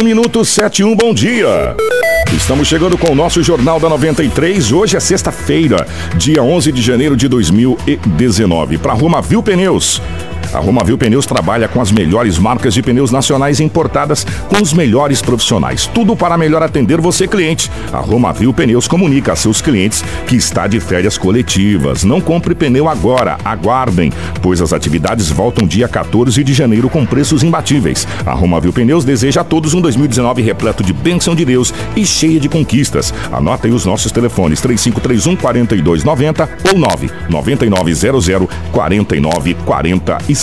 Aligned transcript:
1 0.00 0.02
minuto, 0.02 0.42
7 0.46 0.82
1, 0.82 0.96
bom 0.96 1.12
dia. 1.12 1.76
Estamos 2.34 2.66
chegando 2.66 2.96
com 2.96 3.12
o 3.12 3.14
nosso 3.14 3.42
Jornal 3.42 3.78
da 3.78 3.86
93. 3.86 4.72
Hoje 4.72 4.96
é 4.96 5.00
sexta-feira, 5.00 5.86
dia 6.16 6.42
11 6.42 6.72
de 6.72 6.80
janeiro 6.80 7.14
de 7.14 7.28
2019. 7.28 8.78
Para 8.78 8.94
Romavil 8.94 9.42
Pneus. 9.42 10.00
A 10.52 10.58
Romavil 10.58 10.98
Pneus 10.98 11.26
trabalha 11.26 11.68
com 11.68 11.80
as 11.80 11.92
melhores 11.92 12.38
marcas 12.38 12.74
de 12.74 12.82
pneus 12.82 13.10
nacionais 13.12 13.60
importadas 13.60 14.26
com 14.48 14.60
os 14.60 14.72
melhores 14.72 15.22
profissionais. 15.22 15.86
Tudo 15.86 16.16
para 16.16 16.36
melhor 16.36 16.62
atender 16.62 17.00
você, 17.00 17.28
cliente. 17.28 17.70
A 17.92 17.98
Romavil 17.98 18.52
Pneus 18.52 18.88
comunica 18.88 19.32
a 19.32 19.36
seus 19.36 19.60
clientes 19.60 20.04
que 20.26 20.34
está 20.34 20.66
de 20.66 20.80
férias 20.80 21.16
coletivas. 21.16 22.02
Não 22.02 22.20
compre 22.20 22.54
pneu 22.54 22.88
agora, 22.88 23.38
aguardem, 23.44 24.12
pois 24.42 24.60
as 24.60 24.72
atividades 24.72 25.30
voltam 25.30 25.66
dia 25.66 25.86
14 25.86 26.42
de 26.42 26.52
janeiro 26.52 26.88
com 26.88 27.06
preços 27.06 27.44
imbatíveis. 27.44 28.06
A 28.26 28.32
Romavil 28.32 28.72
Pneus 28.72 29.04
deseja 29.04 29.42
a 29.42 29.44
todos 29.44 29.72
um 29.72 29.80
2019 29.80 30.42
repleto 30.42 30.82
de 30.82 30.92
bênção 30.92 31.34
de 31.34 31.44
Deus 31.44 31.72
e 31.94 32.04
cheia 32.04 32.40
de 32.40 32.48
conquistas. 32.48 33.14
Anota 33.32 33.68
aí 33.68 33.72
os 33.72 33.86
nossos 33.86 34.10
telefones 34.10 34.60
3531 34.60 35.36
4290 35.36 36.48
ou 36.72 36.78
99900 36.78 38.48
4945. 38.72 40.39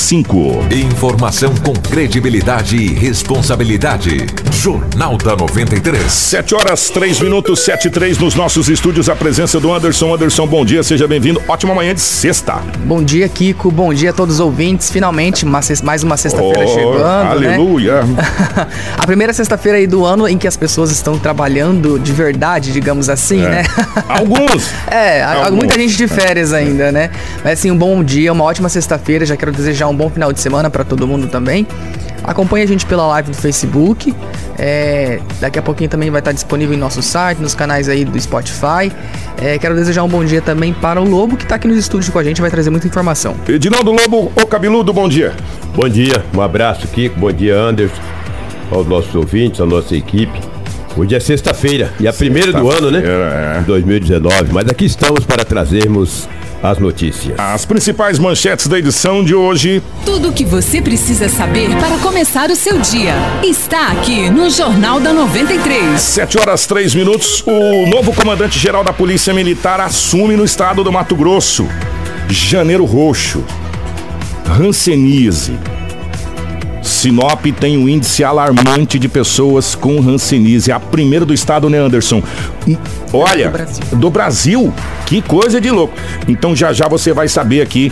Informação 0.72 1.54
com 1.56 1.74
credibilidade 1.74 2.78
e 2.78 2.94
responsabilidade. 2.94 4.28
Jornal 4.52 5.18
da 5.18 5.36
93. 5.36 6.10
7 6.12 6.54
horas, 6.56 6.90
3 6.92 7.20
minutos, 7.20 7.62
7 7.66 7.88
e 7.88 7.92
3 7.92 8.18
nos 8.20 8.36
nossos 8.36 8.70
estúdios. 8.70 9.10
A 9.10 9.16
presença 9.16 9.60
do 9.60 9.74
Anderson. 9.74 10.14
Anderson, 10.14 10.46
bom 10.46 10.64
dia, 10.64 10.84
seja 10.84 11.08
bem-vindo. 11.08 11.42
Ótima 11.48 11.74
manhã 11.74 11.96
de 11.96 12.00
sexta. 12.00 12.62
Bom 12.86 13.04
dia, 13.04 13.28
Kiko. 13.28 13.72
Bom 13.72 13.92
dia 13.92 14.12
a 14.12 14.14
todos 14.14 14.36
os 14.36 14.40
ouvintes. 14.40 14.92
Finalmente, 14.92 15.44
uma, 15.44 15.60
mais 15.84 16.04
uma 16.04 16.16
sexta-feira 16.16 16.64
Oh, 16.66 16.68
chegando. 16.68 17.04
aleluia. 17.04 18.04
Né? 18.04 18.24
a 18.98 19.06
primeira 19.06 19.34
sexta-feira 19.34 19.80
aí 19.80 19.88
do 19.88 20.06
ano 20.06 20.28
em 20.28 20.38
que 20.38 20.48
as 20.48 20.56
pessoas 20.56 20.92
estão 20.92 21.18
trabalhando 21.18 21.98
de 22.00 22.14
verdade, 22.14 22.72
digamos 22.72 23.10
assim, 23.10 23.44
É. 23.44 23.50
né? 23.50 23.64
Alguns. 24.08 24.70
É, 24.92 25.24
Alguns. 25.24 25.52
muita 25.58 25.74
gente 25.80 25.98
de 25.98 26.08
férias 26.08 26.54
ainda, 26.54 26.92
né? 26.92 27.10
Mas 27.44 27.60
assim, 27.60 27.72
um 27.72 27.78
bom 27.78 28.04
dia, 28.04 28.32
uma 28.32 28.44
ótima 28.44 28.70
sexta-feira. 28.70 29.26
Já 29.26 29.36
quero 29.36 29.52
desejar 29.52 29.87
um 29.90 29.96
bom 29.96 30.10
final 30.10 30.32
de 30.32 30.40
semana 30.40 30.70
pra 30.70 30.84
todo 30.84 31.08
mundo 31.08 31.28
também. 31.28 31.68
Acompanhe 32.24 32.64
a 32.64 32.68
gente 32.68 32.86
pela 32.86 33.08
live 33.08 33.32
do 33.32 33.38
Facebook. 33.38 34.14
É, 34.58 35.20
daqui 35.40 35.60
a 35.60 35.62
pouquinho 35.62 35.90
também 35.90 36.10
vai 36.10 36.20
estar 36.20 36.32
disponível 36.32 36.76
em 36.76 36.78
nosso 36.78 37.02
site, 37.02 37.40
nos 37.40 37.56
canais 37.56 37.88
aí 37.88 38.04
do 38.04 38.20
Spotify. 38.20 38.92
É, 39.42 39.58
quero 39.58 39.76
desejar 39.76 40.04
um 40.04 40.08
bom 40.08 40.26
dia 40.26 40.42
também 40.42 40.74
para 40.74 41.00
o 41.00 41.08
Lobo, 41.08 41.38
que 41.38 41.46
tá 41.46 41.56
aqui 41.56 41.68
nos 41.68 41.78
estúdios 41.78 42.10
com 42.10 42.20
a 42.20 42.24
gente, 42.24 42.42
vai 42.42 42.50
trazer 42.50 42.70
muita 42.70 42.88
informação. 42.88 43.36
Edinaldo 43.48 43.92
Lobo, 43.92 44.32
o 44.36 44.46
cabeludo, 44.46 44.92
bom 44.92 45.08
dia. 45.08 45.34
Bom 45.76 45.88
dia, 45.88 46.24
um 46.36 46.42
abraço, 46.42 46.88
Kiko. 46.88 47.20
Bom 47.20 47.32
dia, 47.32 47.56
Anderson. 47.56 48.02
Aos 48.72 48.88
nossos 48.88 49.14
ouvintes, 49.16 49.62
à 49.62 49.66
nossa 49.66 49.96
equipe. 49.96 50.38
Hoje 50.98 51.16
é 51.16 51.20
sexta-feira 51.20 51.94
e 52.00 52.08
a 52.08 52.12
primeira 52.12 52.52
do 52.52 52.72
ano, 52.72 52.90
né? 52.90 53.04
É. 53.06 53.62
2019. 53.62 54.52
Mas 54.52 54.68
aqui 54.68 54.86
estamos 54.86 55.24
para 55.24 55.46
trazermos 55.46 56.28
as 56.62 56.78
notícias. 56.80 57.38
As 57.40 57.66
principais 57.66 58.18
manchetes 58.20 58.68
da 58.68 58.78
edição 58.80 59.24
de 59.24 59.36
hoje. 59.36 59.82
Tudo 60.06 60.30
o 60.30 60.34
que 60.34 60.44
você 60.44 60.82
precisa 60.82 61.30
saber 61.30 61.70
para 61.78 61.98
começar 62.00 62.50
o 62.50 62.56
seu 62.56 62.80
dia 62.80 63.14
está 63.44 63.88
aqui 63.92 64.30
no 64.30 64.50
Jornal 64.50 65.00
da 65.00 65.14
93. 65.14 66.00
7 66.02 66.40
horas 66.40 66.66
3 66.66 66.96
minutos. 66.96 67.44
O 67.46 67.88
novo 67.88 68.14
comandante-geral 68.14 68.84
da 68.84 68.92
Polícia 68.94 69.34
Militar 69.34 69.80
assume 69.80 70.36
no 70.36 70.44
estado 70.44 70.84
do 70.84 70.92
Mato 70.92 71.16
Grosso. 71.16 71.68
Janeiro 72.30 72.86
Roxo. 72.86 73.44
Hanseníase. 74.60 75.54
Sinop 76.82 77.46
tem 77.60 77.78
um 77.78 77.88
índice 77.88 78.24
alarmante 78.24 78.98
de 78.98 79.08
pessoas 79.10 79.76
com 79.76 80.00
Hanseníase. 80.00 80.72
É 80.72 80.74
a 80.74 80.80
primeira 80.80 81.26
do 81.26 81.34
estado, 81.34 81.70
né, 81.70 81.78
Anderson? 81.80 82.24
Hum, 82.68 82.78
Olha, 83.14 83.48
Do 83.50 83.52
Brasil. 83.52 83.84
do 83.98 84.10
Brasil. 84.10 84.74
Que 85.08 85.22
coisa 85.22 85.60
de 85.62 85.72
louco. 85.72 85.94
Então 86.28 86.54
já 86.54 86.74
já 86.74 86.88
você 86.88 87.14
vai 87.14 87.30
saber 87.30 87.62
aqui 87.62 87.92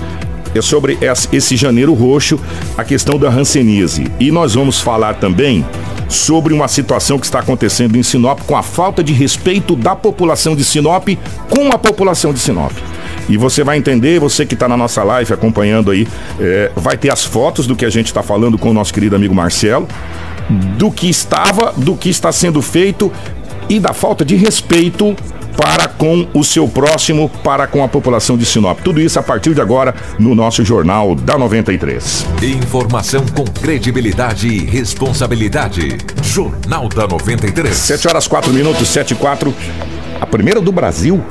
é 0.53 0.61
sobre 0.61 0.97
esse 1.33 1.57
janeiro 1.57 1.93
roxo, 1.93 2.39
a 2.77 2.83
questão 2.83 3.17
da 3.17 3.29
Hanseníase. 3.29 4.07
E 4.19 4.31
nós 4.31 4.53
vamos 4.55 4.79
falar 4.79 5.15
também 5.15 5.65
sobre 6.07 6.53
uma 6.53 6.67
situação 6.67 7.19
que 7.19 7.25
está 7.25 7.39
acontecendo 7.39 7.97
em 7.97 8.03
Sinop 8.03 8.39
com 8.41 8.55
a 8.55 8.63
falta 8.63 9.03
de 9.03 9.11
respeito 9.11 9.75
da 9.75 9.95
população 9.95 10.55
de 10.55 10.63
Sinop 10.63 11.09
com 11.49 11.69
a 11.73 11.77
população 11.77 12.33
de 12.33 12.39
Sinop. 12.39 12.71
E 13.27 13.37
você 13.37 13.63
vai 13.63 13.77
entender, 13.77 14.19
você 14.19 14.45
que 14.45 14.53
está 14.53 14.67
na 14.67 14.77
nossa 14.77 15.03
live 15.03 15.33
acompanhando 15.33 15.91
aí, 15.91 16.07
é, 16.39 16.71
vai 16.75 16.95
ter 16.95 17.11
as 17.11 17.25
fotos 17.25 17.67
do 17.67 17.75
que 17.75 17.83
a 17.83 17.89
gente 17.89 18.07
está 18.07 18.23
falando 18.23 18.57
com 18.57 18.69
o 18.69 18.73
nosso 18.73 18.93
querido 18.93 19.15
amigo 19.15 19.33
Marcelo, 19.33 19.87
do 20.77 20.91
que 20.91 21.09
estava, 21.09 21.73
do 21.75 21.95
que 21.95 22.09
está 22.09 22.31
sendo 22.31 22.61
feito 22.61 23.11
e 23.67 23.79
da 23.79 23.93
falta 23.93 24.23
de 24.23 24.35
respeito 24.35 25.15
para 25.55 25.87
com 25.87 26.27
o 26.33 26.43
seu 26.43 26.67
próximo, 26.67 27.29
para 27.43 27.67
com 27.67 27.83
a 27.83 27.87
população 27.87 28.37
de 28.37 28.45
Sinop. 28.45 28.79
Tudo 28.79 28.99
isso 28.99 29.19
a 29.19 29.23
partir 29.23 29.53
de 29.53 29.61
agora 29.61 29.95
no 30.19 30.35
nosso 30.35 30.63
Jornal 30.63 31.15
da 31.15 31.37
93. 31.37 32.25
Informação 32.41 33.25
com 33.27 33.45
credibilidade 33.45 34.47
e 34.47 34.65
responsabilidade. 34.65 35.97
Jornal 36.23 36.89
da 36.89 37.07
93. 37.07 37.75
7 37.75 38.07
horas 38.07 38.27
4 38.27 38.53
minutos, 38.53 38.87
7 38.87 39.11
e 39.11 39.15
4. 39.15 39.53
A 40.19 40.25
primeira 40.25 40.61
do 40.61 40.71
Brasil 40.71 41.23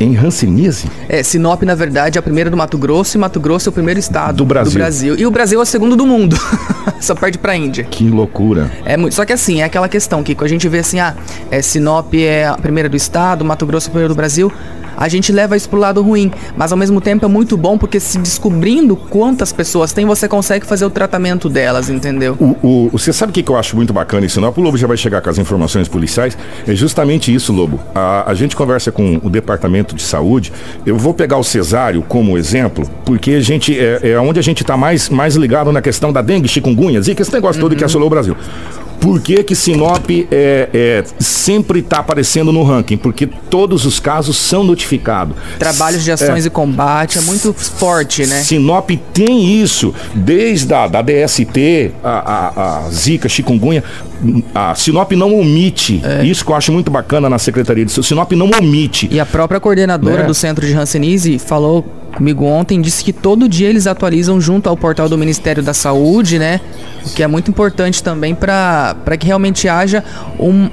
em 0.00 0.16
Hanseníase. 0.16 0.86
É, 1.08 1.22
Sinop, 1.22 1.62
na 1.62 1.74
verdade, 1.74 2.18
é 2.18 2.20
a 2.20 2.22
primeira 2.22 2.50
do 2.50 2.56
Mato 2.56 2.76
Grosso 2.78 3.16
e 3.16 3.20
Mato 3.20 3.38
Grosso 3.40 3.68
é 3.68 3.70
o 3.70 3.72
primeiro 3.72 3.98
estado 4.00 4.36
Do 4.36 4.44
Brasil. 4.46 5.16
E 5.16 5.26
o 5.26 5.30
Brasil 5.30 5.58
é 5.60 5.62
o 5.62 5.66
segundo 5.66 5.96
do 5.96 6.06
mundo. 6.06 6.36
Só 7.00 7.14
perde 7.14 7.38
pra 7.38 7.56
Índia. 7.56 7.84
Que 7.84 8.08
loucura. 8.08 8.70
É 8.84 8.96
muito, 8.96 9.14
só 9.14 9.24
que 9.24 9.32
assim, 9.32 9.60
é 9.60 9.64
aquela 9.64 9.88
questão 9.88 10.22
que 10.22 10.34
a 10.38 10.48
gente 10.48 10.66
vê 10.68 10.78
assim, 10.78 10.98
ah, 11.00 11.14
é, 11.50 11.60
Sinop 11.60 12.14
é 12.14 12.46
a 12.46 12.54
primeira 12.56 12.88
do 12.88 12.96
estado, 12.96 13.44
Mato 13.44 13.66
Grosso 13.66 13.86
é 13.86 13.88
o 13.88 13.92
primeiro 13.92 14.14
do 14.14 14.16
Brasil. 14.16 14.50
A 14.96 15.08
gente 15.08 15.32
leva 15.32 15.56
isso 15.56 15.68
pro 15.68 15.76
lado 15.78 16.00
ruim, 16.02 16.30
mas 16.56 16.70
ao 16.70 16.78
mesmo 16.78 17.00
tempo 17.00 17.24
é 17.24 17.28
muito 17.28 17.56
bom 17.56 17.76
porque 17.76 17.98
se 17.98 18.16
descobrindo 18.16 18.94
quantas 18.94 19.52
pessoas 19.52 19.92
tem, 19.92 20.06
você 20.06 20.28
consegue 20.28 20.64
fazer 20.64 20.84
o 20.84 20.90
tratamento 20.90 21.48
delas, 21.48 21.90
entendeu? 21.90 22.36
O, 22.38 22.56
o- 22.62 22.88
você 22.92 23.12
sabe 23.12 23.30
o 23.30 23.32
que, 23.34 23.42
que 23.42 23.50
eu 23.50 23.56
acho 23.56 23.74
muito 23.74 23.92
bacana 23.92 24.24
em 24.24 24.28
Sinop? 24.28 24.56
O 24.56 24.60
Lobo 24.60 24.76
já 24.78 24.86
vai 24.86 24.96
chegar 24.96 25.20
com 25.20 25.28
as 25.28 25.36
informações 25.36 25.88
policiais. 25.88 26.38
É 26.64 26.76
justamente 26.76 27.34
isso, 27.34 27.52
Lobo. 27.52 27.80
A, 27.92 28.30
a 28.30 28.34
gente 28.34 28.54
conversa 28.54 28.92
com 28.92 29.18
o 29.20 29.28
Departamento 29.28 29.83
de 29.92 30.02
Saúde. 30.02 30.52
Eu 30.86 30.96
vou 30.96 31.12
pegar 31.12 31.36
o 31.36 31.42
Cesário 31.42 32.00
como 32.06 32.38
exemplo, 32.38 32.88
porque 33.04 33.32
a 33.32 33.40
gente 33.40 33.76
é, 33.76 34.12
é 34.12 34.20
onde 34.20 34.38
a 34.38 34.42
gente 34.42 34.62
está 34.62 34.76
mais, 34.76 35.08
mais 35.08 35.34
ligado 35.34 35.72
na 35.72 35.82
questão 35.82 36.12
da 36.12 36.22
dengue, 36.22 36.46
chikungunya, 36.46 37.02
zika, 37.02 37.22
esse 37.22 37.32
negócio 37.32 37.60
todo 37.60 37.74
que 37.74 37.82
assolou 37.82 38.06
o 38.06 38.10
Brasil. 38.10 38.36
Por 39.04 39.20
que, 39.20 39.44
que 39.44 39.54
Sinop 39.54 40.08
é, 40.10 40.68
é, 40.72 41.04
sempre 41.18 41.80
está 41.80 41.98
aparecendo 41.98 42.50
no 42.50 42.62
ranking? 42.62 42.96
Porque 42.96 43.26
todos 43.26 43.84
os 43.84 44.00
casos 44.00 44.34
são 44.34 44.64
notificados. 44.64 45.36
Trabalhos 45.58 46.02
de 46.02 46.10
ações 46.10 46.46
e 46.46 46.50
combate 46.50 47.18
é 47.18 47.20
muito 47.20 47.52
forte, 47.52 48.24
né? 48.26 48.42
Sinop 48.42 48.88
tem 49.12 49.60
isso, 49.60 49.94
desde 50.14 50.72
a 50.72 50.88
da 50.88 51.02
DST, 51.02 51.92
a, 52.02 52.08
a, 52.08 52.86
a 52.86 52.90
Zika, 52.90 53.28
chikungunya. 53.28 53.84
A 54.54 54.74
Sinop 54.74 55.12
não 55.12 55.38
omite. 55.38 56.00
Isso 56.24 56.42
que 56.42 56.50
eu 56.50 56.56
acho 56.56 56.72
muito 56.72 56.90
bacana 56.90 57.28
na 57.28 57.38
Secretaria 57.38 57.84
de 57.84 57.92
Saúde. 57.92 58.08
Sinop 58.08 58.32
não 58.32 58.48
omite. 58.58 59.06
E 59.12 59.20
a 59.20 59.26
própria 59.26 59.60
coordenadora 59.60 60.22
Né? 60.22 60.26
do 60.26 60.32
centro 60.32 60.66
de 60.66 60.72
Hanseníase 60.72 61.38
falou 61.38 61.84
comigo 62.14 62.44
ontem, 62.44 62.80
disse 62.80 63.04
que 63.04 63.12
todo 63.12 63.48
dia 63.48 63.68
eles 63.68 63.86
atualizam 63.86 64.40
junto 64.40 64.68
ao 64.68 64.76
portal 64.76 65.08
do 65.08 65.18
Ministério 65.18 65.62
da 65.62 65.74
Saúde, 65.74 66.38
né? 66.38 66.60
O 67.04 67.10
que 67.10 67.22
é 67.22 67.26
muito 67.26 67.50
importante 67.50 68.02
também 68.02 68.34
para 68.34 68.93
que 69.18 69.26
realmente 69.26 69.68
haja 69.68 70.02
um, 70.38 70.68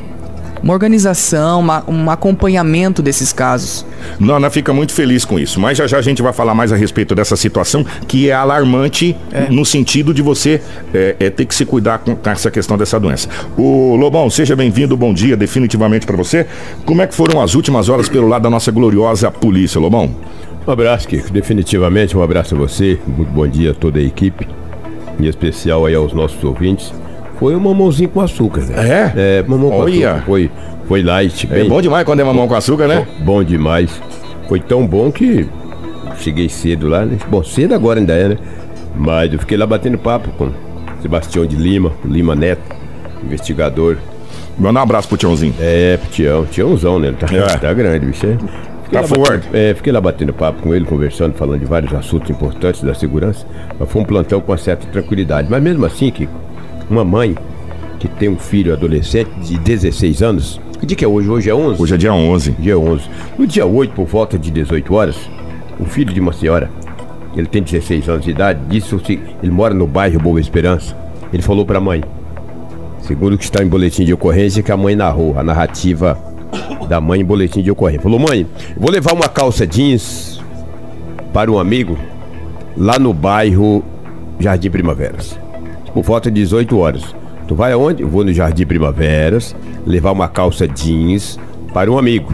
uma 0.64 0.74
organização, 0.74 1.60
uma- 1.60 1.84
um 1.88 2.10
acompanhamento 2.10 3.02
desses 3.02 3.34
casos. 3.34 3.86
Nona 4.20 4.50
fica 4.50 4.72
muito 4.74 4.94
feliz 4.94 5.26
com 5.26 5.40
isso. 5.40 5.60
Mas 5.60 5.78
já 5.78 5.88
já 5.88 5.98
a 5.98 6.02
gente 6.02 6.22
vai 6.22 6.32
falar 6.34 6.54
mais 6.54 6.72
a 6.72 6.76
respeito 6.76 7.14
dessa 7.16 7.36
situação 7.36 7.84
que 8.08 8.30
é 8.30 8.34
alarmante 8.34 9.16
no 9.50 9.66
sentido 9.66 10.14
de 10.14 10.22
você 10.22 10.62
é, 10.94 11.16
é, 11.20 11.30
ter 11.30 11.46
que 11.46 11.56
se 11.56 11.66
cuidar 11.66 12.00
com, 12.00 12.16
com 12.16 12.30
essa 12.30 12.52
questão 12.52 12.78
dessa 12.78 13.00
doença. 13.00 13.28
O 13.58 13.96
Lobão, 13.96 14.30
seja 14.30 14.56
bem-vindo, 14.56 14.96
bom 14.96 15.14
dia, 15.14 15.36
definitivamente 15.36 16.06
para 16.06 16.16
você. 16.18 16.46
Como 16.86 17.02
é 17.02 17.08
que 17.08 17.16
foram 17.16 17.42
as 17.42 17.56
últimas 17.56 17.90
horas 17.90 18.08
pelo 18.08 18.28
lado 18.28 18.44
da 18.44 18.50
nossa 18.50 18.72
gloriosa 18.72 19.32
polícia, 19.32 19.80
Lobão? 19.80 20.12
Um 20.68 20.72
abraço, 20.72 21.08
Kiko. 21.08 21.32
Definitivamente 21.32 22.16
um 22.16 22.22
abraço 22.22 22.54
a 22.54 22.58
você. 22.60 23.00
Muito 23.08 23.32
bom 23.32 23.48
dia 23.48 23.72
a 23.72 23.74
toda 23.74 23.98
a 24.00 24.04
equipe. 24.04 24.48
Em 25.20 25.26
especial 25.26 25.88
aí 25.88 25.96
aos 25.96 26.14
nossos 26.14 26.44
ouvintes. 26.44 26.94
Foi 27.42 27.56
um 27.56 27.60
mamãozinho 27.60 28.08
com 28.08 28.22
açúcar, 28.22 28.62
né? 28.62 28.88
É? 28.88 29.40
É, 29.40 29.44
mamão 29.48 29.72
com 29.72 29.80
Olha. 29.80 30.12
açúcar. 30.12 30.26
Foi, 30.28 30.52
foi 30.88 31.02
light. 31.02 31.48
É 31.52 31.56
bem- 31.56 31.68
bom 31.68 31.82
demais 31.82 32.06
quando 32.06 32.20
é 32.20 32.24
mamão 32.24 32.48
com 32.48 32.54
açúcar, 32.54 32.88
né? 32.88 33.06
Bom 33.26 33.44
demais. 33.44 34.00
Foi 34.48 34.60
tão 34.60 34.86
bom 34.86 35.12
que 35.12 35.48
cheguei 36.20 36.48
cedo 36.48 36.88
lá, 36.88 37.04
né? 37.04 37.18
Bom, 37.30 37.44
cedo 37.44 37.74
agora 37.74 38.00
ainda 38.00 38.14
é, 38.14 38.28
né? 38.30 38.38
Mas 38.96 39.34
eu 39.34 39.40
fiquei 39.40 39.58
lá 39.58 39.66
batendo 39.66 39.98
papo 39.98 40.30
com 40.38 40.52
Sebastião 41.02 41.44
de 41.46 41.56
Lima, 41.56 41.92
Lima 42.06 42.36
Neto, 42.36 42.62
investigador. 43.24 43.98
Manda 44.60 44.80
um 44.80 44.84
abraço 44.84 45.08
pro 45.08 45.18
Tiãozinho. 45.18 45.56
É, 45.60 45.98
Tião, 46.12 46.46
Tiãozão, 46.46 47.00
né? 47.00 47.08
Ele 47.08 47.18
tá, 47.18 47.28
É. 47.36 47.58
tá 47.58 47.74
grande, 47.74 48.06
bicho. 48.06 48.26
é. 48.28 48.38
Fiquei 48.84 49.00
Tá 49.00 49.02
lá 49.02 49.08
forte. 49.08 49.46
batendo- 49.48 49.56
é, 49.58 49.74
fiquei 49.74 49.92
lá 49.94 50.02
batendo 50.02 50.34
papo 50.34 50.62
com 50.62 50.76
ele, 50.76 50.86
conversando, 50.86 51.34
falando 51.34 51.60
de 51.62 51.66
vários 51.66 51.92
assuntos 51.94 52.30
importantes 52.30 52.84
da 52.84 52.94
segurança. 52.94 53.48
Mas 53.80 53.90
foi 53.90 54.02
um 54.02 54.06
plantão 54.06 54.40
com 54.42 54.52
uma 54.52 54.58
certa 54.60 54.86
tranquilidade. 54.88 55.48
Mas 55.50 55.64
mesmo 55.64 55.86
assim, 55.86 56.12
que 56.12 56.28
uma 56.92 57.06
mãe 57.06 57.36
que 58.00 58.08
tem 58.08 58.30
um 58.30 58.38
filho 58.38 58.74
adolescente 58.74 59.30
de 59.42 59.58
16 59.58 60.22
anos, 60.22 60.60
que 60.80 60.86
dia 60.86 60.98
que 60.98 61.06
é 61.06 61.08
hoje? 61.08 61.30
Hoje 61.30 61.50
é 61.50 61.56
11? 61.56 61.82
Hoje 61.82 61.94
é 61.94 61.98
dia 61.98 62.14
11. 62.14 62.52
dia 62.54 62.78
11. 62.78 63.04
No 63.38 63.48
dia 63.48 63.66
8, 63.66 63.94
por 63.94 64.06
volta 64.06 64.38
de 64.38 64.52
18 64.52 64.94
horas, 64.94 65.16
o 65.80 65.86
filho 65.86 66.14
de 66.14 66.20
uma 66.20 66.34
senhora, 66.34 66.70
ele 67.36 67.48
tem 67.48 67.62
16 67.64 68.10
anos 68.10 68.26
de 68.26 68.32
idade, 68.32 68.60
disse 68.68 68.90
se- 69.06 69.20
ele 69.42 69.52
mora 69.52 69.74
no 69.74 69.88
bairro 69.88 70.20
Boa 70.20 70.40
Esperança. 70.40 70.96
Ele 71.32 71.42
falou 71.42 71.66
pra 71.66 71.80
mãe, 71.80 72.04
segundo 73.02 73.34
o 73.34 73.38
que 73.38 73.44
está 73.44 73.64
em 73.64 73.68
boletim 73.68 74.04
de 74.04 74.14
ocorrência, 74.14 74.62
que 74.64 74.72
a 74.72 74.78
mãe 74.78 74.96
narrou, 74.96 75.38
a 75.40 75.44
narrativa 75.44 76.18
da 76.90 77.00
mãe 77.00 77.22
em 77.22 77.26
boletim 77.26 77.62
de 77.62 77.72
ocorrência. 77.72 78.02
Falou, 78.02 78.20
mãe, 78.20 78.46
vou 78.76 78.92
levar 78.92 79.14
uma 79.14 79.30
calça 79.30 79.66
jeans 79.66 80.42
para 81.32 81.50
um 81.50 81.58
amigo 81.58 81.98
lá 82.76 83.00
no 83.00 83.14
bairro 83.14 83.82
Jardim 84.40 84.70
Primaveras. 84.70 85.40
Por 85.94 86.04
volta 86.04 86.32
de 86.32 86.42
18 86.42 86.78
horas. 86.78 87.16
Tu 87.48 87.56
vai 87.56 87.74
aonde? 87.74 88.04
Vou 88.04 88.24
no 88.24 88.34
Jardim 88.34 88.66
Primaveras 88.66 89.56
levar 89.86 90.12
uma 90.12 90.28
calça 90.28 90.68
jeans 90.68 91.38
para 91.74 91.92
um 91.92 91.98
amigo. 91.98 92.34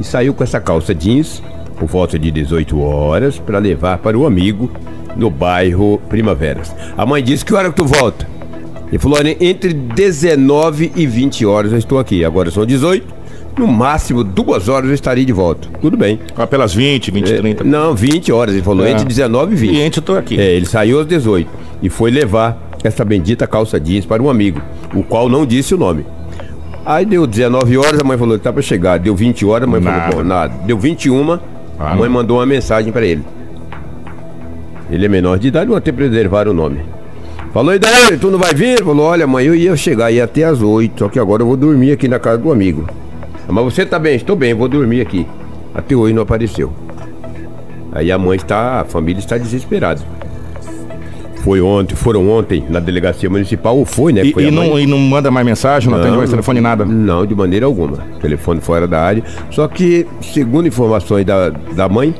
E 0.00 0.04
saiu 0.04 0.32
com 0.32 0.42
essa 0.42 0.60
calça 0.60 0.94
jeans 0.94 1.42
por 1.76 1.88
volta 1.88 2.18
de 2.18 2.30
18 2.30 2.80
horas 2.80 3.38
para 3.38 3.58
levar 3.58 3.98
para 3.98 4.16
o 4.16 4.26
amigo 4.26 4.70
no 5.16 5.30
bairro 5.30 6.00
Primaveras. 6.08 6.74
A 6.96 7.04
mãe 7.04 7.22
disse 7.22 7.44
que 7.44 7.54
hora 7.54 7.70
que 7.70 7.76
tu 7.76 7.84
volta? 7.84 8.26
Ele 8.88 8.98
falou, 8.98 9.18
entre 9.40 9.72
19 9.72 10.92
e 10.94 11.06
20 11.06 11.46
horas 11.46 11.72
eu 11.72 11.78
estou 11.78 11.98
aqui. 11.98 12.24
Agora 12.24 12.50
são 12.50 12.64
18. 12.64 13.23
No 13.58 13.66
máximo 13.68 14.24
duas 14.24 14.68
horas 14.68 14.88
eu 14.88 14.94
estarei 14.94 15.24
de 15.24 15.32
volta. 15.32 15.68
Tudo 15.80 15.96
bem. 15.96 16.18
Ah, 16.36 16.46
Pelas 16.46 16.74
20, 16.74 17.10
20, 17.10 17.32
É, 17.32 17.36
30. 17.38 17.64
Não, 17.64 17.94
20 17.94 18.32
horas. 18.32 18.54
Ele 18.54 18.64
falou, 18.64 18.84
É. 18.84 18.90
entre 18.90 19.04
19 19.04 19.52
e 19.52 19.56
20. 19.56 19.74
E 19.76 19.82
antes 19.82 19.96
eu 19.98 20.02
tô 20.02 20.16
aqui. 20.16 20.38
É, 20.40 20.52
ele 20.52 20.66
saiu 20.66 21.00
às 21.00 21.06
18 21.06 21.48
e 21.80 21.88
foi 21.88 22.10
levar 22.10 22.58
essa 22.82 23.04
bendita 23.04 23.46
calça 23.46 23.78
jeans 23.78 24.04
para 24.04 24.22
um 24.22 24.28
amigo, 24.28 24.60
o 24.94 25.02
qual 25.02 25.28
não 25.28 25.46
disse 25.46 25.74
o 25.74 25.78
nome. 25.78 26.04
Aí 26.84 27.06
deu 27.06 27.26
19 27.26 27.78
horas, 27.78 27.98
a 28.00 28.04
mãe 28.04 28.18
falou 28.18 28.36
que 28.36 28.44
tá 28.44 28.52
para 28.52 28.60
chegar. 28.60 28.98
Deu 28.98 29.14
20 29.14 29.46
horas, 29.46 29.66
a 29.68 29.70
mãe 29.70 29.80
Nada. 29.80 30.10
falou, 30.10 30.24
nada. 30.24 30.52
Deu 30.66 30.76
21, 30.78 31.32
Ah, 31.78 31.92
a 31.92 31.94
mãe 31.94 32.04
não. 32.04 32.10
mandou 32.10 32.38
uma 32.38 32.46
mensagem 32.46 32.92
para 32.92 33.06
ele. 33.06 33.22
Ele 34.90 35.06
é 35.06 35.08
menor 35.08 35.38
de 35.38 35.48
idade, 35.48 35.66
vão 35.68 35.76
até 35.76 35.90
preservar 35.92 36.46
o 36.46 36.52
nome. 36.52 36.80
Falou, 37.54 37.72
e 37.74 37.78
daí, 37.78 38.18
tu 38.20 38.30
não 38.30 38.38
vai 38.38 38.52
vir? 38.52 38.82
Falou, 38.84 39.06
olha, 39.06 39.26
mãe, 39.26 39.46
eu 39.46 39.54
ia 39.54 39.74
chegar 39.76 40.06
aí 40.06 40.20
até 40.20 40.44
às 40.44 40.60
8, 40.60 40.98
só 40.98 41.08
que 41.08 41.18
agora 41.18 41.42
eu 41.42 41.46
vou 41.46 41.56
dormir 41.56 41.92
aqui 41.92 42.06
na 42.08 42.18
casa 42.18 42.38
do 42.38 42.50
amigo. 42.52 42.84
Mas 43.48 43.64
você 43.64 43.84
tá 43.84 43.98
bem? 43.98 44.16
Estou 44.16 44.36
bem, 44.36 44.54
vou 44.54 44.68
dormir 44.68 45.00
aqui. 45.00 45.26
Até 45.74 45.94
hoje 45.94 46.14
não 46.14 46.22
apareceu. 46.22 46.72
Aí 47.92 48.10
a 48.10 48.18
mãe 48.18 48.36
está, 48.36 48.80
a 48.80 48.84
família 48.84 49.20
está 49.20 49.38
desesperada. 49.38 50.00
Foi 51.44 51.60
ontem, 51.60 51.94
foram 51.94 52.28
ontem 52.30 52.64
na 52.70 52.80
delegacia 52.80 53.28
municipal, 53.28 53.76
ou 53.76 53.84
foi, 53.84 54.14
né? 54.14 54.24
E, 54.24 54.32
Foi 54.32 54.46
e 54.46 54.50
não, 54.50 54.78
e 54.78 54.86
não 54.86 54.98
manda 54.98 55.30
mais 55.30 55.44
mensagem, 55.44 55.90
não, 55.90 55.98
atende 55.98 56.16
mais 56.16 56.30
telefone, 56.30 56.58
nada. 56.58 56.86
Não, 56.86 57.26
de 57.26 57.34
maneira 57.34 57.66
alguma. 57.66 57.98
Telefone 58.20 58.62
fora 58.62 58.88
da 58.88 59.02
área. 59.02 59.22
Só 59.50 59.68
que, 59.68 60.06
segundo 60.22 60.66
informações 60.66 61.26
da, 61.26 61.50
da 61.50 61.86
mãe, 61.86 62.14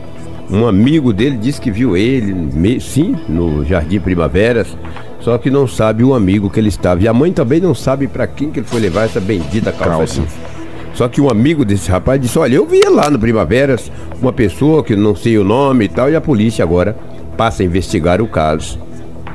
um 0.50 0.66
amigo 0.66 1.10
dele 1.10 1.38
disse 1.38 1.58
que 1.58 1.70
viu 1.70 1.96
ele, 1.96 2.78
sim, 2.80 3.16
no 3.26 3.64
Jardim 3.64 3.98
Primaveras, 3.98 4.76
só 5.20 5.38
que 5.38 5.50
não 5.50 5.66
sabe 5.66 6.04
o 6.04 6.12
amigo 6.12 6.50
que 6.50 6.60
ele 6.60 6.68
estava. 6.68 7.02
E 7.02 7.08
a 7.08 7.14
mãe 7.14 7.32
também 7.32 7.60
não 7.60 7.74
sabe 7.74 8.06
para 8.06 8.26
quem 8.26 8.50
que 8.50 8.60
ele 8.60 8.66
foi 8.66 8.78
levar 8.78 9.04
essa 9.04 9.20
bendita 9.20 9.72
calça. 9.72 10.20
Calça. 10.20 10.53
Só 10.94 11.08
que 11.08 11.20
um 11.20 11.28
amigo 11.28 11.64
desse 11.64 11.90
rapaz 11.90 12.20
disse: 12.20 12.38
Olha, 12.38 12.54
eu 12.56 12.66
via 12.66 12.88
lá 12.88 13.10
no 13.10 13.18
Primaveras 13.18 13.90
uma 14.20 14.32
pessoa 14.32 14.82
que 14.82 14.96
não 14.96 15.14
sei 15.14 15.36
o 15.38 15.44
nome 15.44 15.86
e 15.86 15.88
tal, 15.88 16.10
e 16.10 16.16
a 16.16 16.20
polícia 16.20 16.62
agora 16.62 16.96
passa 17.36 17.62
a 17.62 17.66
investigar 17.66 18.22
o 18.22 18.28
caso. 18.28 18.78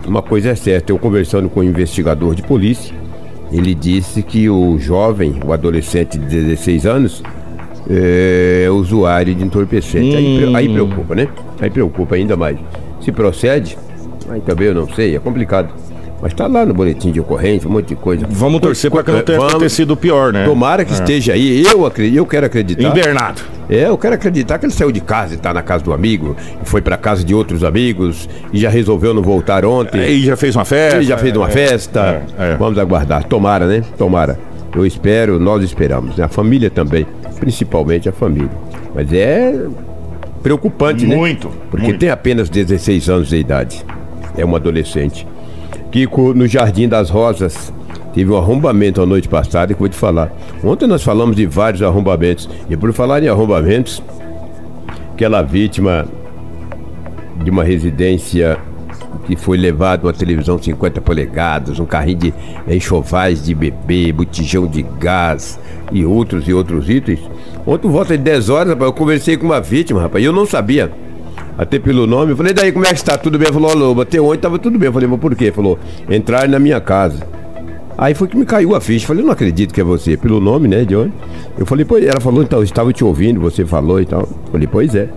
Uma 0.08 0.22
coisa 0.22 0.50
é 0.50 0.56
certa, 0.56 0.92
eu 0.92 0.98
conversando 0.98 1.50
com 1.50 1.60
um 1.60 1.64
investigador 1.64 2.34
de 2.34 2.42
polícia, 2.42 2.96
ele 3.52 3.76
disse 3.76 4.24
que 4.24 4.50
o 4.50 4.80
jovem, 4.80 5.36
o 5.46 5.52
adolescente 5.52 6.18
de 6.18 6.26
16 6.26 6.86
anos, 6.86 7.24
é 7.90 8.68
usuário 8.72 9.36
de 9.36 9.44
entorpecente. 9.44 10.16
Aí, 10.16 10.56
aí 10.56 10.70
preocupa, 10.70 11.16
né? 11.16 11.28
Aí 11.60 11.70
preocupa 11.70 12.16
ainda 12.16 12.38
mais. 12.38 12.58
Se 13.02 13.12
procede, 13.12 13.78
aí 14.30 14.42
também 14.42 14.68
eu 14.68 14.76
não 14.76 14.88
sei, 14.88 15.16
é 15.16 15.20
complicado. 15.20 15.74
Mas 16.22 16.34
tá 16.34 16.48
lá 16.48 16.66
no 16.66 16.74
boletim 16.74 17.12
de 17.12 17.20
ocorrência, 17.22 17.70
um 17.70 17.72
monte 17.72 17.88
de 17.90 17.96
coisa. 17.96 18.26
Vamos 18.30 18.60
torcer 18.60 18.92
para 18.92 19.04
que 19.04 19.12
não 19.12 19.22
tenha 19.22 19.38
Vamos. 19.38 19.54
acontecido 19.54 19.96
pior, 19.96 20.34
né? 20.34 20.44
Tomara 20.46 20.84
que 20.84 20.92
esteja 20.92 21.32
aí. 21.34 21.64
Eu, 21.66 21.86
acredito, 21.86 22.18
eu 22.18 22.26
quero 22.26 22.46
acreditar. 22.46 22.84
Invernado. 22.90 23.42
É, 23.70 23.88
eu 23.88 23.98
quero 23.98 24.16
acreditar 24.16 24.58
que 24.60 24.66
ele 24.66 24.74
saiu 24.74 24.92
de 24.92 25.00
casa 25.00 25.36
e 25.36 25.38
tá 25.38 25.54
na 25.54 25.62
casa 25.62 25.84
do 25.84 25.94
amigo, 25.94 26.36
e 26.62 26.68
foi 26.68 26.82
pra 26.82 26.98
casa 26.98 27.24
de 27.24 27.34
outros 27.34 27.64
amigos 27.64 28.28
e 28.52 28.60
já 28.60 28.70
resolveu 28.70 29.14
não 29.14 29.22
voltar 29.22 29.64
ontem. 29.64 30.02
E 30.02 30.22
já 30.26 30.36
fez 30.36 30.56
uma 30.56 30.66
festa. 30.66 30.98
Ele 30.98 31.06
já 31.06 31.18
fez 31.18 31.36
uma 31.38 31.48
É, 31.48 31.52
festa. 31.52 32.22
é, 32.38 32.52
é. 32.52 32.56
Vamos 32.58 32.78
aguardar. 32.78 33.24
Tomara, 33.24 33.66
né? 33.66 33.82
Tomara. 33.98 34.38
Eu 34.76 34.86
espero, 34.86 35.40
nós 35.40 35.64
esperamos. 35.64 36.18
né? 36.18 36.26
A 36.26 36.28
família 36.30 36.70
também. 36.70 37.06
Principalmente 37.40 38.10
a 38.10 38.12
família. 38.12 38.50
Mas 38.94 39.12
é 39.14 39.54
preocupante, 40.44 41.06
né? 41.06 41.16
Muito, 41.16 41.50
Porque 41.70 41.88
muito. 41.88 42.00
tem 42.00 42.10
apenas 42.10 42.50
16 42.50 43.10
anos 43.10 43.30
de 43.30 43.38
idade. 43.38 43.86
É 44.38 44.46
um 44.46 44.56
adolescente. 44.56 45.26
Kiko, 45.92 46.36
no 46.36 46.48
Jardim 46.48 46.88
das 46.88 47.10
Rosas, 47.10 47.74
teve 48.14 48.32
um 48.32 48.38
arrombamento 48.38 49.02
a 49.02 49.06
noite 49.06 49.28
passada 49.28 49.74
que 49.74 49.80
vou 49.80 49.90
te 49.90 49.96
falar. 49.96 50.32
Ontem 50.64 50.86
nós 50.86 51.02
falamos 51.02 51.36
de 51.36 51.48
vários 51.48 51.82
arrombamentos. 51.82 52.48
E 52.70 52.78
por 52.78 52.94
falar 52.94 53.24
em 53.24 53.28
arrombamentos, 53.28 54.02
aquela 55.14 55.42
vítima 55.42 56.06
de 57.44 57.50
uma 57.50 57.64
residência 57.64 58.58
que 59.26 59.36
foi 59.36 59.58
levado 59.58 60.04
uma 60.04 60.14
televisão 60.14 60.62
50 60.62 61.02
polegadas, 61.02 61.80
um 61.80 61.86
carrinho 61.86 62.20
de 62.20 62.34
enxovais 62.68 63.44
de 63.44 63.56
bebê, 63.56 64.12
botijão 64.12 64.68
de 64.68 64.84
gás 64.84 65.60
e 65.92 66.06
outros 66.06 66.48
e 66.48 66.54
outros 66.54 66.88
itens. 66.90 67.20
Ontem, 67.66 67.90
volta 67.90 68.16
de 68.16 68.24
10 68.24 68.50
horas, 68.50 68.70
rapaz, 68.70 68.92
eu 68.92 68.94
conversei 68.94 69.38
com 69.38 69.46
uma 69.46 69.62
vítima, 69.62 70.02
rapaz, 70.02 70.24
e 70.24 70.28
eu 70.28 70.34
não 70.34 70.46
sabia. 70.46 70.92
Até 71.60 71.78
pelo 71.78 72.08
nome, 72.08 72.32
eu 72.32 72.38
falei, 72.38 72.54
daí 72.54 72.72
como 72.72 72.86
é 72.86 72.90
que 72.90 72.96
está? 72.96 73.18
Tudo 73.18 73.38
bem? 73.38 73.48
Ele 73.48 73.54
Falou, 73.54 73.70
alô, 73.70 74.02
até 74.02 74.20
ontem 74.22 74.38
tava 74.40 74.58
tudo 74.58 74.80
bem. 74.80 74.88
Eu 74.88 74.94
falei, 74.94 75.10
mas 75.10 75.20
por 75.20 75.36
quê? 75.36 75.46
Ele 75.46 75.52
Falou, 75.52 75.78
entrar 76.10 76.48
na 76.48 76.58
minha 76.58 76.80
casa. 76.80 77.28
Aí 77.98 78.14
foi 78.14 78.30
que 78.30 78.38
me 78.38 78.46
caiu 78.46 78.74
a 78.76 78.80
ficha. 78.80 79.06
Falei, 79.06 79.26
não 79.26 79.32
acredito 79.32 79.74
que 79.74 79.82
é 79.82 79.84
você. 79.84 80.16
Pelo 80.16 80.40
nome, 80.40 80.70
né, 80.70 80.86
de 80.86 80.96
onde? 80.96 81.12
Eu 81.58 81.66
falei, 81.66 81.84
pois 81.84 82.02
ela 82.06 82.22
falou, 82.22 82.42
então, 82.44 82.64
estava 82.64 82.94
te 82.94 83.04
ouvindo, 83.04 83.42
você 83.42 83.66
falou 83.66 84.00
e 84.00 84.06
tal. 84.06 84.22
Eu 84.22 84.52
falei, 84.54 84.68
pois 84.72 84.96
é. 84.96 85.10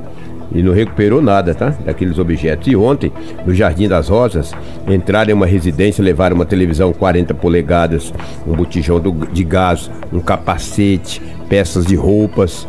E 0.52 0.62
não 0.64 0.72
recuperou 0.74 1.22
nada, 1.22 1.54
tá? 1.54 1.70
Daqueles 1.86 2.18
objetos. 2.18 2.66
E 2.66 2.74
ontem, 2.74 3.12
no 3.46 3.54
Jardim 3.54 3.86
das 3.88 4.08
Rosas, 4.08 4.52
entraram 4.88 5.30
em 5.30 5.34
uma 5.34 5.46
residência, 5.46 6.02
levaram 6.04 6.34
uma 6.34 6.44
televisão 6.44 6.92
40 6.92 7.32
polegadas, 7.34 8.12
um 8.46 8.52
botijão 8.54 8.98
do- 9.00 9.26
de 9.32 9.44
gás, 9.44 9.88
um 10.12 10.18
capacete, 10.20 11.22
peças 11.48 11.86
de 11.86 11.94
roupas. 11.94 12.66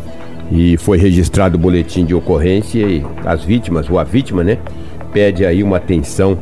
E 0.55 0.77
foi 0.77 0.99
registrado 0.99 1.57
o 1.57 1.59
boletim 1.59 2.05
de 2.05 2.13
ocorrência 2.13 2.79
e 2.85 3.03
as 3.25 3.43
vítimas, 3.43 3.89
ou 3.89 3.97
a 3.97 4.03
vítima, 4.03 4.43
né? 4.43 4.59
Pede 5.11 5.43
aí 5.43 5.63
uma 5.63 5.77
atenção 5.77 6.37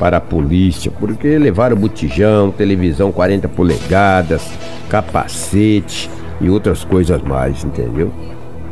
para 0.00 0.16
a 0.16 0.20
polícia, 0.20 0.90
porque 0.90 1.38
levaram 1.38 1.76
botijão, 1.76 2.50
televisão 2.50 3.12
40 3.12 3.48
polegadas, 3.48 4.42
capacete 4.88 6.10
e 6.40 6.50
outras 6.50 6.82
coisas 6.82 7.22
mais, 7.22 7.62
entendeu? 7.62 8.10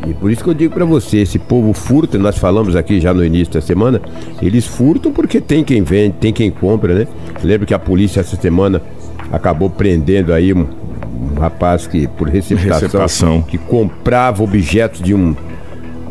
E 0.09 0.12
por 0.12 0.28
isso 0.28 0.42
que 0.42 0.50
eu 0.50 0.54
digo 0.54 0.75
pra 0.75 0.85
você, 0.85 1.18
esse 1.18 1.38
povo 1.38 1.73
furta, 1.73 2.18
nós 2.18 2.37
falamos 2.37 2.75
aqui 2.75 3.00
já 3.00 3.14
no 3.14 3.25
início 3.25 3.54
da 3.54 3.61
semana, 3.61 4.00
eles 4.42 4.66
furtam 4.66 5.12
porque 5.12 5.40
tem 5.40 5.62
quem 5.62 5.85
vende, 5.85 6.16
tem 6.18 6.32
quem 6.32 6.50
compra, 6.50 6.94
né? 6.94 7.06
Lembro 7.44 7.64
que 7.64 7.75
a 7.75 7.78
polícia 7.78 8.18
essa 8.18 8.35
semana 8.35 8.82
acabou 9.30 9.70
prendendo 9.70 10.32
aí 10.32 10.52
um 11.21 11.39
rapaz 11.39 11.87
que 11.87 12.07
por 12.07 12.29
receptação, 12.29 12.81
Receptação. 12.81 13.43
que 13.43 13.59
comprava 13.59 14.43
objetos 14.43 15.03
de 15.03 15.15
um 15.15 15.35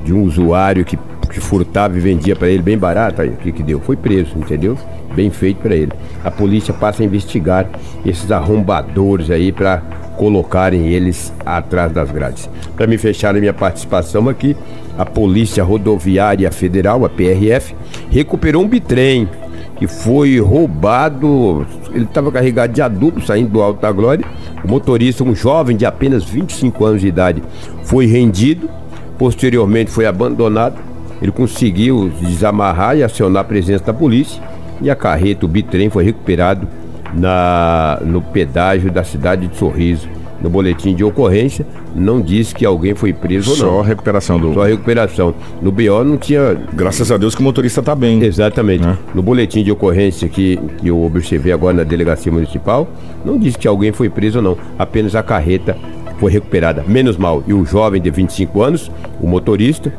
de 0.04 0.14
um 0.14 0.24
usuário 0.24 0.86
que, 0.86 0.98
que 1.30 1.40
furtava 1.40 1.98
e 1.98 2.00
vendia 2.00 2.36
pra 2.36 2.48
ele 2.48 2.64
bem 2.64 2.78
barato, 2.78 3.22
aí 3.22 3.30
o 3.30 3.34
que 3.38 3.52
que 3.52 3.62
deu? 3.62 3.80
Foi 3.80 3.96
preso, 3.96 4.32
entendeu? 4.38 4.78
Bem 5.14 5.30
feito 5.30 5.58
pra 5.58 5.76
ele. 5.76 5.92
A 6.24 6.32
polícia 6.32 6.74
passa 6.74 7.04
a 7.04 7.06
investigar 7.06 7.68
esses 8.06 8.32
arrombadores 8.32 9.30
aí 9.30 9.52
pra 9.52 9.82
colocarem 10.18 10.88
eles 10.88 11.34
atrás 11.46 11.92
das 11.92 12.12
grades. 12.12 12.50
Para 12.76 12.88
me 12.88 12.98
fechar 12.98 13.36
a 13.36 13.40
minha 13.40 13.54
participação 13.54 14.28
aqui, 14.30 14.56
a 14.98 15.06
Polícia 15.06 15.64
Rodoviária 15.64 16.52
Federal, 16.52 17.06
a 17.06 17.10
PRF, 17.10 17.74
recuperou 18.10 18.64
um 18.64 18.68
bitrem 18.68 19.30
que 19.80 19.88
foi 19.88 20.40
roubado. 20.40 21.66
Ele 21.92 22.04
estava 22.04 22.30
carregado 22.32 22.74
de 22.74 22.82
adubo 22.82 23.26
saindo 23.26 23.50
do 23.50 23.62
Alto 23.62 23.82
da 23.82 23.92
Glória. 23.92 24.26
O 24.64 24.68
motorista, 24.68 25.24
um 25.24 25.34
jovem 25.34 25.76
de 25.76 25.86
apenas 25.86 26.26
25 26.26 26.86
anos 26.86 27.02
de 27.02 27.08
idade, 27.08 27.42
foi 27.86 28.06
rendido. 28.06 28.70
Posteriormente 29.18 29.90
foi 29.90 30.06
abandonado. 30.06 30.78
Ele 31.22 31.32
conseguiu 31.32 32.12
desamarrar 32.22 32.98
e 32.98 33.04
acionar 33.04 33.42
a 33.42 33.46
presença 33.46 33.86
da 33.86 33.94
polícia. 33.94 34.42
E 34.82 34.90
a 34.90 34.96
carreta, 34.96 35.46
o 35.46 35.50
bitrem, 35.50 35.90
foi 35.90 36.04
recuperado 36.04 36.68
na, 37.14 38.00
no 38.06 38.22
pedágio 38.22 38.92
da 38.92 39.04
cidade 39.04 39.48
de 39.48 39.56
Sorriso. 39.56 40.10
No 40.42 40.50
boletim 40.50 40.96
de 40.96 41.04
ocorrência, 41.04 41.66
não 41.96 42.22
diz 42.22 42.54
que 42.54 42.66
alguém 42.66 42.96
foi 42.96 43.12
preso 43.12 43.56
Só 43.56 43.66
ou 43.66 43.72
não. 43.74 43.80
a 43.82 43.84
recuperação 43.84 44.40
do. 44.40 44.54
Só 44.54 44.64
a 44.64 44.68
recuperação. 44.68 45.36
No 45.62 45.72
BO 45.72 46.04
não 46.04 46.18
tinha. 46.18 46.58
Graças 46.74 47.12
a 47.12 47.18
Deus 47.18 47.36
que 47.36 47.42
o 47.42 47.44
motorista 47.44 47.82
tá 47.82 47.94
bem. 47.94 48.24
Exatamente. 48.24 48.84
Né? 48.84 48.98
No 49.14 49.22
boletim 49.22 49.64
de 49.64 49.72
ocorrência 49.72 50.30
que, 50.30 50.58
que 50.78 50.88
eu 50.88 51.04
observei 51.04 51.52
agora 51.52 51.78
na 51.78 51.84
delegacia 51.84 52.32
municipal, 52.32 52.88
não 53.26 53.38
diz 53.38 53.56
que 53.56 53.68
alguém 53.68 53.92
foi 53.92 54.10
preso 54.10 54.40
ou 54.40 54.44
não. 54.44 54.58
Apenas 54.78 55.16
a 55.16 55.22
carreta 55.24 55.78
foi 56.20 56.32
recuperada. 56.32 56.84
Menos 56.88 57.18
mal. 57.18 57.44
E 57.48 57.54
o 57.54 57.66
jovem 57.66 58.02
de 58.02 58.10
25 58.10 58.62
anos, 58.62 58.92
o 59.22 59.28
motorista, 59.28 59.94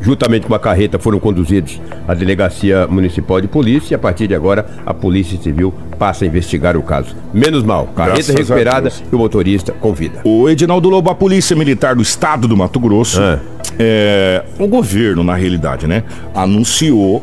juntamente 0.00 0.46
com 0.46 0.54
a 0.54 0.58
carreta, 0.58 0.98
foram 0.98 1.18
conduzidos 1.20 1.80
à 2.08 2.14
delegacia 2.14 2.86
municipal 2.86 3.40
de 3.40 3.48
polícia 3.48 3.94
e 3.94 3.96
a 3.96 3.98
partir 3.98 4.26
de 4.26 4.34
agora 4.34 4.66
a 4.84 4.94
Polícia 4.94 5.38
Civil 5.40 5.72
passa 5.98 6.24
a 6.24 6.28
investigar 6.28 6.76
o 6.76 6.82
caso. 6.82 7.14
Menos 7.32 7.62
mal. 7.62 7.86
Carreta 7.94 8.14
Graças 8.16 8.34
recuperada 8.34 8.92
e 9.12 9.14
o 9.14 9.18
motorista 9.18 9.72
com 9.72 9.92
vida. 9.92 10.20
O 10.24 10.48
Edinaldo 10.48 10.88
Lobo, 10.88 11.10
a 11.10 11.14
Polícia 11.14 11.54
Militar 11.54 11.94
do 11.94 12.02
Estado 12.02 12.48
do 12.48 12.56
Mato 12.56 12.80
Grosso, 12.80 13.20
É. 13.20 13.38
é, 13.78 14.44
o 14.58 14.66
governo, 14.66 15.22
na 15.22 15.34
realidade, 15.34 15.86
né, 15.86 16.02
anunciou 16.34 17.22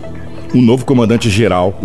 o 0.53 0.61
novo 0.61 0.85
comandante-geral 0.85 1.79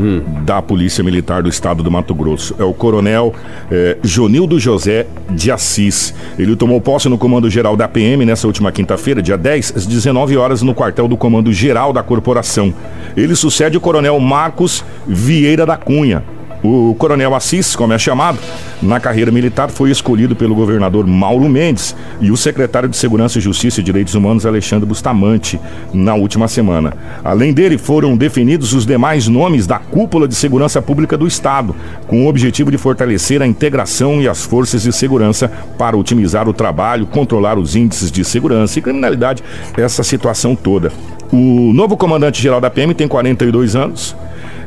da 0.44 0.60
Polícia 0.62 1.02
Militar 1.02 1.42
do 1.42 1.48
Estado 1.48 1.82
do 1.82 1.90
Mato 1.90 2.14
Grosso. 2.14 2.54
É 2.58 2.64
o 2.64 2.72
coronel 2.72 3.34
é, 3.70 3.98
Jonildo 4.02 4.58
José 4.58 5.06
de 5.30 5.50
Assis. 5.50 6.14
Ele 6.38 6.56
tomou 6.56 6.80
posse 6.80 7.08
no 7.08 7.18
comando-geral 7.18 7.76
da 7.76 7.88
PM 7.88 8.24
nessa 8.24 8.46
última 8.46 8.72
quinta-feira, 8.72 9.22
dia 9.22 9.36
10, 9.36 9.74
às 9.76 9.86
19 9.86 10.36
horas, 10.36 10.62
no 10.62 10.74
quartel 10.74 11.08
do 11.08 11.16
Comando-Geral 11.16 11.92
da 11.92 12.02
Corporação. 12.02 12.72
Ele 13.16 13.34
sucede 13.34 13.76
o 13.76 13.80
coronel 13.80 14.18
Marcos 14.20 14.84
Vieira 15.06 15.66
da 15.66 15.76
Cunha. 15.76 16.22
O 16.62 16.94
coronel 16.94 17.34
Assis, 17.34 17.74
como 17.74 17.92
é 17.92 17.98
chamado, 17.98 18.38
na 18.80 19.00
carreira 19.00 19.32
militar 19.32 19.68
foi 19.68 19.90
escolhido 19.90 20.36
pelo 20.36 20.54
governador 20.54 21.04
Mauro 21.08 21.48
Mendes 21.48 21.96
e 22.20 22.30
o 22.30 22.36
secretário 22.36 22.88
de 22.88 22.96
Segurança, 22.96 23.40
Justiça 23.40 23.80
e 23.80 23.82
Direitos 23.82 24.14
Humanos, 24.14 24.46
Alexandre 24.46 24.86
Bustamante, 24.86 25.60
na 25.92 26.14
última 26.14 26.46
semana. 26.46 26.94
Além 27.24 27.52
dele, 27.52 27.76
foram 27.76 28.16
definidos 28.16 28.72
os 28.74 28.86
demais 28.86 29.26
nomes 29.26 29.66
da 29.66 29.80
cúpula 29.80 30.28
de 30.28 30.36
segurança 30.36 30.80
pública 30.80 31.18
do 31.18 31.26
Estado, 31.26 31.74
com 32.06 32.26
o 32.26 32.28
objetivo 32.28 32.70
de 32.70 32.78
fortalecer 32.78 33.42
a 33.42 33.46
integração 33.46 34.22
e 34.22 34.28
as 34.28 34.44
forças 34.44 34.82
de 34.84 34.92
segurança 34.92 35.50
para 35.76 35.96
otimizar 35.96 36.48
o 36.48 36.52
trabalho, 36.52 37.06
controlar 37.06 37.58
os 37.58 37.74
índices 37.74 38.08
de 38.08 38.24
segurança 38.24 38.78
e 38.78 38.82
criminalidade, 38.82 39.42
essa 39.76 40.04
situação 40.04 40.54
toda. 40.54 40.92
O 41.32 41.72
novo 41.72 41.96
comandante-geral 41.96 42.60
da 42.60 42.70
PM 42.70 42.94
tem 42.94 43.08
42 43.08 43.74
anos. 43.74 44.14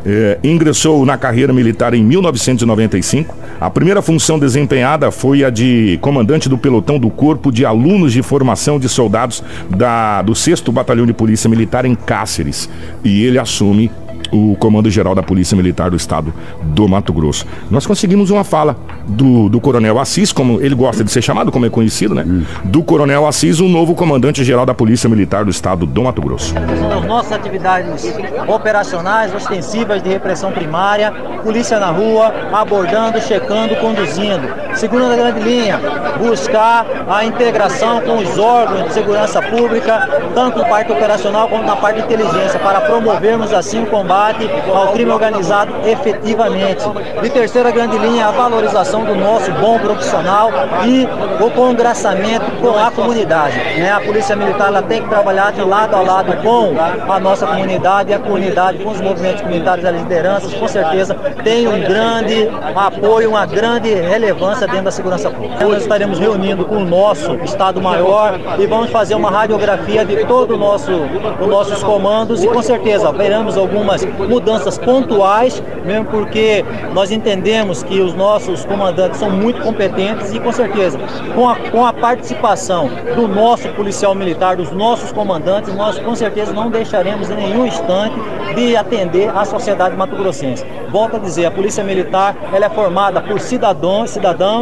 É, 0.05 0.37
ingressou 0.43 1.05
na 1.05 1.17
carreira 1.17 1.51
militar 1.51 1.93
em 1.93 2.03
1995. 2.03 3.35
A 3.59 3.69
primeira 3.69 4.01
função 4.01 4.37
desempenhada 4.37 5.09
foi 5.09 5.43
a 5.43 5.49
de 5.49 5.97
comandante 6.01 6.47
do 6.47 6.57
pelotão 6.57 6.99
do 6.99 7.09
Corpo 7.09 7.51
de 7.51 7.65
Alunos 7.65 8.13
de 8.13 8.21
Formação 8.21 8.79
de 8.79 8.87
Soldados 8.87 9.43
da, 9.69 10.21
do 10.21 10.35
6 10.35 10.61
Batalhão 10.61 11.05
de 11.05 11.13
Polícia 11.13 11.49
Militar 11.49 11.85
em 11.85 11.95
Cáceres. 11.95 12.69
E 13.03 13.23
ele 13.23 13.39
assume 13.39 13.89
o 14.31 14.55
comando-geral 14.57 15.15
da 15.15 15.23
Polícia 15.23 15.55
Militar 15.55 15.89
do 15.89 15.97
Estado 15.97 16.33
do 16.61 16.87
Mato 16.87 17.13
Grosso. 17.13 17.45
Nós 17.69 17.85
conseguimos 17.85 18.29
uma 18.29 18.43
fala 18.43 18.77
do, 19.07 19.49
do 19.49 19.59
Coronel 19.59 19.99
Assis, 19.99 20.31
como 20.31 20.61
ele 20.61 20.75
gosta 20.75 21.03
de 21.03 21.11
ser 21.11 21.21
chamado, 21.21 21.51
como 21.51 21.65
é 21.65 21.69
conhecido, 21.69 22.15
né? 22.15 22.25
Do 22.63 22.83
Coronel 22.83 23.27
Assis, 23.27 23.59
o 23.59 23.67
novo 23.67 23.95
comandante-geral 23.95 24.65
da 24.65 24.73
Polícia 24.73 25.09
Militar 25.09 25.45
do 25.45 25.51
Estado 25.51 25.85
do 25.85 26.03
Mato 26.03 26.21
Grosso. 26.21 26.53
São 26.53 26.99
as 26.99 27.05
nossas 27.05 27.31
atividades 27.33 28.05
operacionais, 28.47 29.33
ostensivas 29.33 30.01
de 30.01 30.09
repressão 30.09 30.51
primária, 30.51 31.11
polícia 31.43 31.79
na 31.79 31.91
rua, 31.91 32.33
abordando, 32.51 33.21
checando, 33.21 33.75
conduzindo. 33.77 34.64
Segunda 34.75 35.15
grande 35.15 35.39
linha, 35.39 35.79
buscar 36.19 36.85
a 37.09 37.23
integração 37.23 38.01
com 38.01 38.17
os 38.17 38.37
órgãos 38.37 38.85
de 38.85 38.93
segurança 38.93 39.41
pública, 39.41 40.07
tanto 40.33 40.59
na 40.59 40.65
parte 40.65 40.91
operacional 40.91 41.47
como 41.47 41.63
na 41.63 41.75
parte 41.75 41.97
de 41.97 42.13
inteligência, 42.13 42.59
para 42.59 42.81
promovermos 42.81 43.53
assim 43.53 43.83
o 43.83 43.85
combate 43.85 44.49
ao 44.73 44.89
crime 44.89 45.11
organizado 45.11 45.73
efetivamente. 45.85 46.83
E 47.23 47.29
terceira 47.29 47.71
grande 47.71 47.97
linha, 47.97 48.27
a 48.27 48.31
valorização 48.31 49.05
do 49.05 49.15
nosso 49.15 49.51
bom 49.53 49.79
profissional 49.79 50.51
e 50.85 51.07
o 51.41 51.49
congraçamento 51.51 52.51
com 52.61 52.77
a 52.77 52.91
comunidade. 52.91 53.57
né? 53.79 53.91
A 53.91 54.01
Polícia 54.01 54.35
Militar 54.35 54.67
ela 54.67 54.81
tem 54.81 55.01
que 55.01 55.09
trabalhar 55.09 55.51
de 55.51 55.61
lado 55.61 55.95
a 55.95 56.01
lado 56.01 56.35
com 56.37 56.75
a 57.11 57.19
nossa 57.19 57.47
comunidade 57.47 58.11
e 58.11 58.13
a 58.13 58.19
comunidade, 58.19 58.79
com 58.79 58.89
os 58.89 58.99
movimentos 58.99 59.41
comunitários 59.41 59.85
as 59.85 59.95
lideranças, 59.95 60.53
com 60.53 60.67
certeza 60.67 61.15
tem 61.43 61.67
um 61.67 61.79
grande 61.81 62.49
apoio, 62.75 63.29
uma 63.29 63.45
grande 63.45 63.93
relevância 63.93 64.64
dentro 64.67 64.85
da 64.85 64.91
segurança 64.91 65.29
pública. 65.29 65.65
Hoje 65.65 65.81
estaremos 65.81 66.19
reunindo 66.19 66.65
com 66.65 66.77
o 66.77 66.85
nosso 66.85 67.35
Estado-Maior 67.35 68.39
e 68.59 68.65
vamos 68.65 68.89
fazer 68.89 69.15
uma 69.15 69.29
radiografia 69.29 70.05
de 70.05 70.25
todo 70.25 70.55
o 70.55 70.57
nosso, 70.57 70.91
os 71.39 71.47
nossos 71.47 71.83
comandos 71.83 72.43
e 72.43 72.47
com 72.47 72.61
certeza 72.61 73.11
veremos 73.11 73.57
algumas 73.57 74.05
mudanças 74.05 74.77
pontuais, 74.77 75.61
mesmo 75.83 76.05
porque 76.05 76.63
nós 76.93 77.11
entendemos 77.11 77.83
que 77.83 77.99
os 77.99 78.13
nossos 78.13 78.65
comandantes 78.65 79.19
são 79.19 79.29
muito 79.29 79.61
competentes 79.61 80.33
e 80.33 80.39
com 80.39 80.51
certeza 80.51 80.97
com 81.33 81.49
a, 81.49 81.55
com 81.55 81.85
a 81.85 81.93
participação 81.93 82.89
do 83.15 83.27
nosso 83.27 83.67
policial 83.69 84.15
militar, 84.15 84.55
dos 84.55 84.71
nossos 84.71 85.11
comandantes, 85.11 85.73
nós 85.75 85.99
com 85.99 86.15
certeza 86.15 86.53
não 86.53 86.69
deixaremos 86.69 87.29
em 87.29 87.35
nenhum 87.35 87.65
instante 87.65 88.15
de 88.55 88.75
atender 88.75 89.29
a 89.35 89.43
sociedade 89.45 89.95
mato-grossense. 89.95 90.65
Volto 90.89 91.17
a 91.17 91.19
dizer, 91.19 91.45
a 91.45 91.51
Polícia 91.51 91.83
Militar 91.83 92.35
ela 92.53 92.67
é 92.67 92.69
formada 92.69 93.21
por 93.21 93.39
cidadãos, 93.39 94.11
cidadãos, 94.11 94.54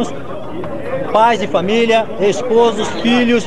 pais 1.12 1.38
de 1.38 1.46
família, 1.46 2.06
esposos, 2.20 2.88
filhos, 3.02 3.46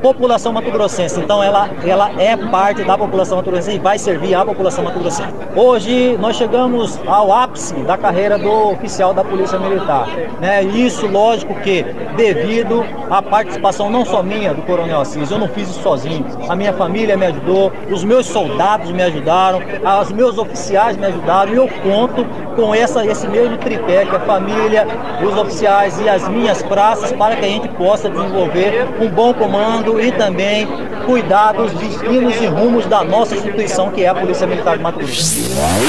população 0.00 0.52
mato-grossense. 0.52 1.20
Então 1.20 1.42
ela, 1.42 1.68
ela 1.84 2.10
é 2.20 2.36
parte 2.36 2.84
da 2.84 2.96
população 2.96 3.36
mato-grossense 3.38 3.76
e 3.76 3.80
vai 3.80 3.98
servir 3.98 4.34
à 4.34 4.44
população 4.44 4.84
mato-grossense. 4.84 5.32
Hoje 5.54 6.16
nós 6.18 6.36
chegamos 6.36 6.98
ao 7.06 7.32
ápice 7.32 7.74
da 7.74 7.96
carreira 7.96 8.38
do 8.38 8.70
oficial 8.70 9.12
da 9.12 9.24
Polícia 9.24 9.58
Militar. 9.58 10.06
Né? 10.40 10.62
Isso, 10.62 11.06
lógico 11.06 11.54
que 11.60 11.84
devido 12.16 12.84
à 13.10 13.20
participação 13.22 13.90
não 13.90 14.04
só 14.04 14.22
minha, 14.22 14.54
do 14.54 14.62
Coronel 14.62 15.00
Assis, 15.00 15.30
eu 15.30 15.38
não 15.38 15.48
fiz 15.48 15.68
isso 15.68 15.82
sozinho. 15.82 16.24
A 16.48 16.56
minha 16.56 16.72
família 16.72 17.16
me 17.16 17.26
ajudou, 17.26 17.72
os 17.90 18.04
meus 18.04 18.26
soldados 18.26 18.90
me 18.90 19.02
ajudaram, 19.02 19.60
os 20.02 20.12
meus 20.12 20.38
oficiais 20.38 20.96
me 20.96 21.06
ajudaram 21.06 21.52
e 21.52 21.56
eu 21.56 21.68
conto 21.82 22.24
com 22.56 22.74
essa, 22.74 23.04
esse 23.04 23.26
mesmo 23.28 23.56
tripé, 23.58 24.04
que 24.04 24.16
a 24.16 24.20
família, 24.20 24.86
os 25.22 25.36
oficiais 25.36 25.98
e 26.00 26.08
as 26.08 26.26
minhas 26.28 26.62
praças, 26.62 27.12
para 27.12 27.36
que 27.36 27.44
a 27.44 27.48
gente 27.48 27.68
possa 27.70 28.08
desenvolver 28.08 28.86
um 29.00 29.08
bom 29.08 29.32
comando 29.32 29.87
e 30.00 30.12
também 30.12 30.66
cuidar 31.06 31.52
dos 31.52 31.72
destinos 31.72 32.36
e 32.36 32.46
rumos 32.46 32.84
da 32.86 33.02
nossa 33.02 33.34
instituição, 33.34 33.90
que 33.90 34.02
é 34.02 34.08
a 34.08 34.14
Polícia 34.14 34.46
Militar 34.46 34.76
de 34.76 34.82
Mato 34.82 34.98
Grosso. 34.98 35.40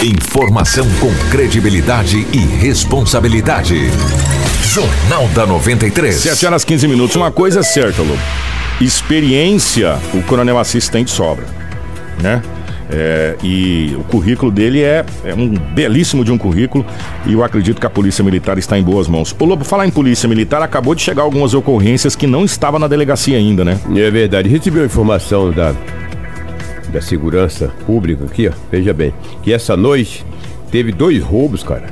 Informação 0.03 0.87
com 0.99 1.11
credibilidade 1.29 2.25
e 2.31 2.37
responsabilidade. 2.37 3.89
Jornal 4.63 5.27
da 5.29 5.45
93. 5.45 6.15
7 6.15 6.45
horas 6.45 6.63
15 6.63 6.87
minutos. 6.87 7.15
Uma 7.15 7.31
coisa 7.31 7.59
é 7.59 7.63
certa, 7.63 8.01
Lobo. 8.01 8.19
Experiência, 8.79 9.99
o 10.13 10.23
Coronel 10.23 10.57
Assis 10.57 10.87
tem 10.87 11.03
de 11.03 11.11
sobra, 11.11 11.45
né? 12.21 12.41
É, 12.91 13.35
e 13.43 13.95
o 13.99 14.03
currículo 14.05 14.51
dele 14.51 14.81
é, 14.81 15.05
é 15.23 15.35
um 15.35 15.49
belíssimo 15.49 16.25
de 16.25 16.31
um 16.31 16.39
currículo 16.39 16.83
e 17.27 17.33
eu 17.33 17.43
acredito 17.43 17.79
que 17.79 17.85
a 17.85 17.89
Polícia 17.89 18.23
Militar 18.23 18.57
está 18.57 18.79
em 18.79 18.83
boas 18.83 19.07
mãos. 19.07 19.35
Ô 19.37 19.45
Lobo, 19.45 19.63
falar 19.63 19.85
em 19.85 19.91
Polícia 19.91 20.27
Militar, 20.27 20.61
acabou 20.63 20.95
de 20.95 21.01
chegar 21.01 21.21
algumas 21.21 21.53
ocorrências 21.53 22.15
que 22.15 22.25
não 22.25 22.43
estavam 22.43 22.79
na 22.79 22.87
delegacia 22.87 23.37
ainda, 23.37 23.63
né? 23.63 23.79
É 23.95 24.09
verdade. 24.09 24.49
Recebi 24.49 24.79
uma 24.79 24.85
informação 24.87 25.51
da, 25.51 25.75
da 26.91 26.99
segurança 26.99 27.71
pública 27.85 28.25
aqui, 28.25 28.47
ó. 28.47 28.51
Veja 28.71 28.91
bem. 28.91 29.13
Que 29.43 29.53
essa 29.53 29.77
noite 29.77 30.25
teve 30.71 30.91
dois 30.91 31.21
roubos, 31.21 31.61
cara. 31.61 31.85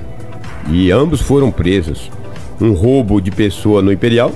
E 0.67 0.91
ambos 0.91 1.21
foram 1.21 1.51
presos. 1.51 2.09
Um 2.59 2.71
roubo 2.71 3.21
de 3.21 3.29
pessoa 3.29 3.83
no 3.83 3.91
Imperial. 3.91 4.33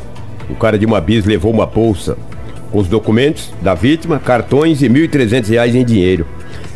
O 0.48 0.54
cara 0.56 0.78
de 0.78 0.86
uma 0.86 1.02
bis 1.02 1.26
levou 1.26 1.52
uma 1.52 1.66
bolsa 1.66 2.16
com 2.72 2.78
os 2.78 2.88
documentos 2.88 3.52
da 3.62 3.74
vítima, 3.74 4.20
cartões 4.20 4.84
e 4.84 4.88
1.300 4.88 5.50
reais 5.50 5.76
em 5.76 5.84
dinheiro. 5.84 6.26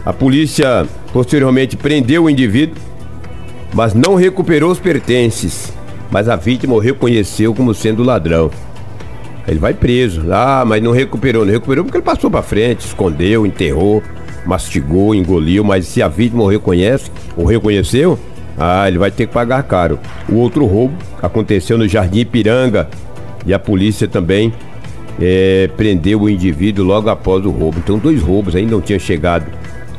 A 0.05 0.13
polícia 0.13 0.85
posteriormente 1.11 1.75
prendeu 1.75 2.25
o 2.25 2.29
indivíduo, 2.29 2.77
mas 3.73 3.95
não 3.95 4.13
recuperou 4.13 4.71
os 4.71 4.79
pertences. 4.79 5.73
mas 6.11 6.29
a 6.29 6.35
vítima 6.35 6.75
o 6.75 6.79
reconheceu 6.79 7.53
como 7.53 7.73
sendo 7.73 8.03
ladrão. 8.03 8.51
Ele 9.47 9.59
vai 9.59 9.73
preso. 9.73 10.31
Ah, 10.31 10.63
mas 10.65 10.81
não 10.81 10.91
recuperou. 10.91 11.43
Não 11.43 11.51
recuperou 11.51 11.83
porque 11.83 11.97
ele 11.97 12.05
passou 12.05 12.29
para 12.29 12.43
frente, 12.43 12.85
escondeu, 12.85 13.45
enterrou, 13.45 14.03
mastigou, 14.45 15.15
engoliu. 15.15 15.63
Mas 15.63 15.87
se 15.87 16.01
a 16.01 16.07
vítima 16.07 16.43
o 16.43 16.47
reconhece, 16.47 17.11
ou 17.35 17.45
reconheceu, 17.45 18.17
ah, 18.57 18.87
ele 18.87 18.99
vai 18.99 19.09
ter 19.09 19.25
que 19.25 19.33
pagar 19.33 19.63
caro. 19.63 19.99
O 20.29 20.35
outro 20.35 20.65
roubo 20.65 20.95
aconteceu 21.21 21.77
no 21.77 21.87
Jardim 21.87 22.19
Ipiranga 22.19 22.87
e 23.45 23.53
a 23.53 23.59
polícia 23.59 24.07
também 24.07 24.53
é, 25.19 25.69
prendeu 25.75 26.21
o 26.21 26.29
indivíduo 26.29 26.85
logo 26.85 27.09
após 27.09 27.43
o 27.45 27.49
roubo. 27.49 27.79
Então, 27.79 27.97
dois 27.97 28.21
roubos 28.21 28.55
ainda 28.55 28.71
não 28.71 28.81
tinham 28.81 28.99
chegado 28.99 29.45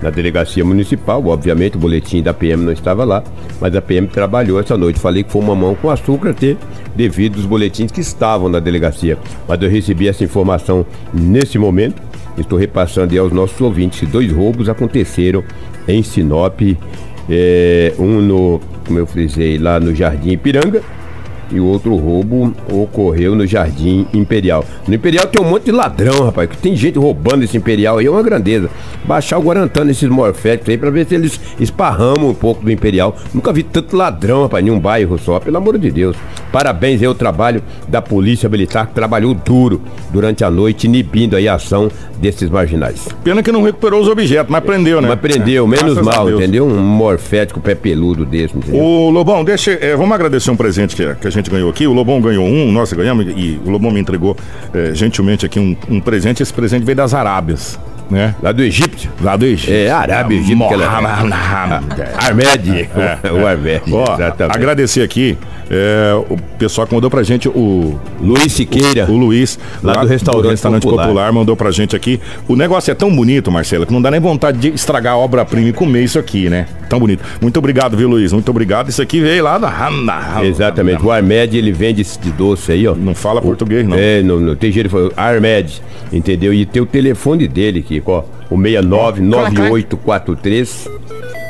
na 0.02 0.10
delegacia 0.10 0.64
municipal. 0.64 1.24
Obviamente, 1.26 1.76
o 1.76 1.80
boletim 1.80 2.22
da 2.22 2.34
PM 2.34 2.64
não 2.64 2.72
estava 2.72 3.04
lá, 3.04 3.22
mas 3.60 3.74
a 3.74 3.82
PM 3.82 4.06
trabalhou 4.06 4.60
essa 4.60 4.76
noite. 4.76 4.98
Falei 4.98 5.22
que 5.22 5.30
foi 5.30 5.42
uma 5.42 5.54
mão 5.54 5.74
com 5.74 5.90
açúcar 5.90 6.34
ter 6.34 6.56
devido 6.94 7.36
os 7.36 7.46
boletins 7.46 7.90
que 7.90 8.00
estavam 8.00 8.48
na 8.48 8.60
delegacia. 8.60 9.18
Mas 9.46 9.60
eu 9.62 9.70
recebi 9.70 10.08
essa 10.08 10.24
informação 10.24 10.84
nesse 11.12 11.58
momento. 11.58 12.02
Estou 12.36 12.58
repassando 12.58 13.12
aí 13.12 13.18
aos 13.18 13.32
nossos 13.32 13.60
ouvintes 13.60 14.00
que 14.00 14.06
dois 14.06 14.30
roubos 14.30 14.68
aconteceram 14.68 15.42
em 15.88 16.02
Sinop. 16.02 16.60
É, 17.28 17.92
um 17.98 18.20
no, 18.20 18.60
como 18.86 18.98
eu 18.98 19.06
frisei, 19.06 19.58
lá 19.58 19.80
no 19.80 19.94
Jardim 19.94 20.30
Ipiranga 20.30 20.82
e 21.50 21.60
o 21.60 21.66
outro 21.66 21.94
roubo 21.96 22.52
ocorreu 22.70 23.34
no 23.34 23.46
Jardim 23.46 24.06
Imperial. 24.12 24.64
No 24.86 24.94
Imperial 24.94 25.26
tem 25.26 25.44
um 25.44 25.48
monte 25.48 25.64
de 25.64 25.72
ladrão, 25.72 26.24
rapaz, 26.24 26.50
que 26.50 26.58
tem 26.58 26.74
gente 26.76 26.98
roubando 26.98 27.44
esse 27.44 27.56
Imperial 27.56 27.98
aí, 27.98 28.06
é 28.06 28.10
uma 28.10 28.22
grandeza. 28.22 28.68
Baixar 29.04 29.38
o 29.38 29.42
Guarantã 29.42 29.84
nesses 29.84 30.08
morféticos 30.08 30.68
aí 30.68 30.78
pra 30.78 30.90
ver 30.90 31.06
se 31.06 31.14
eles 31.14 31.40
esparramam 31.58 32.30
um 32.30 32.34
pouco 32.34 32.64
do 32.64 32.70
Imperial. 32.70 33.16
Nunca 33.32 33.52
vi 33.52 33.62
tanto 33.62 33.96
ladrão, 33.96 34.42
rapaz, 34.42 34.66
em 34.66 34.70
um 34.70 34.78
bairro 34.78 35.18
só, 35.18 35.38
pelo 35.38 35.56
amor 35.56 35.78
de 35.78 35.90
Deus. 35.90 36.16
Parabéns 36.52 37.00
aí 37.00 37.06
ao 37.06 37.14
trabalho 37.14 37.62
da 37.88 38.00
Polícia 38.00 38.48
Militar, 38.48 38.86
que 38.86 38.94
trabalhou 38.94 39.34
duro 39.34 39.80
durante 40.10 40.44
a 40.44 40.50
noite, 40.50 40.86
inibindo 40.86 41.36
aí 41.36 41.48
a 41.48 41.54
ação 41.54 41.90
desses 42.18 42.48
marginais. 42.48 43.08
Pena 43.22 43.42
que 43.42 43.52
não 43.52 43.62
recuperou 43.62 44.00
os 44.00 44.08
objetos, 44.08 44.50
mas 44.50 44.64
prendeu, 44.64 45.00
né? 45.00 45.08
Mas 45.08 45.20
prendeu, 45.20 45.64
é, 45.64 45.68
menos 45.68 46.00
mal, 46.00 46.30
entendeu? 46.30 46.66
Um 46.66 46.78
morfético 46.78 47.60
pé 47.60 47.74
peludo 47.74 48.24
desse, 48.24 48.56
entendeu? 48.56 48.80
Ô, 48.80 49.10
Lobão, 49.10 49.44
deixa. 49.44 49.72
É, 49.72 49.94
vamos 49.94 50.12
agradecer 50.12 50.50
um 50.50 50.56
presente 50.56 50.96
que, 50.96 51.14
que 51.14 51.26
a 51.26 51.30
gente 51.30 51.35
ganhou 51.42 51.70
aqui. 51.70 51.86
O 51.86 51.92
Lobão 51.92 52.20
ganhou 52.20 52.46
um, 52.46 52.72
nós 52.72 52.92
ganhamos, 52.92 53.26
e 53.26 53.60
o 53.64 53.70
Lobão 53.70 53.90
me 53.90 54.00
entregou 54.00 54.36
é, 54.72 54.94
gentilmente 54.94 55.46
aqui 55.46 55.58
um, 55.58 55.76
um 55.88 56.00
presente. 56.00 56.42
Esse 56.42 56.52
presente 56.52 56.84
veio 56.84 56.96
das 56.96 57.14
Arábias 57.14 57.78
né? 58.10 58.34
Lá 58.42 58.52
do 58.52 58.62
Egito. 58.62 59.08
Lá 59.20 59.36
do 59.36 59.44
Egito. 59.44 59.72
É, 59.72 59.90
Arábia, 59.90 60.38
Egito. 60.38 60.58
Armed. 62.18 62.88
É. 62.94 63.32
O 63.32 63.46
Armed. 63.46 63.82
Ó, 63.92 64.04
agradecer 64.48 65.02
aqui 65.02 65.36
é, 65.70 66.14
o 66.30 66.36
pessoal 66.58 66.86
que 66.86 66.94
mandou 66.94 67.10
pra 67.10 67.22
gente 67.22 67.48
o 67.48 67.98
Luiz 68.20 68.52
Siqueira. 68.52 69.10
O, 69.10 69.14
o 69.14 69.16
Luiz, 69.16 69.58
lá, 69.82 69.94
lá 69.94 70.02
do 70.02 70.08
restaurante, 70.08 70.42
do 70.42 70.50
restaurante 70.50 70.82
popular. 70.82 71.06
popular. 71.06 71.32
mandou 71.32 71.56
pra 71.56 71.70
gente 71.70 71.96
aqui. 71.96 72.20
O 72.46 72.54
negócio 72.54 72.90
é 72.90 72.94
tão 72.94 73.14
bonito, 73.14 73.50
Marcelo, 73.50 73.84
que 73.84 73.92
não 73.92 74.00
dá 74.00 74.10
nem 74.10 74.20
vontade 74.20 74.58
de 74.58 74.68
estragar 74.68 75.14
a 75.14 75.16
obra-prima 75.16 75.68
e 75.68 75.72
comer 75.72 76.04
isso 76.04 76.18
aqui, 76.18 76.48
né? 76.48 76.66
Tão 76.88 77.00
bonito. 77.00 77.24
Muito 77.40 77.58
obrigado, 77.58 77.96
viu, 77.96 78.08
Luiz? 78.08 78.32
Muito 78.32 78.48
obrigado. 78.48 78.88
Isso 78.88 79.02
aqui 79.02 79.20
veio 79.20 79.42
lá 79.42 79.58
da 79.58 79.68
Exatamente. 80.44 81.04
O 81.04 81.10
Armed, 81.10 81.56
ele 81.56 81.72
vende 81.72 82.02
esse 82.02 82.18
de 82.18 82.30
doce 82.30 82.72
aí, 82.72 82.86
ó. 82.86 82.94
Não 82.94 83.14
fala 83.14 83.40
o, 83.40 83.42
português, 83.42 83.86
não. 83.86 83.96
É, 83.96 84.22
não, 84.22 84.38
não 84.38 84.54
tem 84.54 84.70
jeito. 84.70 85.12
Armed, 85.16 85.82
entendeu? 86.12 86.54
E 86.54 86.64
tem 86.64 86.80
o 86.80 86.86
telefone 86.86 87.48
dele 87.48 87.80
aqui, 87.80 88.00
ó. 88.06 88.22
O 88.48 88.56
699843 88.56 90.88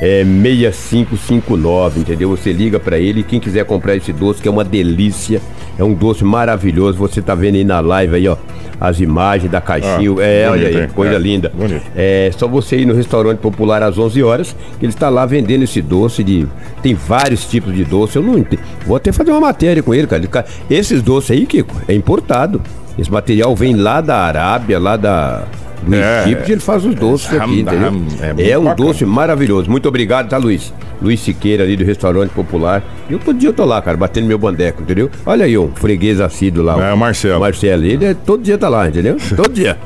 é 0.01 0.25
6559, 0.25 2.01
entendeu? 2.01 2.31
Você 2.31 2.53
liga 2.53 2.79
para 2.79 2.99
ele, 2.99 3.23
quem 3.23 3.41
quiser 3.41 3.65
comprar 3.65 3.97
esse 3.97 4.13
doce, 4.13 4.43
que 4.43 4.49
é 4.49 4.51
uma 4.51 4.65
delícia, 4.65 5.41
é 5.79 5.85
um 5.85 5.95
doce 5.95 6.25
maravilhoso. 6.25 6.99
Você 6.99 7.23
tá 7.23 7.35
vendo 7.35 7.57
aí 7.57 7.65
na 7.65 7.81
live 7.81 8.17
aí, 8.17 8.29
ó, 8.29 8.37
as 8.81 9.01
imagens 9.01 9.51
da 9.51 9.61
caixinha. 9.61 10.11
Ah, 10.19 10.23
é, 10.23 10.49
bonito, 10.49 10.67
olha 10.67 10.81
aí, 10.83 10.89
coisa 10.89 11.15
é, 11.15 11.19
linda. 11.19 11.53
Bonito. 11.55 11.83
É 11.95 12.31
só 12.37 12.47
você 12.47 12.79
ir 12.79 12.87
no 12.87 12.95
restaurante 12.95 13.39
popular 13.39 13.83
às 13.83 13.99
11 13.99 14.23
horas, 14.23 14.57
que 14.79 14.85
ele 14.85 14.93
está 14.93 15.09
lá 15.09 15.25
vendendo 15.25 15.63
esse 15.63 15.81
doce 15.81 16.23
de 16.23 16.47
tem 16.83 16.95
vários 16.95 17.47
tipos 17.47 17.75
de 17.75 17.85
doce. 17.85 18.17
Eu 18.17 18.23
não 18.23 18.39
entendo. 18.39 18.61
Vou 18.87 18.97
até 18.97 19.13
fazer 19.13 19.31
uma 19.31 19.41
matéria 19.41 19.83
com 19.83 19.95
ele, 19.95 20.07
cara. 20.07 20.45
Esses 20.69 21.03
doces 21.03 21.31
aí, 21.31 21.47
Kiko, 21.47 21.75
é 21.89 21.95
importado. 21.95 22.61
Esse 22.99 23.11
material 23.11 23.55
vem 23.55 23.77
lá 23.77 24.01
da 24.01 24.19
Arábia, 24.19 24.79
lá 24.79 24.97
da 24.97 25.45
do 25.83 25.95
é, 25.95 26.25
ele 26.29 26.61
faz 26.61 26.85
os 26.85 26.95
doces 26.95 27.33
é, 27.33 27.39
aqui, 27.39 27.61
entendeu? 27.61 27.93
É, 28.21 28.51
é 28.51 28.59
um 28.59 28.65
bacana. 28.65 28.89
doce 28.89 29.05
maravilhoso. 29.05 29.71
Muito 29.71 29.89
obrigado, 29.89 30.29
tá, 30.29 30.37
Luiz? 30.37 30.73
Luiz 31.01 31.21
Siqueira 31.21 31.65
ali 31.65 31.77
do 31.77 31.85
restaurante 31.85 32.31
popular. 32.31 32.83
Eu 33.09 33.19
todo 33.19 33.39
dia 33.39 33.51
eu 33.51 33.53
tô 33.53 33.65
lá, 33.65 33.81
cara, 33.83 33.97
batendo 33.97 34.27
meu 34.27 34.39
bandeco, 34.39 34.83
entendeu? 34.83 35.11
Olha 35.25 35.45
aí, 35.45 35.57
um 35.59 35.71
freguês 35.75 36.21
assíduo 36.21 36.65
lá. 36.65 36.91
É, 36.91 36.93
o 36.93 36.97
Marcelo. 36.97 37.41
Marcelo, 37.41 37.85
ele 37.85 38.05
é, 38.05 38.15
todo 38.15 38.43
dia 38.43 38.57
tá 38.57 38.69
lá, 38.69 38.89
entendeu? 38.89 39.17
todo 39.37 39.53
dia. 39.53 39.77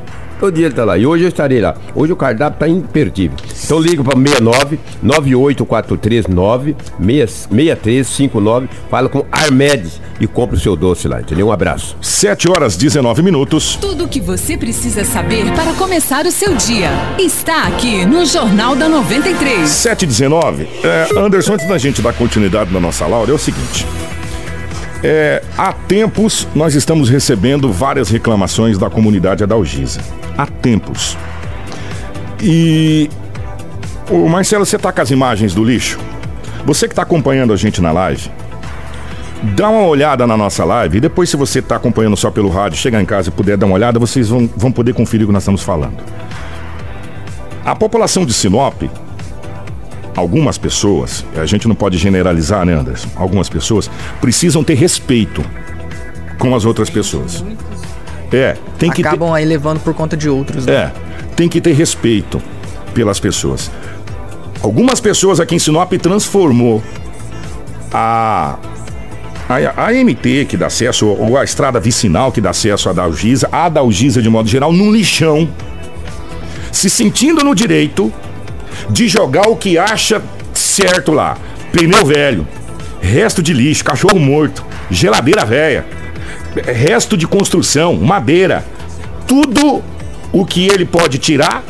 Todo 0.41 0.55
dia 0.55 0.67
ele 0.67 0.75
tá 0.75 0.85
lá. 0.85 0.97
E 0.97 1.07
hoje 1.07 1.25
eu 1.25 1.29
estarei 1.29 1.61
lá. 1.61 1.75
Hoje 1.95 2.13
o 2.13 2.17
cardápio 2.17 2.59
tá 2.59 2.67
imperdível. 2.67 3.37
Então 3.63 3.79
liga 3.79 4.03
para 4.03 4.17
69 4.17 4.81
98439 5.03 6.77
6359. 6.99 8.69
Fala 8.91 9.09
com 9.09 9.25
Armedes 9.31 10.01
e 10.19 10.27
compra 10.27 10.57
o 10.57 10.61
seu 10.61 10.75
doce 10.75 11.07
lá, 11.07 11.21
entendeu? 11.21 11.49
Um 11.49 11.53
abraço. 11.53 11.97
7 12.01 12.51
horas 12.51 12.77
19 12.77 13.23
minutos. 13.23 13.77
Tudo 13.81 14.05
o 14.05 14.09
que 14.09 14.21
você 14.21 14.57
precisa 14.57 15.05
saber 15.05 15.45
para 15.53 15.75
começar 15.75 16.25
o 16.27 16.31
seu 16.31 16.55
dia 16.57 16.91
está 17.19 17.67
aqui 17.67 18.05
no 18.07 18.25
Jornal 18.25 18.75
da 18.75 18.89
93. 18.89 19.69
7 19.69 20.07
19. 20.07 20.69
É, 20.83 21.09
Anderson, 21.19 21.55
antes 21.55 21.69
da 21.69 21.77
gente 21.79 22.01
dar 22.01 22.15
continuidade 22.15 22.73
na 22.73 22.81
nossa 22.81 23.07
Laura, 23.07 23.31
é 23.31 23.35
o 23.35 23.39
seguinte. 23.39 23.87
É, 25.03 25.43
há 25.57 25.73
tempos 25.73 26.47
nós 26.55 26.75
estamos 26.75 27.09
recebendo 27.09 27.73
várias 27.73 28.11
reclamações 28.11 28.77
da 28.77 28.91
comunidade 28.91 29.43
Adalgisa. 29.43 30.01
Há 30.37 30.47
tempos. 30.47 31.17
E. 32.43 33.09
O 34.11 34.29
Marcelo, 34.29 34.67
você 34.67 34.77
tá 34.77 34.93
com 34.93 35.01
as 35.01 35.11
imagens 35.11 35.55
do 35.55 35.63
lixo? 35.63 35.99
Você 36.67 36.87
que 36.87 36.93
está 36.93 37.03
acompanhando 37.03 37.53
a 37.53 37.57
gente 37.57 37.81
na 37.81 37.93
live, 37.93 38.29
dá 39.55 39.69
uma 39.69 39.87
olhada 39.87 40.27
na 40.27 40.37
nossa 40.37 40.65
live 40.65 40.99
e 40.99 41.01
depois, 41.01 41.31
se 41.31 41.37
você 41.37 41.61
está 41.61 41.77
acompanhando 41.77 42.17
só 42.17 42.31
pelo 42.31 42.49
rádio, 42.49 42.77
chegar 42.77 43.01
em 43.01 43.07
casa 43.07 43.29
e 43.29 43.33
puder 43.33 43.57
dar 43.57 43.67
uma 43.67 43.77
olhada, 43.77 43.99
vocês 43.99 44.29
vão, 44.29 44.51
vão 44.57 44.73
poder 44.73 44.95
conferir 44.95 45.25
o 45.25 45.29
que 45.29 45.33
nós 45.33 45.45
estamos 45.45 45.63
falando. 45.63 46.03
A 47.65 47.75
população 47.77 48.27
de 48.27 48.33
Sinop 48.33 48.83
algumas 50.21 50.59
pessoas, 50.59 51.25
a 51.37 51.47
gente 51.47 51.67
não 51.67 51.75
pode 51.75 51.99
generalizar, 51.99 52.65
né, 52.65 52.75
Anderson? 52.75 53.09
Algumas 53.17 53.49
pessoas 53.49 53.91
precisam 54.21 54.63
ter 54.63 54.75
respeito 54.75 55.45
com 56.39 56.55
as 56.55 56.65
outras 56.65 56.89
pessoas. 56.89 57.45
É, 58.33 58.57
tem 58.79 58.91
que 58.91 59.01
acabam 59.01 59.31
ter... 59.31 59.37
aí 59.37 59.45
levando 59.45 59.81
por 59.81 59.93
conta 59.95 60.17
de 60.17 60.29
outros. 60.29 60.67
Né? 60.67 60.73
É, 60.73 60.93
tem 61.35 61.49
que 61.49 61.61
ter 61.61 61.73
respeito 61.73 62.41
pelas 62.95 63.19
pessoas. 63.19 63.71
Algumas 64.63 65.01
pessoas 65.01 65.41
aqui 65.41 65.55
em 65.57 65.59
Sinop 65.59 65.93
transformou 65.95 66.83
a 67.93 68.59
a, 69.49 69.89
a 69.89 69.93
MT 69.93 70.47
que 70.49 70.57
dá 70.57 70.67
acesso, 70.67 71.09
ou 71.09 71.37
a 71.37 71.43
estrada 71.43 71.81
vicinal 71.81 72.31
que 72.31 72.41
dá 72.41 72.51
acesso 72.51 72.89
à 72.89 72.93
Dalgisa, 72.93 73.49
a 73.51 73.69
Dalgisa 73.69 74.23
de 74.23 74.31
modo 74.31 74.49
geral, 74.49 74.73
num 74.73 74.93
lixão, 74.93 75.49
se 76.71 76.89
sentindo 76.89 77.43
no 77.43 77.53
direito 77.53 78.13
de 78.91 79.09
jogar 79.09 79.49
o 79.49 79.57
que 79.57 79.79
acha 79.79 80.23
certo 80.53 81.13
lá. 81.13 81.37
Pneu 81.73 82.05
velho, 82.05 82.47
resto 83.01 83.43
de 83.43 83.53
lixo, 83.53 83.85
cachorro 83.85 84.19
morto, 84.19 84.65
geladeira 84.91 85.45
velha, 85.45 85.87
resto 86.67 87.17
de 87.17 87.27
construção, 87.27 87.95
madeira, 87.95 88.65
tudo 89.27 89.83
o 90.33 90.45
que 90.45 90.67
ele 90.67 90.85
pode 90.85 91.19
tirar 91.19 91.63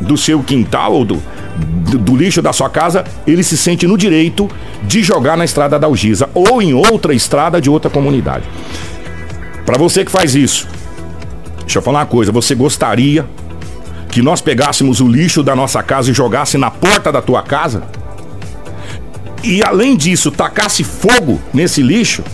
do 0.00 0.16
seu 0.16 0.42
quintal 0.42 0.92
ou 0.92 1.04
do, 1.04 1.22
do, 1.56 1.98
do, 1.98 2.16
lixo 2.16 2.42
da 2.42 2.52
sua 2.52 2.68
casa, 2.68 3.04
ele 3.26 3.42
se 3.42 3.56
sente 3.56 3.86
no 3.86 3.96
direito 3.96 4.48
de 4.82 5.02
jogar 5.02 5.36
na 5.36 5.44
estrada 5.44 5.78
da 5.78 5.86
Algisa 5.86 6.28
ou 6.34 6.60
em 6.60 6.74
outra 6.74 7.14
estrada 7.14 7.60
de 7.60 7.70
outra 7.70 7.90
comunidade. 7.90 8.44
Para 9.64 9.78
você 9.78 10.04
que 10.04 10.10
faz 10.10 10.34
isso, 10.34 10.66
deixa 11.60 11.78
eu 11.78 11.82
falar 11.82 12.00
uma 12.00 12.06
coisa, 12.06 12.32
você 12.32 12.54
gostaria 12.54 13.26
que 14.10 14.22
nós 14.22 14.40
pegássemos 14.40 15.00
o 15.00 15.08
lixo 15.08 15.42
da 15.42 15.54
nossa 15.54 15.82
casa 15.82 16.10
e 16.10 16.14
jogasse 16.14 16.56
na 16.56 16.70
porta 16.70 17.12
da 17.12 17.20
tua 17.22 17.42
casa? 17.42 17.82
E 19.42 19.62
além 19.62 19.96
disso, 19.96 20.30
tacasse 20.30 20.82
fogo 20.82 21.40
nesse 21.52 21.82
lixo? 21.82 22.24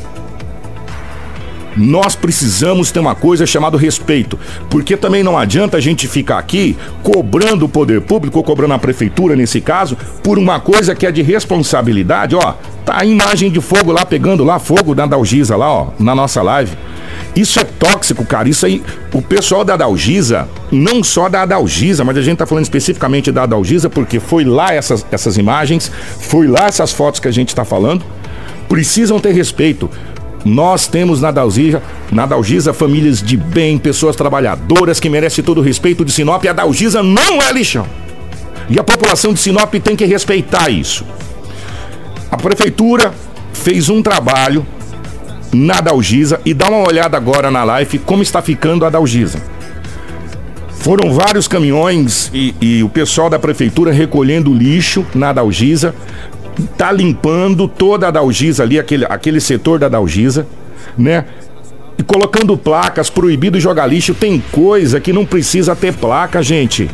Nós 1.76 2.14
precisamos 2.14 2.92
ter 2.92 3.00
uma 3.00 3.16
coisa 3.16 3.44
chamada 3.46 3.76
respeito, 3.76 4.38
porque 4.70 4.96
também 4.96 5.24
não 5.24 5.36
adianta 5.36 5.76
a 5.76 5.80
gente 5.80 6.06
ficar 6.06 6.38
aqui 6.38 6.76
cobrando 7.02 7.64
o 7.64 7.68
poder 7.68 8.00
público, 8.00 8.38
ou 8.38 8.44
cobrando 8.44 8.74
a 8.74 8.78
prefeitura 8.78 9.34
nesse 9.34 9.60
caso, 9.60 9.96
por 10.22 10.38
uma 10.38 10.60
coisa 10.60 10.94
que 10.94 11.04
é 11.04 11.10
de 11.10 11.20
responsabilidade, 11.20 12.36
ó. 12.36 12.54
Tá 12.84 13.00
a 13.00 13.04
imagem 13.04 13.50
de 13.50 13.60
fogo 13.60 13.90
lá 13.90 14.06
pegando 14.06 14.44
lá 14.44 14.58
fogo 14.60 14.94
da 14.94 15.04
Dalgisa 15.04 15.56
lá, 15.56 15.72
ó, 15.72 15.88
na 15.98 16.14
nossa 16.14 16.42
live. 16.42 16.76
Isso 17.36 17.58
é 17.58 17.64
tóxico, 17.64 18.24
cara. 18.24 18.48
Isso 18.48 18.64
aí, 18.64 18.82
o 19.12 19.20
pessoal 19.20 19.64
da 19.64 19.74
Adalgisa, 19.74 20.48
não 20.70 21.02
só 21.02 21.28
da 21.28 21.42
Adalgisa, 21.42 22.04
mas 22.04 22.16
a 22.16 22.22
gente 22.22 22.38
tá 22.38 22.46
falando 22.46 22.64
especificamente 22.64 23.32
da 23.32 23.42
Adalgisa 23.42 23.90
porque 23.90 24.20
foi 24.20 24.44
lá 24.44 24.72
essas, 24.72 25.04
essas 25.10 25.36
imagens, 25.36 25.90
foi 26.20 26.46
lá 26.46 26.66
essas 26.66 26.92
fotos 26.92 27.18
que 27.18 27.26
a 27.26 27.32
gente 27.32 27.54
tá 27.54 27.64
falando. 27.64 28.04
Precisam 28.68 29.18
ter 29.18 29.32
respeito. 29.32 29.90
Nós 30.44 30.86
temos 30.86 31.20
na 31.20 31.30
Dalgisa, 31.30 31.82
na 32.12 32.26
Dalgisa 32.26 32.72
famílias 32.72 33.22
de 33.22 33.36
bem, 33.36 33.78
pessoas 33.78 34.14
trabalhadoras 34.14 35.00
que 35.00 35.08
merecem 35.08 35.42
todo 35.42 35.58
o 35.58 35.62
respeito 35.62 36.04
de 36.04 36.12
Sinop. 36.12 36.44
A 36.44 36.52
Dalgisa 36.52 37.02
não 37.02 37.40
é 37.42 37.50
lixão. 37.50 37.86
E 38.68 38.78
a 38.78 38.84
população 38.84 39.32
de 39.32 39.40
Sinop 39.40 39.74
tem 39.74 39.96
que 39.96 40.04
respeitar 40.04 40.70
isso. 40.70 41.04
A 42.30 42.36
prefeitura 42.36 43.12
fez 43.52 43.88
um 43.88 44.02
trabalho 44.02 44.66
na 45.54 45.80
Dalgisa 45.80 46.40
e 46.44 46.52
dá 46.52 46.68
uma 46.68 46.86
olhada 46.86 47.16
agora 47.16 47.50
na 47.50 47.64
live 47.64 47.98
como 47.98 48.22
está 48.22 48.42
ficando 48.42 48.84
a 48.84 48.90
Dalgisa. 48.90 49.40
Foram 50.84 51.14
vários 51.14 51.48
caminhões 51.48 52.30
e, 52.34 52.54
e, 52.60 52.82
o 52.82 52.90
pessoal 52.90 53.30
da 53.30 53.38
prefeitura 53.38 53.90
recolhendo 53.90 54.52
lixo 54.52 55.06
na 55.14 55.32
Dalgisa, 55.32 55.94
tá 56.76 56.92
limpando 56.92 57.66
toda 57.66 58.08
a 58.08 58.10
Dalgisa 58.10 58.62
ali, 58.62 58.78
aquele, 58.78 59.06
aquele 59.06 59.40
setor 59.40 59.78
da 59.78 59.88
Dalgisa, 59.88 60.46
né? 60.98 61.24
E 61.96 62.02
colocando 62.02 62.56
placas, 62.58 63.08
proibido 63.08 63.58
jogar 63.58 63.86
lixo. 63.86 64.12
Tem 64.14 64.42
coisa 64.52 65.00
que 65.00 65.12
não 65.12 65.24
precisa 65.24 65.74
ter 65.74 65.94
placa, 65.94 66.42
gente. 66.42 66.90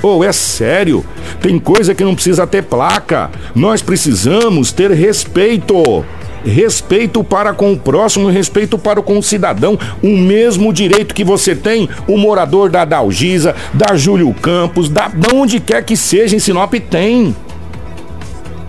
Ou 0.00 0.20
oh, 0.20 0.24
é 0.24 0.32
sério? 0.32 1.04
Tem 1.40 1.58
coisa 1.58 1.94
que 1.94 2.04
não 2.04 2.14
precisa 2.14 2.46
ter 2.46 2.62
placa. 2.62 3.30
Nós 3.54 3.82
precisamos 3.82 4.72
ter 4.72 4.90
respeito 4.90 6.04
respeito 6.44 7.24
para 7.24 7.52
com 7.52 7.72
o 7.72 7.78
próximo, 7.78 8.28
respeito 8.28 8.78
para 8.78 9.02
com 9.02 9.18
o 9.18 9.22
cidadão, 9.22 9.78
o 10.02 10.16
mesmo 10.16 10.72
direito 10.72 11.14
que 11.14 11.24
você 11.24 11.54
tem, 11.54 11.88
o 12.06 12.16
morador 12.16 12.70
da 12.70 12.84
Dalgisa, 12.84 13.54
da 13.72 13.96
Júlio 13.96 14.32
Campos, 14.34 14.88
da, 14.88 15.08
de 15.08 15.34
onde 15.34 15.60
quer 15.60 15.82
que 15.84 15.96
seja 15.96 16.36
em 16.36 16.38
Sinop 16.38 16.74
tem. 16.90 17.34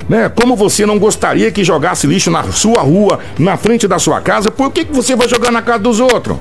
Né? 0.07 0.29
Como 0.29 0.55
você 0.55 0.85
não 0.85 0.99
gostaria 0.99 1.51
que 1.51 1.63
jogasse 1.63 2.07
lixo 2.07 2.29
na 2.29 2.43
sua 2.43 2.81
rua, 2.81 3.19
na 3.37 3.57
frente 3.57 3.87
da 3.87 3.99
sua 3.99 4.21
casa, 4.21 4.51
por 4.51 4.71
que, 4.71 4.85
que 4.85 4.93
você 4.93 5.15
vai 5.15 5.27
jogar 5.27 5.51
na 5.51 5.61
casa 5.61 5.79
dos 5.79 5.99
outros? 5.99 6.37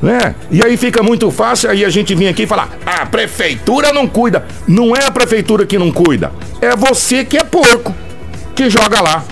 Né? 0.00 0.36
E 0.48 0.64
aí 0.64 0.76
fica 0.76 1.02
muito 1.02 1.28
fácil 1.32 1.68
aí 1.68 1.84
a 1.84 1.88
gente 1.88 2.14
vir 2.14 2.28
aqui 2.28 2.44
e 2.44 2.46
falar: 2.46 2.78
a 2.86 3.04
prefeitura 3.04 3.92
não 3.92 4.06
cuida. 4.06 4.46
Não 4.66 4.94
é 4.94 5.04
a 5.04 5.10
prefeitura 5.10 5.66
que 5.66 5.76
não 5.76 5.90
cuida, 5.90 6.30
é 6.60 6.76
você 6.76 7.24
que 7.24 7.36
é 7.36 7.42
porco 7.42 7.92
que 8.58 8.68
joga 8.68 9.00
lá. 9.00 9.24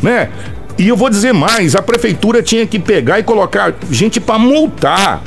Né? 0.00 0.30
E 0.78 0.86
eu 0.86 0.96
vou 0.96 1.10
dizer 1.10 1.34
mais, 1.34 1.74
a 1.74 1.82
prefeitura 1.82 2.40
tinha 2.42 2.64
que 2.64 2.78
pegar 2.78 3.18
e 3.18 3.24
colocar 3.24 3.74
gente 3.90 4.20
para 4.20 4.38
multar 4.38 5.20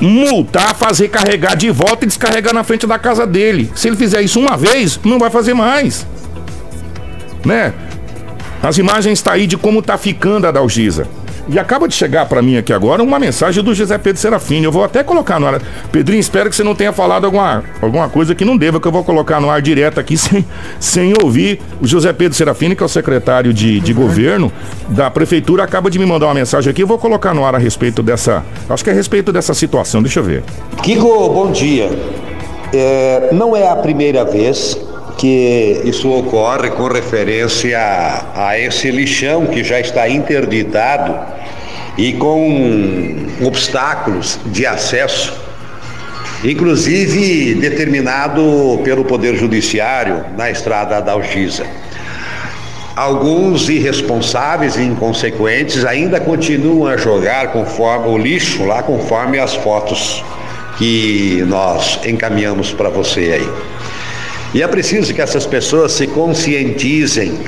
multar, 0.00 0.74
fazer 0.74 1.06
carregar 1.06 1.54
de 1.54 1.70
volta 1.70 2.04
e 2.04 2.08
descarregar 2.08 2.52
na 2.52 2.64
frente 2.64 2.88
da 2.88 2.98
casa 2.98 3.24
dele. 3.24 3.70
Se 3.72 3.86
ele 3.86 3.94
fizer 3.94 4.20
isso 4.20 4.40
uma 4.40 4.56
vez, 4.56 4.98
não 5.04 5.16
vai 5.16 5.30
fazer 5.30 5.54
mais. 5.54 6.04
Né? 7.44 7.72
As 8.60 8.78
imagens 8.78 9.20
está 9.20 9.34
aí 9.34 9.46
de 9.46 9.56
como 9.56 9.78
está 9.78 9.96
ficando 9.96 10.44
a 10.48 10.50
Dalgisa. 10.50 11.06
E 11.48 11.58
acaba 11.58 11.88
de 11.88 11.94
chegar 11.94 12.26
para 12.26 12.40
mim 12.40 12.56
aqui 12.56 12.72
agora 12.72 13.02
uma 13.02 13.18
mensagem 13.18 13.62
do 13.64 13.74
José 13.74 13.98
Pedro 13.98 14.20
Serafini. 14.20 14.64
Eu 14.64 14.72
vou 14.72 14.84
até 14.84 15.02
colocar 15.02 15.40
no 15.40 15.46
ar. 15.46 15.60
Pedrinho, 15.90 16.20
espero 16.20 16.48
que 16.48 16.54
você 16.54 16.62
não 16.62 16.74
tenha 16.74 16.92
falado 16.92 17.24
alguma, 17.24 17.64
alguma 17.80 18.08
coisa 18.08 18.34
que 18.34 18.44
não 18.44 18.56
deva, 18.56 18.80
que 18.80 18.86
eu 18.86 18.92
vou 18.92 19.02
colocar 19.02 19.40
no 19.40 19.50
ar 19.50 19.60
direto 19.60 19.98
aqui 19.98 20.16
sem, 20.18 20.44
sem 20.78 21.12
ouvir. 21.20 21.60
O 21.80 21.86
José 21.86 22.12
Pedro 22.12 22.36
Serafini, 22.36 22.76
que 22.76 22.82
é 22.82 22.86
o 22.86 22.88
secretário 22.88 23.52
de, 23.52 23.80
de 23.80 23.92
governo 23.92 24.52
da 24.88 25.10
prefeitura, 25.10 25.64
acaba 25.64 25.90
de 25.90 25.98
me 25.98 26.06
mandar 26.06 26.26
uma 26.26 26.34
mensagem 26.34 26.70
aqui. 26.70 26.82
Eu 26.82 26.86
vou 26.86 26.98
colocar 26.98 27.34
no 27.34 27.44
ar 27.44 27.54
a 27.54 27.58
respeito 27.58 28.02
dessa. 28.02 28.44
Acho 28.68 28.84
que 28.84 28.90
é 28.90 28.92
a 28.92 28.96
respeito 28.96 29.32
dessa 29.32 29.52
situação. 29.52 30.00
Deixa 30.00 30.20
eu 30.20 30.24
ver. 30.24 30.44
Kiko, 30.82 31.28
bom 31.28 31.50
dia. 31.50 31.90
É, 32.72 33.30
não 33.32 33.56
é 33.56 33.68
a 33.68 33.76
primeira 33.76 34.24
vez 34.24 34.78
que 35.22 35.80
isso 35.84 36.10
ocorre 36.10 36.70
com 36.70 36.88
referência 36.88 37.78
a, 37.78 38.48
a 38.48 38.58
esse 38.58 38.90
lixão 38.90 39.46
que 39.46 39.62
já 39.62 39.78
está 39.78 40.08
interditado 40.08 41.16
e 41.96 42.14
com 42.14 43.28
obstáculos 43.40 44.40
de 44.46 44.66
acesso, 44.66 45.32
inclusive 46.42 47.54
determinado 47.54 48.80
pelo 48.82 49.04
Poder 49.04 49.36
Judiciário 49.36 50.24
na 50.36 50.50
estrada 50.50 51.00
da 51.00 51.12
Algisa. 51.12 51.66
Alguns 52.96 53.68
irresponsáveis 53.68 54.74
e 54.74 54.82
inconsequentes 54.82 55.84
ainda 55.84 56.18
continuam 56.18 56.88
a 56.88 56.96
jogar 56.96 57.52
conforme 57.52 58.08
o 58.08 58.18
lixo 58.18 58.64
lá 58.64 58.82
conforme 58.82 59.38
as 59.38 59.54
fotos 59.54 60.24
que 60.76 61.44
nós 61.46 62.00
encaminhamos 62.04 62.72
para 62.72 62.88
você 62.88 63.38
aí. 63.40 63.72
E 64.54 64.62
é 64.62 64.66
preciso 64.68 65.14
que 65.14 65.22
essas 65.22 65.46
pessoas 65.46 65.92
se 65.92 66.06
conscientizem 66.06 67.38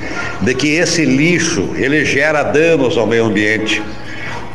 de 0.40 0.54
que 0.54 0.68
esse 0.68 1.04
lixo, 1.04 1.70
ele 1.74 2.04
gera 2.04 2.42
danos 2.42 2.96
ao 2.96 3.06
meio 3.06 3.26
ambiente. 3.26 3.82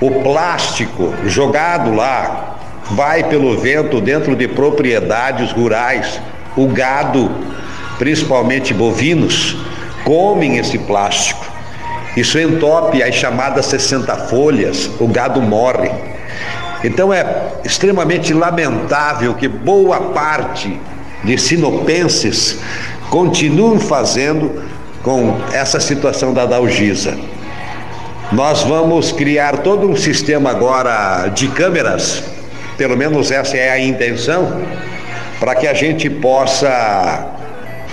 O 0.02 0.22
plástico 0.24 1.14
jogado 1.28 1.94
lá 1.94 2.58
vai 2.92 3.24
pelo 3.24 3.56
vento 3.58 4.02
dentro 4.02 4.36
de 4.36 4.48
propriedades 4.48 5.52
rurais. 5.52 6.20
O 6.58 6.68
gado, 6.68 7.30
principalmente 8.00 8.74
bovinos, 8.74 9.56
comem 10.04 10.58
esse 10.58 10.80
plástico. 10.80 11.46
Isso 12.18 12.40
entope 12.40 13.04
as 13.04 13.14
chamadas 13.14 13.68
60 13.68 14.16
folhas, 14.28 14.90
o 15.00 15.08
gado 15.08 15.40
morre. 15.40 15.92
Então 16.84 17.14
é 17.14 17.26
extremamente 17.64 18.34
lamentável 18.34 19.36
que 19.36 19.48
boa 19.48 20.00
parte 20.14 20.80
de 21.24 21.38
sinopenses 21.38 22.58
continuam 23.10 23.80
fazendo 23.80 24.64
com 25.04 25.38
essa 25.52 25.80
situação 25.80 26.34
da 26.34 26.46
Dalgisa. 26.46 27.18
Nós 28.32 28.64
vamos 28.64 29.12
criar 29.12 29.58
todo 29.58 29.90
um 29.90 29.96
sistema 29.96 30.52
agora 30.52 31.30
de 31.30 31.48
câmeras, 31.48 32.24
pelo 32.78 32.96
menos 32.96 33.32
essa 33.32 33.58
é 33.58 33.72
a 33.72 33.80
intenção, 33.80 34.62
para 35.40 35.56
que 35.56 35.66
a 35.66 35.74
gente 35.74 36.10
possa 36.10 37.28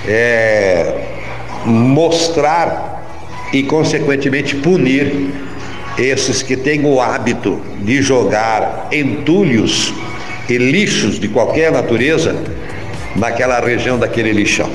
é, 0.07 0.95
mostrar 1.65 3.03
e, 3.53 3.63
consequentemente, 3.63 4.57
punir 4.57 5.31
esses 5.97 6.43
que 6.43 6.57
têm 6.57 6.85
o 6.85 7.01
hábito 7.01 7.63
de 7.81 8.03
jogar 8.03 8.89
entulhos 8.93 9.95
e 10.49 10.59
lixos 10.59 11.19
de 11.19 11.29
qualquer 11.29 11.73
natureza 11.73 12.37
naquela 13.17 13.61
região 13.61 13.99
daquele 13.99 14.33
lixão. 14.33 14.71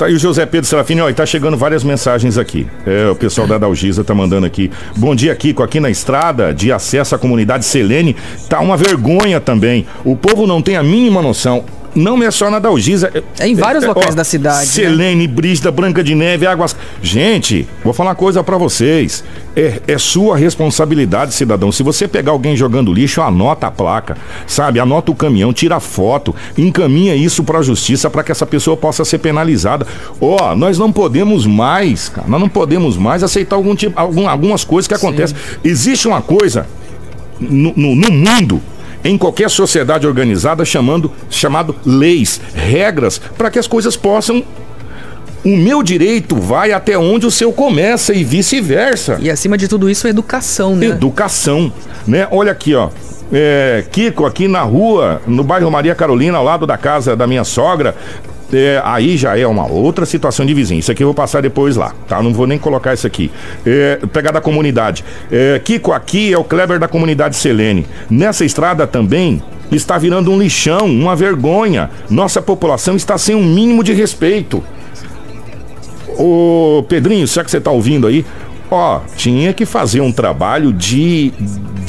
Tá 0.00 0.06
aí 0.06 0.14
o 0.14 0.18
José 0.18 0.46
Pedro 0.46 0.66
Serafini, 0.66 1.02
ó, 1.02 1.10
e 1.10 1.12
tá 1.12 1.26
chegando 1.26 1.58
várias 1.58 1.84
mensagens 1.84 2.38
aqui. 2.38 2.66
É, 2.86 3.10
o 3.10 3.14
pessoal 3.14 3.46
da 3.46 3.58
Dalgisa 3.58 4.02
tá 4.02 4.14
mandando 4.14 4.46
aqui. 4.46 4.70
Bom 4.96 5.14
dia, 5.14 5.34
Kiko. 5.36 5.62
Aqui 5.62 5.78
na 5.78 5.90
estrada 5.90 6.54
de 6.54 6.72
acesso 6.72 7.14
à 7.14 7.18
comunidade 7.18 7.66
Selene, 7.66 8.16
tá 8.48 8.60
uma 8.60 8.78
vergonha 8.78 9.38
também. 9.40 9.86
O 10.02 10.16
povo 10.16 10.46
não 10.46 10.62
tem 10.62 10.76
a 10.76 10.82
mínima 10.82 11.20
noção 11.20 11.66
não 11.94 12.22
é 12.22 12.30
só 12.30 12.50
na 12.50 12.58
Dalgisa. 12.58 13.10
É 13.38 13.48
em 13.48 13.54
vários 13.54 13.84
é, 13.84 13.86
locais 13.86 14.12
ó, 14.12 14.16
da 14.16 14.24
cidade. 14.24 14.60
Né? 14.60 14.66
Selene, 14.66 15.26
né? 15.26 15.70
Branca 15.70 16.02
de 16.02 16.14
Neve, 16.14 16.46
Águas. 16.46 16.76
Gente, 17.02 17.66
vou 17.82 17.92
falar 17.92 18.10
uma 18.10 18.16
coisa 18.16 18.42
para 18.42 18.56
vocês. 18.56 19.24
É, 19.56 19.80
é, 19.86 19.98
sua 19.98 20.36
responsabilidade, 20.36 21.34
cidadão. 21.34 21.72
Se 21.72 21.82
você 21.82 22.06
pegar 22.06 22.32
alguém 22.32 22.56
jogando 22.56 22.92
lixo, 22.92 23.20
anota 23.20 23.66
a 23.66 23.70
placa, 23.70 24.16
sabe? 24.46 24.78
Anota 24.78 25.10
o 25.10 25.14
caminhão, 25.14 25.52
tira 25.52 25.80
foto, 25.80 26.34
encaminha 26.56 27.14
isso 27.14 27.42
para 27.42 27.58
a 27.58 27.62
justiça 27.62 28.08
para 28.08 28.22
que 28.22 28.30
essa 28.30 28.46
pessoa 28.46 28.76
possa 28.76 29.04
ser 29.04 29.18
penalizada. 29.18 29.86
Ó, 30.20 30.54
nós 30.54 30.78
não 30.78 30.92
podemos 30.92 31.46
mais, 31.46 32.08
cara, 32.08 32.28
nós 32.28 32.40
não 32.40 32.48
podemos 32.48 32.96
mais 32.96 33.22
aceitar 33.22 33.56
algum 33.56 33.74
tipo, 33.74 33.98
algum, 33.98 34.28
algumas 34.28 34.64
coisas 34.64 34.86
que 34.86 34.94
acontecem. 34.94 35.36
Existe 35.64 36.06
uma 36.06 36.22
coisa 36.22 36.66
no, 37.40 37.72
no, 37.76 37.96
no 37.96 38.12
mundo 38.12 38.60
em 39.04 39.16
qualquer 39.16 39.50
sociedade 39.50 40.06
organizada 40.06 40.64
chamando, 40.64 41.10
chamado 41.28 41.74
leis, 41.84 42.40
regras, 42.54 43.18
para 43.18 43.50
que 43.50 43.58
as 43.58 43.66
coisas 43.66 43.96
possam 43.96 44.44
o 45.44 45.56
meu 45.56 45.82
direito 45.82 46.36
vai 46.36 46.72
até 46.72 46.98
onde 46.98 47.26
o 47.26 47.30
seu 47.30 47.52
começa 47.52 48.12
e 48.12 48.22
vice-versa. 48.22 49.18
E 49.20 49.30
acima 49.30 49.56
de 49.56 49.68
tudo 49.68 49.88
isso, 49.88 50.06
educação, 50.06 50.76
né? 50.76 50.86
Educação, 50.86 51.72
né? 52.06 52.28
Olha 52.30 52.52
aqui, 52.52 52.74
ó. 52.74 52.90
É, 53.32 53.84
Kiko, 53.90 54.26
aqui 54.26 54.48
na 54.48 54.60
rua, 54.62 55.22
no 55.26 55.44
bairro 55.44 55.70
Maria 55.70 55.94
Carolina, 55.94 56.36
ao 56.36 56.44
lado 56.44 56.66
da 56.66 56.76
casa 56.76 57.16
da 57.16 57.26
minha 57.26 57.44
sogra, 57.44 57.94
é, 58.52 58.80
aí 58.84 59.16
já 59.16 59.38
é 59.38 59.46
uma 59.46 59.66
outra 59.66 60.04
situação 60.04 60.44
de 60.44 60.54
vizinho. 60.54 60.80
Isso 60.80 60.90
aqui 60.90 61.02
eu 61.02 61.08
vou 61.08 61.14
passar 61.14 61.40
depois 61.40 61.76
lá, 61.76 61.94
tá? 62.08 62.22
Não 62.22 62.32
vou 62.32 62.46
nem 62.46 62.58
colocar 62.58 62.94
isso 62.94 63.06
aqui. 63.06 63.30
É, 63.64 64.00
pegar 64.12 64.32
da 64.32 64.40
comunidade. 64.40 65.04
É, 65.30 65.60
Kiko, 65.62 65.92
aqui 65.92 66.32
é 66.32 66.38
o 66.38 66.44
Kleber 66.44 66.78
da 66.78 66.88
comunidade 66.88 67.36
Selene. 67.36 67.86
Nessa 68.10 68.44
estrada 68.44 68.86
também 68.86 69.42
está 69.70 69.98
virando 69.98 70.30
um 70.30 70.38
lixão, 70.38 70.86
uma 70.86 71.14
vergonha. 71.14 71.90
Nossa 72.08 72.42
população 72.42 72.96
está 72.96 73.16
sem 73.16 73.34
um 73.34 73.44
mínimo 73.44 73.84
de 73.84 73.92
respeito. 73.92 74.62
Ô 76.18 76.84
Pedrinho, 76.88 77.26
será 77.26 77.44
que 77.44 77.50
você 77.50 77.58
está 77.58 77.70
ouvindo 77.70 78.06
aí? 78.06 78.24
Ó, 78.70 79.00
tinha 79.16 79.52
que 79.52 79.66
fazer 79.66 80.00
um 80.00 80.12
trabalho 80.12 80.72
de 80.72 81.32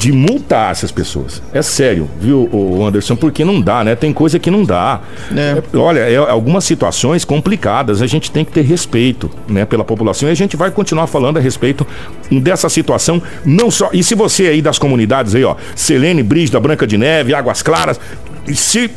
de 0.02 0.10
multar 0.10 0.72
essas 0.72 0.90
pessoas. 0.90 1.40
É 1.52 1.62
sério, 1.62 2.10
viu, 2.20 2.48
o 2.52 2.84
Anderson? 2.84 3.14
Porque 3.14 3.44
não 3.44 3.60
dá, 3.60 3.84
né? 3.84 3.94
Tem 3.94 4.12
coisa 4.12 4.36
que 4.36 4.50
não 4.50 4.64
dá. 4.64 5.00
É. 5.32 5.62
Olha, 5.78 6.00
é, 6.00 6.16
algumas 6.16 6.64
situações 6.64 7.24
complicadas, 7.24 8.02
a 8.02 8.06
gente 8.08 8.28
tem 8.28 8.44
que 8.44 8.50
ter 8.50 8.62
respeito, 8.62 9.30
né, 9.46 9.64
pela 9.64 9.84
população. 9.84 10.28
E 10.28 10.32
a 10.32 10.34
gente 10.34 10.56
vai 10.56 10.72
continuar 10.72 11.06
falando 11.06 11.36
a 11.36 11.40
respeito 11.40 11.86
dessa 12.28 12.68
situação, 12.68 13.22
não 13.44 13.70
só. 13.70 13.90
E 13.92 14.02
se 14.02 14.16
você 14.16 14.48
aí 14.48 14.60
das 14.60 14.76
comunidades 14.76 15.36
aí, 15.36 15.44
ó, 15.44 15.54
Selene, 15.76 16.24
Brígida, 16.24 16.58
Branca 16.58 16.84
de 16.84 16.98
Neve, 16.98 17.32
Águas 17.32 17.62
Claras, 17.62 18.00
se 18.52 18.90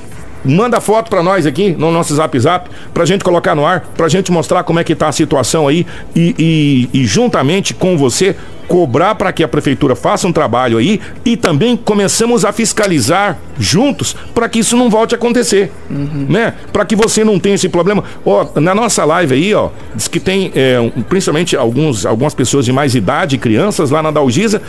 manda 0.44 0.82
foto 0.82 1.12
para 1.12 1.22
nós 1.22 1.46
aqui 1.46 1.76
no 1.78 1.92
nosso 1.92 2.16
Zap 2.16 2.40
Zap, 2.40 2.68
pra 2.92 3.06
gente 3.06 3.24
colocar 3.24 3.54
no 3.54 3.64
ar, 3.64 3.82
pra 3.96 4.08
gente 4.08 4.32
mostrar 4.32 4.64
como 4.64 4.80
é 4.80 4.84
que 4.84 4.96
tá 4.96 5.08
a 5.08 5.12
situação 5.12 5.68
aí 5.68 5.86
e, 6.16 6.90
e, 6.94 7.02
e 7.02 7.06
juntamente 7.06 7.76
com 7.76 7.96
você 7.96 8.36
cobrar 8.68 9.16
para 9.16 9.32
que 9.32 9.44
a 9.44 9.48
prefeitura 9.48 9.96
faça 9.96 10.28
um 10.28 10.34
trabalho 10.34 10.78
aí 10.78 11.00
e 11.24 11.38
também 11.38 11.78
começamos 11.78 12.46
a 12.46 12.52
fiscalizar 12.52 13.38
juntos 13.58 14.16
para 14.34 14.50
que 14.50 14.60
isso 14.60 14.76
não 14.76 14.90
volte 14.90 15.16
a 15.16 15.18
acontecer, 15.18 15.72
uhum. 15.90 16.28
né? 16.30 16.54
Para 16.72 16.86
que 16.86 16.96
você 16.96 17.24
não 17.24 17.40
tenha 17.40 17.56
esse 17.56 17.70
problema. 17.70 18.04
Ó, 18.26 18.48
na 18.60 18.76
nossa 18.76 19.06
live 19.06 19.34
aí, 19.34 19.54
ó, 19.54 19.70
diz 19.94 20.08
que 20.08 20.20
tem 20.20 20.52
é, 20.56 20.78
principalmente 21.08 21.56
alguns, 21.56 22.06
algumas 22.06 22.34
pessoas 22.34 22.66
de 22.66 22.72
mais 22.72 22.96
idade, 22.96 23.38
crianças 23.38 23.92
lá 23.92 24.02
na 24.02 24.12
Dalgisa, 24.12 24.62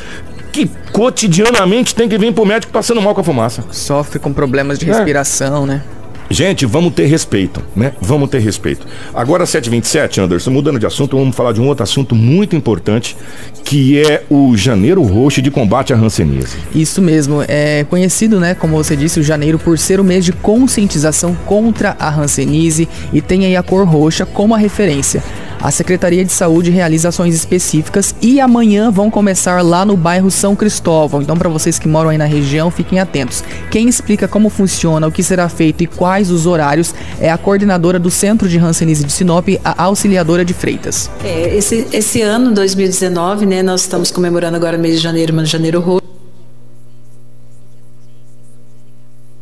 que 0.52 0.70
cotidianamente 0.92 1.94
tem 1.94 2.08
que 2.08 2.16
vir 2.16 2.32
pro 2.32 2.46
médico 2.46 2.72
passando 2.72 3.02
mal 3.02 3.14
com 3.14 3.20
a 3.20 3.24
fumaça. 3.24 3.64
Sofre 3.70 4.18
com 4.18 4.32
problemas 4.32 4.78
de 4.78 4.88
é. 4.88 4.92
respiração, 4.92 5.66
né? 5.66 5.82
Gente, 6.28 6.66
vamos 6.66 6.92
ter 6.94 7.06
respeito, 7.06 7.62
né? 7.74 7.92
Vamos 8.00 8.28
ter 8.28 8.40
respeito. 8.40 8.86
Agora, 9.14 9.46
727, 9.46 10.20
Anderson, 10.20 10.50
mudando 10.50 10.78
de 10.78 10.86
assunto, 10.86 11.16
vamos 11.16 11.36
falar 11.36 11.52
de 11.52 11.60
um 11.60 11.68
outro 11.68 11.84
assunto 11.84 12.14
muito 12.14 12.56
importante, 12.56 13.16
que 13.64 14.00
é 14.00 14.24
o 14.28 14.56
Janeiro 14.56 15.02
Roxo 15.02 15.40
de 15.40 15.50
combate 15.50 15.92
à 15.92 15.96
hanseníase. 15.96 16.56
Isso 16.74 17.00
mesmo, 17.00 17.44
é 17.46 17.84
conhecido, 17.84 18.40
né, 18.40 18.54
como 18.54 18.76
você 18.76 18.96
disse, 18.96 19.20
o 19.20 19.22
janeiro 19.22 19.58
por 19.58 19.78
ser 19.78 20.00
o 20.00 20.04
mês 20.04 20.24
de 20.24 20.32
conscientização 20.32 21.34
contra 21.46 21.96
a 21.98 22.12
hanseníase 22.12 22.88
e 23.12 23.20
tem 23.20 23.46
aí 23.46 23.56
a 23.56 23.62
cor 23.62 23.86
roxa 23.86 24.26
como 24.26 24.54
a 24.54 24.58
referência. 24.58 25.22
A 25.66 25.72
Secretaria 25.72 26.24
de 26.24 26.30
Saúde 26.30 26.70
realiza 26.70 27.08
ações 27.08 27.34
específicas 27.34 28.14
e 28.22 28.40
amanhã 28.40 28.88
vão 28.88 29.10
começar 29.10 29.64
lá 29.64 29.84
no 29.84 29.96
bairro 29.96 30.30
São 30.30 30.54
Cristóvão. 30.54 31.20
Então, 31.20 31.36
para 31.36 31.48
vocês 31.48 31.76
que 31.76 31.88
moram 31.88 32.10
aí 32.10 32.16
na 32.16 32.24
região, 32.24 32.70
fiquem 32.70 33.00
atentos. 33.00 33.42
Quem 33.68 33.88
explica 33.88 34.28
como 34.28 34.48
funciona, 34.48 35.08
o 35.08 35.10
que 35.10 35.24
será 35.24 35.48
feito 35.48 35.82
e 35.82 35.88
quais 35.88 36.30
os 36.30 36.46
horários 36.46 36.94
é 37.20 37.32
a 37.32 37.36
coordenadora 37.36 37.98
do 37.98 38.12
Centro 38.12 38.48
de 38.48 38.60
Hanseníase 38.60 39.02
de 39.02 39.10
Sinop, 39.10 39.48
a 39.64 39.82
auxiliadora 39.82 40.44
de 40.44 40.54
Freitas. 40.54 41.10
É, 41.24 41.56
esse, 41.56 41.84
esse 41.92 42.22
ano, 42.22 42.54
2019, 42.54 43.44
né, 43.44 43.60
nós 43.60 43.80
estamos 43.80 44.12
comemorando 44.12 44.54
agora 44.54 44.78
mês 44.78 44.98
de 44.98 45.02
janeiro, 45.02 45.32
de 45.36 45.50
janeiro 45.50 45.80
roxo. 45.80 46.05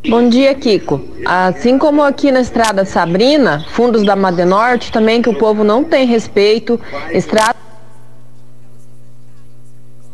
Bom 0.09 0.29
dia, 0.29 0.53
Kiko. 0.53 1.01
Assim 1.25 1.79
como 1.79 2.03
aqui 2.03 2.31
na 2.31 2.39
Estrada 2.39 2.85
Sabrina, 2.85 3.65
fundos 3.71 4.03
da 4.03 4.15
Madenorte, 4.15 4.91
também 4.91 5.21
que 5.21 5.29
o 5.29 5.33
povo 5.33 5.63
não 5.63 5.83
tem 5.83 6.05
respeito, 6.05 6.79
estrada 7.11 7.64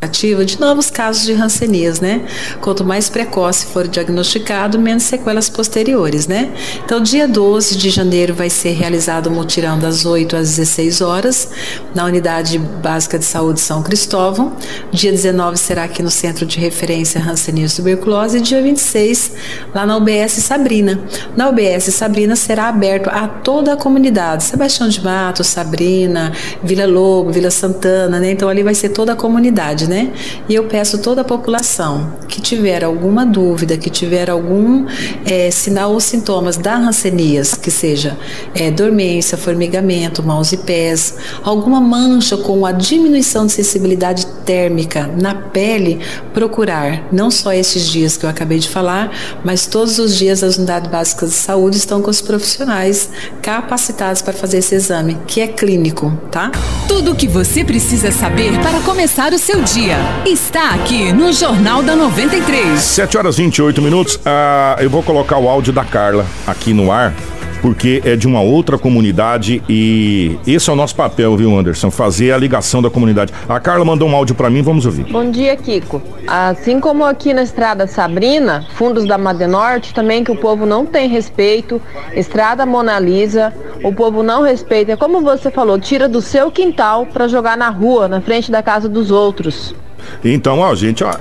ativa 0.01 0.43
de 0.43 0.59
novos 0.59 0.89
casos 0.89 1.23
de 1.23 1.33
rancenias, 1.33 2.01
né? 2.01 2.25
Quanto 2.59 2.83
mais 2.83 3.07
precoce 3.07 3.67
for 3.67 3.87
diagnosticado, 3.87 4.79
menos 4.79 5.03
sequelas 5.03 5.47
posteriores, 5.47 6.25
né? 6.25 6.51
Então, 6.83 6.99
dia 6.99 7.27
12 7.27 7.77
de 7.77 7.91
janeiro 7.91 8.33
vai 8.33 8.49
ser 8.49 8.71
realizado 8.71 9.27
o 9.27 9.31
mutirão 9.31 9.77
das 9.77 10.03
8 10.03 10.35
às 10.35 10.49
16 10.55 11.01
horas 11.01 11.49
na 11.93 12.03
Unidade 12.05 12.57
Básica 12.57 13.19
de 13.19 13.25
Saúde 13.25 13.59
São 13.59 13.83
Cristóvão. 13.83 14.57
Dia 14.91 15.11
19 15.11 15.57
será 15.57 15.83
aqui 15.83 16.01
no 16.01 16.09
Centro 16.09 16.47
de 16.47 16.59
Referência 16.59 17.21
Rancenias 17.21 17.73
e 17.73 17.75
Tuberculose 17.75 18.39
e 18.39 18.41
dia 18.41 18.61
26 18.61 19.33
lá 19.73 19.85
na 19.85 19.97
UBS 19.97 20.31
Sabrina. 20.31 20.99
Na 21.37 21.47
UBS 21.47 21.93
Sabrina 21.93 22.35
será 22.35 22.69
aberto 22.69 23.07
a 23.07 23.27
toda 23.27 23.73
a 23.73 23.77
comunidade, 23.77 24.45
Sebastião 24.45 24.89
de 24.89 25.03
Matos, 25.03 25.45
Sabrina, 25.45 26.31
Vila 26.63 26.87
Lobo, 26.87 27.31
Vila 27.31 27.51
Santana, 27.51 28.19
né? 28.19 28.31
Então 28.31 28.49
ali 28.49 28.63
vai 28.63 28.73
ser 28.73 28.89
toda 28.89 29.13
a 29.13 29.15
comunidade, 29.15 29.90
né? 29.91 30.13
E 30.47 30.55
eu 30.55 30.63
peço 30.63 30.99
toda 30.99 31.19
a 31.19 31.23
população 31.25 32.13
que 32.29 32.39
tiver 32.39 32.81
alguma 32.81 33.25
dúvida, 33.25 33.75
que 33.75 33.89
tiver 33.89 34.29
algum 34.29 34.85
é, 35.25 35.51
sinal 35.51 35.91
ou 35.91 35.99
sintomas 35.99 36.55
da 36.55 36.77
rancenias, 36.77 37.53
que 37.53 37.69
seja 37.69 38.17
é, 38.55 38.71
dormência, 38.71 39.37
formigamento, 39.37 40.23
mãos 40.23 40.53
e 40.53 40.57
pés, 40.57 41.15
alguma 41.43 41.81
mancha 41.81 42.37
com 42.37 42.65
a 42.65 42.71
diminuição 42.71 43.45
de 43.45 43.51
sensibilidade 43.51 44.25
térmica 44.45 45.09
na 45.19 45.35
pele, 45.35 45.99
procurar 46.33 47.09
não 47.11 47.29
só 47.29 47.51
esses 47.51 47.89
dias 47.89 48.15
que 48.15 48.25
eu 48.25 48.29
acabei 48.29 48.59
de 48.59 48.69
falar, 48.69 49.11
mas 49.43 49.65
todos 49.65 49.99
os 49.99 50.15
dias 50.15 50.41
as 50.41 50.55
unidades 50.55 50.89
básicas 50.89 51.31
de 51.31 51.35
saúde 51.35 51.75
estão 51.75 52.01
com 52.01 52.09
os 52.09 52.21
profissionais 52.21 53.09
capacitados 53.41 54.21
para 54.21 54.31
fazer 54.31 54.59
esse 54.59 54.73
exame, 54.73 55.17
que 55.27 55.41
é 55.41 55.47
clínico, 55.47 56.17
tá? 56.31 56.49
Tudo 56.87 57.11
o 57.11 57.15
que 57.15 57.27
você 57.27 57.65
precisa 57.65 58.09
saber 58.09 58.57
para 58.61 58.79
começar 58.81 59.33
o 59.33 59.37
seu 59.37 59.61
dia 59.61 59.80
dia 59.81 59.97
está 60.27 60.75
aqui 60.75 61.11
no 61.11 61.33
Jornal 61.33 61.81
da 61.81 61.95
93. 61.95 62.79
7 62.79 63.17
horas 63.17 63.39
e 63.39 63.41
28 63.41 63.81
minutos. 63.81 64.19
Ah, 64.23 64.75
eu 64.79 64.91
vou 64.91 65.01
colocar 65.01 65.39
o 65.39 65.49
áudio 65.49 65.73
da 65.73 65.83
Carla 65.83 66.23
aqui 66.45 66.71
no 66.71 66.91
ar 66.91 67.15
porque 67.61 68.01
é 68.03 68.15
de 68.15 68.27
uma 68.27 68.41
outra 68.41 68.77
comunidade 68.77 69.61
e 69.69 70.37
esse 70.47 70.69
é 70.69 70.73
o 70.73 70.75
nosso 70.75 70.95
papel, 70.95 71.35
viu, 71.37 71.57
Anderson? 71.57 71.91
Fazer 71.91 72.31
a 72.31 72.37
ligação 72.37 72.81
da 72.81 72.89
comunidade. 72.89 73.33
A 73.47 73.59
Carla 73.59 73.85
mandou 73.85 74.09
um 74.09 74.15
áudio 74.15 74.35
para 74.35 74.49
mim, 74.49 74.61
vamos 74.61 74.85
ouvir. 74.85 75.05
Bom 75.11 75.29
dia, 75.29 75.55
Kiko. 75.55 76.01
Assim 76.27 76.79
como 76.79 77.05
aqui 77.05 77.33
na 77.33 77.43
Estrada 77.43 77.85
Sabrina, 77.87 78.65
fundos 78.75 79.05
da 79.05 79.17
Madenorte, 79.17 79.93
também 79.93 80.23
que 80.23 80.31
o 80.31 80.35
povo 80.35 80.65
não 80.65 80.85
tem 80.85 81.07
respeito, 81.07 81.81
Estrada 82.13 82.65
Mona 82.65 82.99
Lisa, 82.99 83.53
o 83.83 83.93
povo 83.93 84.23
não 84.23 84.41
respeita. 84.41 84.93
É 84.93 84.95
como 84.95 85.21
você 85.21 85.51
falou, 85.51 85.79
tira 85.79 86.09
do 86.09 86.21
seu 86.21 86.51
quintal 86.51 87.05
para 87.05 87.27
jogar 87.27 87.57
na 87.57 87.69
rua, 87.69 88.07
na 88.07 88.21
frente 88.21 88.51
da 88.51 88.63
casa 88.63 88.89
dos 88.89 89.11
outros. 89.11 89.75
Então, 90.23 90.59
ó, 90.59 90.73
gente, 90.73 91.03
ó, 91.03 91.13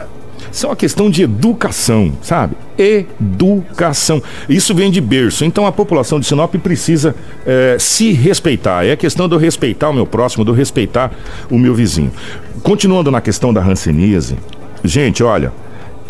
isso 0.53 0.67
é 0.67 0.69
uma 0.69 0.77
questão 0.77 1.11
de 1.11 1.23
educação, 1.23 2.13
sabe? 2.23 2.57
Educação. 2.77 4.23
Isso 4.49 4.75
vem 4.75 4.91
de 4.91 5.01
berço. 5.01 5.45
Então 5.45 5.67
a 5.67 5.73
população 5.73 6.19
de 6.19 6.27
Sinop 6.27 6.55
precisa 6.57 7.15
é, 7.47 7.77
se 7.79 8.13
respeitar. 8.13 8.85
É 8.85 8.93
a 8.93 8.97
questão 8.97 9.29
do 9.29 9.37
respeitar 9.37 9.91
o 9.91 9.93
meu 9.93 10.07
próximo, 10.07 10.45
do 10.45 10.53
respeitar 10.53 11.13
o 11.51 11.59
meu 11.59 11.75
vizinho. 11.75 12.13
Continuando 12.63 13.11
na 13.11 13.21
questão 13.21 13.53
da 13.53 13.61
ranceníase, 13.61 14.37
gente, 14.85 15.23
olha. 15.23 15.53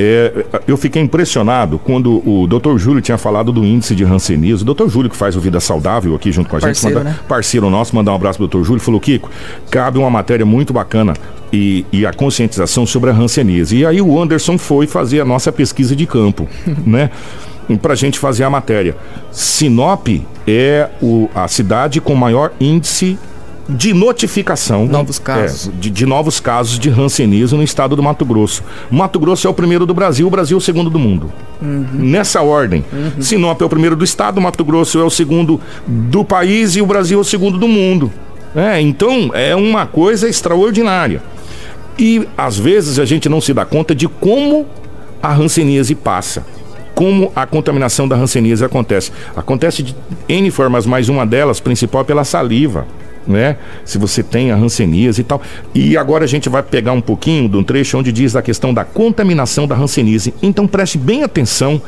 É, 0.02 0.46
eu 0.66 0.78
fiquei 0.78 1.02
impressionado 1.02 1.78
quando 1.78 2.26
o 2.26 2.46
Dr. 2.46 2.78
Júlio 2.78 3.02
tinha 3.02 3.18
falado 3.18 3.52
do 3.52 3.62
índice 3.66 3.94
de 3.94 4.02
rancenismo. 4.02 4.70
O 4.70 4.74
Dr. 4.74 4.88
Júlio, 4.88 5.10
que 5.10 5.16
faz 5.16 5.36
o 5.36 5.40
Vida 5.40 5.60
Saudável 5.60 6.14
aqui 6.14 6.32
junto 6.32 6.48
com 6.48 6.56
a 6.56 6.60
parceiro, 6.60 6.94
gente, 6.94 7.04
manda, 7.04 7.10
né? 7.10 7.20
parceiro 7.28 7.68
nosso, 7.68 7.94
mandar 7.94 8.12
um 8.12 8.14
abraço 8.14 8.38
pro 8.38 8.48
Dr. 8.48 8.64
Júlio, 8.66 8.80
falou: 8.80 8.98
Kiko, 8.98 9.28
cabe 9.70 9.98
uma 9.98 10.08
matéria 10.08 10.46
muito 10.46 10.72
bacana 10.72 11.12
e, 11.52 11.84
e 11.92 12.06
a 12.06 12.14
conscientização 12.14 12.86
sobre 12.86 13.10
a 13.10 13.12
ranceníase. 13.12 13.76
E 13.76 13.84
aí 13.84 14.00
o 14.00 14.18
Anderson 14.18 14.56
foi 14.56 14.86
fazer 14.86 15.20
a 15.20 15.24
nossa 15.26 15.52
pesquisa 15.52 15.94
de 15.94 16.06
campo, 16.06 16.48
né? 16.86 17.10
Para 17.82 17.92
a 17.92 17.96
gente 17.96 18.18
fazer 18.18 18.44
a 18.44 18.48
matéria. 18.48 18.96
Sinop 19.30 20.08
é 20.48 20.88
o, 21.02 21.28
a 21.34 21.46
cidade 21.46 22.00
com 22.00 22.14
maior 22.14 22.52
índice 22.58 23.18
de 23.70 23.94
notificação 23.94 24.86
novos 24.86 25.18
casos. 25.18 25.68
É, 25.68 25.70
de, 25.78 25.90
de, 25.90 26.06
novos 26.06 26.40
casos 26.40 26.78
de 26.78 26.88
rancenismo 26.88 27.58
no 27.58 27.64
estado 27.64 27.94
do 27.94 28.02
Mato 28.02 28.24
Grosso. 28.24 28.62
Mato 28.90 29.18
Grosso 29.18 29.46
é 29.46 29.50
o 29.50 29.54
primeiro 29.54 29.86
do 29.86 29.94
Brasil, 29.94 30.26
o 30.26 30.30
Brasil 30.30 30.56
é 30.56 30.58
o 30.58 30.60
segundo 30.60 30.90
do 30.90 30.98
mundo. 30.98 31.32
Uhum. 31.60 31.86
Nessa 31.92 32.42
ordem. 32.42 32.84
Uhum. 32.92 33.22
Sinop 33.22 33.60
é 33.60 33.64
o 33.64 33.68
primeiro 33.68 33.96
do 33.96 34.04
estado, 34.04 34.40
Mato 34.40 34.64
Grosso 34.64 34.98
é 34.98 35.04
o 35.04 35.10
segundo 35.10 35.60
do 35.86 36.24
país 36.24 36.76
e 36.76 36.82
o 36.82 36.86
Brasil 36.86 37.18
é 37.18 37.20
o 37.20 37.24
segundo 37.24 37.58
do 37.58 37.68
mundo. 37.68 38.12
É, 38.54 38.80
então 38.80 39.30
é 39.32 39.54
uma 39.54 39.86
coisa 39.86 40.28
extraordinária. 40.28 41.22
E 41.98 42.26
às 42.36 42.58
vezes 42.58 42.98
a 42.98 43.04
gente 43.04 43.28
não 43.28 43.40
se 43.40 43.54
dá 43.54 43.64
conta 43.64 43.94
de 43.94 44.08
como 44.08 44.66
a 45.22 45.32
ranceníase 45.32 45.94
passa 45.94 46.44
como 46.92 47.32
a 47.34 47.46
contaminação 47.46 48.06
da 48.06 48.14
ranceníase 48.14 48.62
acontece. 48.62 49.10
Acontece 49.34 49.82
de 49.82 49.96
N 50.28 50.50
formas, 50.50 50.84
mas 50.84 51.08
uma 51.08 51.24
delas, 51.24 51.58
principal, 51.58 52.02
é 52.02 52.04
pela 52.04 52.24
saliva 52.24 52.86
né? 53.26 53.56
Se 53.84 53.98
você 53.98 54.22
tem 54.22 54.50
a 54.50 54.56
hanseníase 54.56 55.20
e 55.20 55.24
tal. 55.24 55.40
E 55.74 55.96
agora 55.96 56.24
a 56.24 56.28
gente 56.28 56.48
vai 56.48 56.62
pegar 56.62 56.92
um 56.92 57.00
pouquinho 57.00 57.48
de 57.48 57.56
um 57.56 57.64
trecho 57.64 57.98
onde 57.98 58.12
diz 58.12 58.36
a 58.36 58.42
questão 58.42 58.72
da 58.72 58.84
contaminação 58.84 59.66
da 59.66 59.76
hanseníase. 59.76 60.34
Então 60.42 60.66
preste 60.66 60.98
bem 60.98 61.22
atenção 61.22 61.80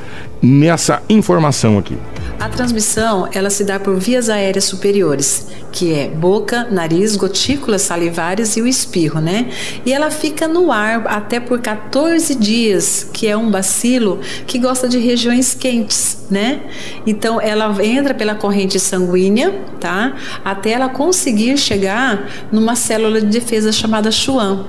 nessa 0.43 1.03
informação 1.09 1.79
aqui. 1.79 1.97
A 2.41 2.49
transmissão, 2.49 3.29
ela 3.33 3.51
se 3.51 3.63
dá 3.63 3.79
por 3.79 3.97
vias 3.97 4.29
aéreas 4.29 4.65
superiores, 4.65 5.47
que 5.71 5.95
é 5.95 6.09
boca, 6.09 6.67
nariz, 6.71 7.15
gotículas 7.15 7.83
salivares 7.83 8.57
e 8.57 8.61
o 8.61 8.67
espirro, 8.67 9.21
né? 9.21 9.49
E 9.87 9.93
ela 9.93 10.11
fica 10.11 10.49
no 10.49 10.73
ar 10.73 11.07
até 11.07 11.39
por 11.39 11.61
14 11.61 12.35
dias, 12.35 13.09
que 13.13 13.29
é 13.29 13.37
um 13.37 13.51
bacilo 13.51 14.21
que 14.47 14.59
gosta 14.59 14.89
de 14.89 14.99
regiões 14.99 15.55
quentes, 15.55 16.25
né? 16.29 16.63
Então 17.07 17.41
ela 17.41 17.73
entra 17.85 18.13
pela 18.13 18.35
corrente 18.35 18.81
sanguínea, 18.81 19.55
tá? 19.79 20.15
Até 20.45 20.73
ela 20.73 20.89
conseguir 20.89 21.32
conseguir 21.33 21.57
chegar 21.57 22.29
numa 22.53 22.77
célula 22.77 23.21
de 23.21 23.27
defesa 23.27 23.73
chamada 23.73 24.11
Schwann. 24.11 24.65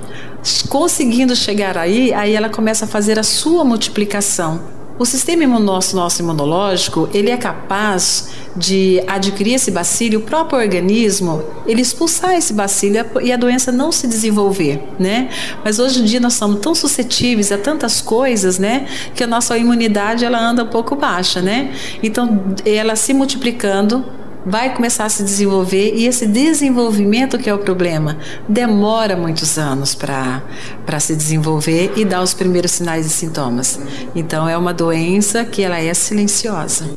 Conseguindo 0.70 1.36
chegar 1.36 1.78
aí, 1.78 2.14
aí 2.14 2.34
ela 2.34 2.50
começa 2.50 2.86
a 2.86 2.88
fazer 2.88 3.20
a 3.20 3.24
sua 3.24 3.66
multiplicação. 3.66 4.62
O 4.98 5.06
sistema 5.06 5.60
nosso, 5.60 5.96
nosso 5.96 6.22
imunológico, 6.22 7.10
ele 7.14 7.32
é 7.32 7.38
capaz 7.38 8.30
de 8.56 9.04
adquirir 9.08 9.56
esse 9.56 9.72
bacilo, 9.72 10.20
o 10.20 10.22
próprio 10.22 10.60
organismo, 10.60 11.44
ele 11.66 11.82
expulsar 11.82 12.36
esse 12.36 12.54
bacilo 12.54 12.98
e 13.22 13.32
a 13.32 13.38
doença 13.38 13.72
não 13.72 13.92
se 13.92 14.08
desenvolver, 14.08 14.82
né? 15.00 15.30
Mas 15.66 15.80
hoje 15.80 16.02
em 16.02 16.06
dia 16.06 16.20
nós 16.20 16.34
somos 16.34 16.60
tão 16.60 16.76
suscetíveis 16.76 17.52
a 17.52 17.58
tantas 17.58 18.02
coisas, 18.02 18.60
né? 18.60 18.88
Que 19.16 19.24
a 19.24 19.28
nossa 19.28 19.58
imunidade, 19.58 20.24
ela 20.24 20.40
anda 20.40 20.64
um 20.64 20.68
pouco 20.68 20.96
baixa, 20.96 21.42
né? 21.42 21.74
Então, 22.04 22.44
ela 22.64 22.96
se 22.96 23.14
multiplicando, 23.14 24.06
vai 24.46 24.74
começar 24.74 25.06
a 25.06 25.10
se 25.10 25.24
desenvolver 25.24 25.94
e 25.96 26.06
esse 26.06 26.26
desenvolvimento 26.26 27.38
que 27.38 27.50
é 27.50 27.54
o 27.54 27.60
problema 27.60 28.18
demora 28.48 29.16
muitos 29.16 29.58
anos 29.58 29.96
para 29.96 31.00
se 31.00 31.16
desenvolver 31.16 31.94
e 31.96 32.06
dar 32.06 32.22
os 32.22 32.34
primeiros 32.34 32.72
sinais 32.72 33.06
e 33.06 33.10
sintomas. 33.10 33.80
Então 34.16 34.48
é 34.48 34.58
uma 34.58 34.74
doença 34.74 35.46
que 35.46 35.62
ela 35.62 35.80
é 35.80 35.94
silenciosa. 35.94 36.92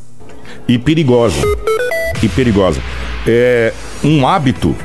E 0.67 0.77
perigosa. 0.77 1.41
E 2.21 2.27
perigosa. 2.27 2.81
É 3.25 3.73
um 4.03 4.27
hábito 4.27 4.75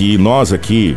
que 0.00 0.16
nós 0.16 0.50
aqui 0.50 0.96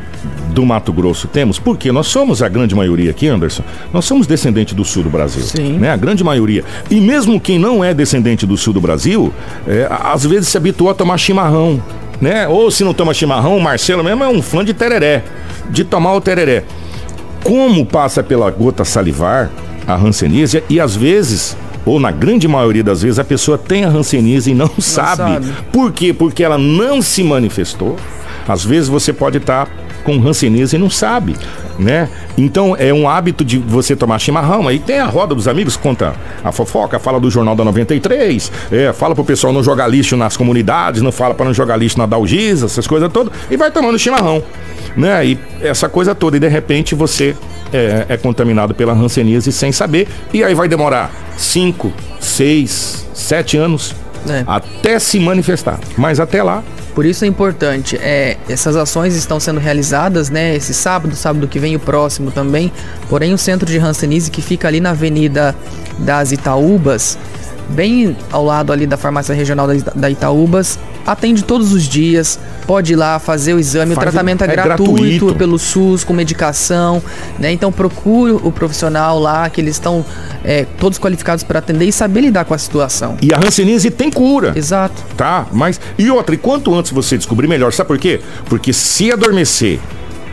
do 0.52 0.66
Mato 0.66 0.94
Grosso 0.94 1.28
temos, 1.28 1.60
porque 1.60 1.92
nós 1.92 2.08
somos 2.08 2.42
a 2.42 2.48
grande 2.48 2.74
maioria 2.74 3.12
aqui, 3.12 3.28
Anderson, 3.28 3.62
nós 3.92 4.06
somos 4.06 4.26
descendentes 4.26 4.74
do 4.74 4.86
sul 4.86 5.04
do 5.04 5.10
Brasil. 5.10 5.42
Sim. 5.42 5.74
Né? 5.74 5.92
A 5.92 5.98
grande 5.98 6.24
maioria. 6.24 6.64
E 6.90 7.02
mesmo 7.02 7.38
quem 7.38 7.60
não 7.60 7.84
é 7.84 7.94
descendente 7.94 8.46
do 8.46 8.56
sul 8.56 8.72
do 8.72 8.80
Brasil, 8.80 9.34
é, 9.68 9.90
às 9.90 10.26
vezes 10.26 10.48
se 10.48 10.56
habituou 10.56 10.90
a 10.90 10.94
tomar 10.94 11.18
chimarrão. 11.18 11.84
Né? 12.22 12.48
Ou 12.48 12.72
se 12.72 12.86
não 12.86 12.94
toma 12.94 13.14
chimarrão, 13.14 13.58
o 13.58 13.62
Marcelo 13.62 14.06
mesmo 14.06 14.24
é 14.24 14.30
um 14.30 14.42
fã 14.42 14.64
de 14.64 14.74
tereré, 14.74 15.22
de 15.70 15.84
tomar 15.84 16.14
o 16.14 16.22
tereré. 16.22 16.64
Como 17.44 17.86
passa 17.86 18.24
pela 18.24 18.50
gota 18.52 18.86
salivar, 18.86 19.52
a 19.86 19.96
hanseníase, 19.96 20.64
e 20.70 20.80
às 20.80 20.96
vezes 20.96 21.58
ou 21.86 22.00
na 22.00 22.12
grande 22.12 22.48
maioria 22.48 22.82
das 22.82 23.02
vezes, 23.02 23.20
a 23.20 23.26
pessoa 23.26 23.58
tem 23.58 23.84
a 23.84 23.90
hanseníase 23.90 24.52
e 24.52 24.54
não, 24.54 24.68
não 24.68 24.80
sabe. 24.80 25.18
sabe. 25.18 25.54
Por 25.74 25.92
quê? 25.92 26.14
Porque 26.14 26.42
ela 26.42 26.58
não 26.58 27.02
se 27.02 27.22
manifestou. 27.22 27.98
Às 28.48 28.64
vezes 28.64 28.90
você 28.90 29.14
pode 29.14 29.38
estar 29.38 29.66
tá 29.66 29.72
com 30.04 30.20
rancenise 30.20 30.76
e 30.76 30.80
não 30.80 30.90
sabe, 30.90 31.36
né? 31.80 32.10
Então 32.38 32.76
é 32.78 32.94
um 32.94 33.08
hábito 33.08 33.44
de 33.44 33.58
você 33.58 33.96
tomar 33.96 34.20
chimarrão. 34.20 34.68
Aí 34.68 34.80
tem 34.80 35.00
a 35.00 35.06
roda 35.06 35.34
dos 35.34 35.48
amigos, 35.48 35.78
conta 35.78 36.14
a 36.44 36.52
fofoca, 36.52 37.00
fala 37.00 37.20
do 37.20 37.30
Jornal 37.30 37.56
da 37.56 37.64
93, 37.64 38.52
é, 38.72 38.94
fala 38.94 39.16
pro 39.16 39.24
pessoal 39.24 39.54
não 39.54 39.64
jogar 39.64 39.88
lixo 39.88 40.18
nas 40.18 40.36
comunidades, 40.36 41.02
não 41.02 41.12
fala 41.12 41.34
para 41.34 41.46
não 41.46 41.54
jogar 41.54 41.78
lixo 41.78 41.98
na 41.98 42.06
Dalgisa, 42.06 42.66
essas 42.66 42.86
coisas 42.86 43.12
todas, 43.12 43.34
e 43.50 43.58
vai 43.58 43.72
tomando 43.72 43.98
chimarrão, 43.98 44.44
né? 44.96 45.26
E 45.26 45.40
essa 45.62 45.88
coisa 45.88 46.14
toda, 46.14 46.38
e 46.38 46.40
de 46.40 46.48
repente 46.48 46.96
você 46.96 47.36
é, 47.72 48.06
é 48.10 48.18
contaminado 48.18 48.74
pela 48.74 48.94
rancenise 48.94 49.52
sem 49.52 49.72
saber, 49.72 50.08
e 50.34 50.44
aí 50.44 50.54
vai 50.54 50.68
demorar 50.68 51.12
5, 51.38 51.92
6, 52.20 53.08
7 53.14 53.58
anos 53.58 53.96
é. 54.30 54.44
até 54.46 55.00
se 55.00 55.20
manifestar. 55.20 55.80
Mas 55.98 56.20
até 56.20 56.44
lá 56.44 56.64
por 56.94 57.06
isso 57.06 57.26
é 57.26 57.28
importante, 57.28 57.98
é, 57.98 58.38
essas 58.48 58.76
ações 58.76 59.16
estão 59.16 59.40
sendo 59.40 59.60
realizadas, 59.60 60.30
né, 60.30 60.56
esse 60.56 60.74
sábado, 60.74 61.16
sábado 61.16 61.48
que 61.48 61.60
vem 61.60 61.76
o 61.76 61.80
próximo 61.80 62.30
também, 62.32 62.72
porém 63.10 63.34
o 63.34 63.38
centro 63.38 63.66
de 63.66 63.78
Hanseníase 63.78 64.30
que 64.30 64.42
fica 64.42 64.68
ali 64.68 64.80
na 64.80 64.92
Avenida 64.92 65.56
das 65.98 66.32
Itaúbas, 66.32 67.18
bem 67.70 68.16
ao 68.32 68.46
lado 68.46 68.72
ali 68.72 68.86
da 68.86 68.98
farmácia 68.98 69.34
regional 69.34 69.68
da 69.96 70.10
Itaúbas, 70.10 70.78
atende 71.06 71.44
todos 71.44 71.74
os 71.74 71.84
dias, 71.84 72.40
pode 72.66 72.94
ir 72.94 72.96
lá 72.96 73.20
fazer 73.20 73.54
o 73.54 73.60
exame, 73.60 73.96
Faz, 73.96 74.08
o 74.08 74.12
tratamento 74.12 74.42
é, 74.42 74.46
é 74.46 74.48
gratuito, 74.48 74.94
gratuito, 74.94 75.36
pelo 75.36 75.60
SUS, 75.60 76.04
com 76.04 76.14
medicação, 76.14 77.02
né? 77.38 77.52
Então 77.52 77.72
procure 77.72 78.34
o 78.34 78.52
profissional 78.52 79.20
lá, 79.20 79.50
que 79.50 79.62
eles 79.62 79.76
estão 79.76 80.06
é, 80.44 80.66
todos 80.78 80.98
qualificados 81.00 81.44
para 81.44 81.60
atender 81.60 81.86
e 81.86 81.92
saber 81.92 82.22
lidar 82.22 82.46
com 82.46 82.54
a 82.54 82.58
situação. 82.58 83.18
E 83.22 83.34
a 83.34 83.38
Hanseníase 83.38 83.92
tem 83.92 84.10
cura. 84.12 84.54
Exato. 84.56 85.02
Tá, 85.16 85.48
mas... 85.52 85.80
E 85.98 86.10
outra, 86.10 86.36
e 86.36 86.38
quanto 86.38 86.74
antes 86.74 86.92
você 86.92 87.18
descobrir, 87.18 87.48
melhor. 87.48 87.72
Sabe 87.74 87.88
por 87.88 87.98
quê? 87.98 88.22
Porque 88.46 88.74
se 88.74 89.12
adormecer 89.12 89.80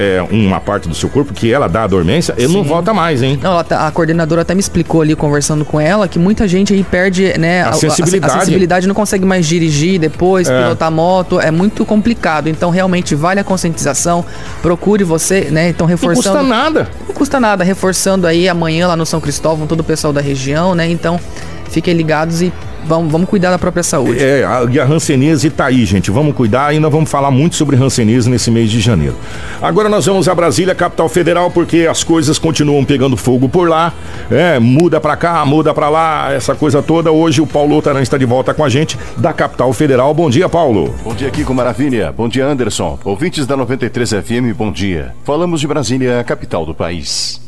é, 0.00 0.22
uma 0.30 0.58
parte 0.58 0.88
do 0.88 0.94
seu 0.94 1.10
corpo 1.10 1.34
que 1.34 1.52
ela 1.52 1.68
dá 1.68 1.82
a 1.82 1.86
dormência, 1.86 2.34
ele 2.38 2.48
Sim. 2.48 2.54
não 2.54 2.64
volta 2.64 2.94
mais, 2.94 3.22
hein? 3.22 3.38
Não, 3.42 3.62
tá, 3.62 3.86
a 3.86 3.90
coordenadora 3.90 4.40
até 4.40 4.54
me 4.54 4.60
explicou 4.60 5.02
ali, 5.02 5.14
conversando 5.14 5.62
com 5.62 5.78
ela, 5.78 6.08
que 6.08 6.18
muita 6.18 6.48
gente 6.48 6.72
aí 6.72 6.82
perde, 6.82 7.38
né, 7.38 7.62
a, 7.62 7.74
sensibilidade. 7.74 8.32
A, 8.32 8.36
a 8.36 8.40
sensibilidade 8.40 8.88
não 8.88 8.94
consegue 8.94 9.26
mais 9.26 9.46
dirigir 9.46 10.00
depois, 10.00 10.48
é. 10.48 10.62
pilotar 10.62 10.90
moto, 10.90 11.38
é 11.38 11.50
muito 11.50 11.84
complicado. 11.84 12.48
Então, 12.48 12.70
realmente, 12.70 13.14
vale 13.14 13.40
a 13.40 13.44
conscientização, 13.44 14.24
procure 14.62 15.04
você, 15.04 15.48
né? 15.50 15.68
Então, 15.68 15.86
reforçando. 15.86 16.38
Não 16.38 16.44
custa 16.44 16.54
nada. 16.54 16.88
Não 17.06 17.14
custa 17.14 17.38
nada, 17.40 17.62
reforçando 17.62 18.26
aí 18.26 18.48
amanhã 18.48 18.88
lá 18.88 18.96
no 18.96 19.04
São 19.04 19.20
Cristóvão, 19.20 19.66
todo 19.66 19.80
o 19.80 19.84
pessoal 19.84 20.14
da 20.14 20.22
região, 20.22 20.74
né? 20.74 20.88
Então, 20.88 21.20
fiquem 21.68 21.92
ligados 21.92 22.40
e 22.40 22.50
Vamos, 22.86 23.12
vamos 23.12 23.28
cuidar 23.28 23.50
da 23.50 23.58
própria 23.58 23.82
saúde. 23.82 24.22
É, 24.22 24.44
a, 24.44 24.58
a 24.58 24.86
Hanseníase 24.86 25.50
tá 25.50 25.66
aí, 25.66 25.84
gente. 25.84 26.10
Vamos 26.10 26.34
cuidar. 26.34 26.66
Ainda 26.66 26.88
vamos 26.88 27.10
falar 27.10 27.30
muito 27.30 27.56
sobre 27.56 27.76
Hanseníase 27.76 28.28
nesse 28.28 28.50
mês 28.50 28.70
de 28.70 28.80
janeiro. 28.80 29.16
Agora 29.60 29.88
nós 29.88 30.06
vamos 30.06 30.28
a 30.28 30.34
Brasília, 30.34 30.74
capital 30.74 31.08
federal, 31.08 31.50
porque 31.50 31.86
as 31.90 32.02
coisas 32.02 32.38
continuam 32.38 32.84
pegando 32.84 33.16
fogo 33.16 33.48
por 33.48 33.68
lá. 33.68 33.92
É, 34.30 34.58
muda 34.58 35.00
pra 35.00 35.16
cá, 35.16 35.44
muda 35.44 35.72
pra 35.72 35.88
lá, 35.88 36.32
essa 36.32 36.54
coisa 36.54 36.82
toda. 36.82 37.10
Hoje 37.10 37.40
o 37.40 37.46
Paulo 37.46 37.80
Taran 37.80 38.02
está 38.02 38.16
de 38.18 38.24
volta 38.24 38.52
com 38.54 38.64
a 38.64 38.68
gente 38.68 38.98
da 39.16 39.32
capital 39.32 39.72
federal. 39.72 40.12
Bom 40.14 40.30
dia, 40.30 40.48
Paulo. 40.48 40.94
Bom 41.04 41.14
dia, 41.14 41.30
Kiko 41.30 41.54
Maravilha. 41.54 42.12
Bom 42.12 42.28
dia, 42.28 42.46
Anderson. 42.46 42.98
Ouvintes 43.04 43.46
da 43.46 43.56
93 43.56 44.10
FM, 44.10 44.56
bom 44.56 44.72
dia. 44.72 45.14
Falamos 45.24 45.60
de 45.60 45.66
Brasília, 45.66 46.22
capital 46.24 46.66
do 46.66 46.74
país. 46.74 47.40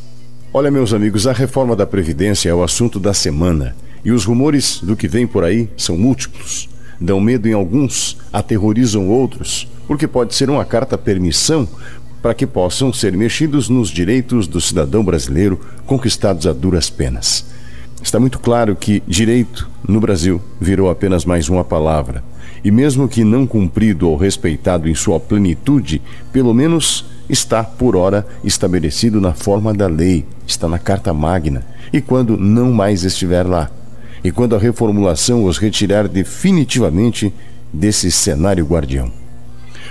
Olha, 0.55 0.71
meus 0.71 0.93
amigos, 0.93 1.27
a 1.27 1.33
reforma 1.33 1.75
da 1.75 1.87
Previdência 1.87 2.51
é 2.51 2.55
o 2.55 2.63
assunto 2.63 3.01
da 3.01 3.15
semana. 3.15 3.75
E 4.05 4.11
os 4.11 4.25
rumores 4.25 4.81
do 4.83 4.97
que 4.97 5.07
vem 5.07 5.27
por 5.27 5.45
aí 5.45 5.69
são 5.77 5.97
múltiplos. 5.97 6.69
Dão 7.01 7.21
medo 7.21 7.49
em 7.49 7.53
alguns, 7.53 8.17
aterrorizam 8.33 9.09
outros, 9.09 9.69
porque 9.87 10.07
pode 10.07 10.35
ser 10.35 10.51
uma 10.51 10.65
carta 10.65 10.97
permissão 10.97 11.69
para 12.23 12.35
que 12.35 12.47
possam 12.47 12.93
ser 12.93 13.17
mexidos 13.17 13.69
nos 13.69 13.91
direitos 13.91 14.47
do 14.47 14.61
cidadão 14.61 15.05
brasileiro 15.05 15.61
conquistados 15.85 16.47
a 16.47 16.53
duras 16.53 16.89
penas. 16.89 17.45
Está 18.01 18.19
muito 18.19 18.39
claro 18.39 18.75
que 18.77 19.03
direito, 19.07 19.69
no 19.87 20.01
Brasil, 20.01 20.41
virou 20.61 20.91
apenas 20.91 21.25
mais 21.25 21.49
uma 21.49 21.65
palavra. 21.65 22.23
E 22.65 22.71
mesmo 22.71 23.09
que 23.09 23.25
não 23.25 23.47
cumprido 23.47 24.09
ou 24.09 24.17
respeitado 24.17 24.89
em 24.89 24.95
sua 24.95 25.19
plenitude, 25.19 26.01
pelo 26.33 26.55
menos 26.55 27.05
está, 27.29 27.65
por 27.65 27.97
hora, 27.97 28.27
estabelecido 28.45 29.21
na 29.21 29.33
forma 29.33 29.73
da 29.75 29.87
lei, 29.87 30.25
está 30.47 30.69
na 30.69 30.79
Carta 30.79 31.13
Magna, 31.13 31.65
e 31.93 32.01
quando 32.01 32.37
não 32.37 32.73
mais 32.73 33.05
estiver 33.05 33.45
lá, 33.45 33.71
e 34.25 34.31
quando 34.31 34.55
a 34.55 34.59
reformulação 34.59 35.45
os 35.45 35.59
retirar 35.59 36.09
definitivamente 36.09 37.33
desse 37.73 38.11
cenário 38.11 38.65
guardião. 38.65 39.11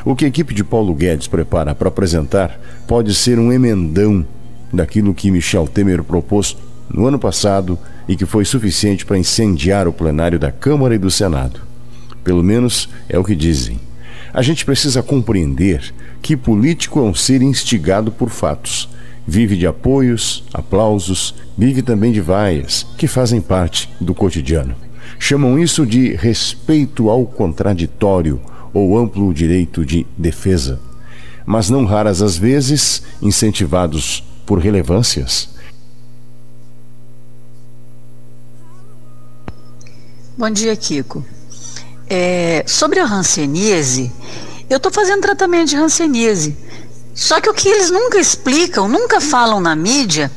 O 0.05 0.15
que 0.15 0.25
a 0.25 0.27
equipe 0.27 0.53
de 0.53 0.63
Paulo 0.63 0.93
Guedes 0.95 1.27
prepara 1.27 1.75
para 1.75 1.89
apresentar 1.89 2.59
pode 2.87 3.13
ser 3.13 3.37
um 3.37 3.51
emendão 3.51 4.25
daquilo 4.73 5.13
que 5.13 5.29
Michel 5.29 5.67
Temer 5.67 6.03
propôs 6.03 6.57
no 6.89 7.05
ano 7.05 7.19
passado 7.19 7.77
e 8.07 8.15
que 8.15 8.25
foi 8.25 8.45
suficiente 8.45 9.05
para 9.05 9.17
incendiar 9.17 9.87
o 9.87 9.93
plenário 9.93 10.39
da 10.39 10.51
Câmara 10.51 10.95
e 10.95 10.97
do 10.97 11.11
Senado. 11.11 11.61
Pelo 12.23 12.43
menos 12.43 12.89
é 13.07 13.17
o 13.17 13.23
que 13.23 13.35
dizem. 13.35 13.79
A 14.33 14.41
gente 14.41 14.65
precisa 14.65 15.03
compreender 15.03 15.93
que 16.21 16.37
político 16.37 16.99
é 16.99 17.03
um 17.03 17.13
ser 17.13 17.41
instigado 17.41 18.11
por 18.11 18.29
fatos 18.29 18.89
vive 19.31 19.55
de 19.55 19.65
apoios, 19.65 20.43
aplausos, 20.53 21.33
vive 21.57 21.81
também 21.81 22.11
de 22.11 22.19
vaias, 22.19 22.85
que 22.97 23.07
fazem 23.07 23.39
parte 23.39 23.89
do 23.97 24.13
cotidiano. 24.13 24.75
Chamam 25.17 25.57
isso 25.57 25.85
de 25.85 26.13
respeito 26.15 27.09
ao 27.09 27.25
contraditório 27.25 28.41
ou 28.73 28.99
amplo 28.99 29.33
direito 29.33 29.85
de 29.85 30.05
defesa. 30.17 30.81
Mas 31.45 31.69
não 31.69 31.85
raras 31.85 32.21
as 32.21 32.35
vezes, 32.35 33.03
incentivados 33.21 34.21
por 34.45 34.59
relevâncias. 34.59 35.47
Bom 40.37 40.49
dia, 40.49 40.75
Kiko. 40.75 41.25
É, 42.09 42.65
sobre 42.67 42.99
a 42.99 43.05
hanseníase, 43.05 44.11
eu 44.69 44.75
estou 44.75 44.91
fazendo 44.91 45.21
tratamento 45.21 45.69
de 45.69 45.77
hanseníase 45.77 46.57
só 47.21 47.39
que 47.39 47.47
o 47.47 47.53
que 47.53 47.69
eles 47.69 47.91
nunca 47.91 48.17
explicam, 48.17 48.89
nunca 48.89 49.21
falam 49.21 49.61
na 49.61 49.75
mídia, 49.75 50.31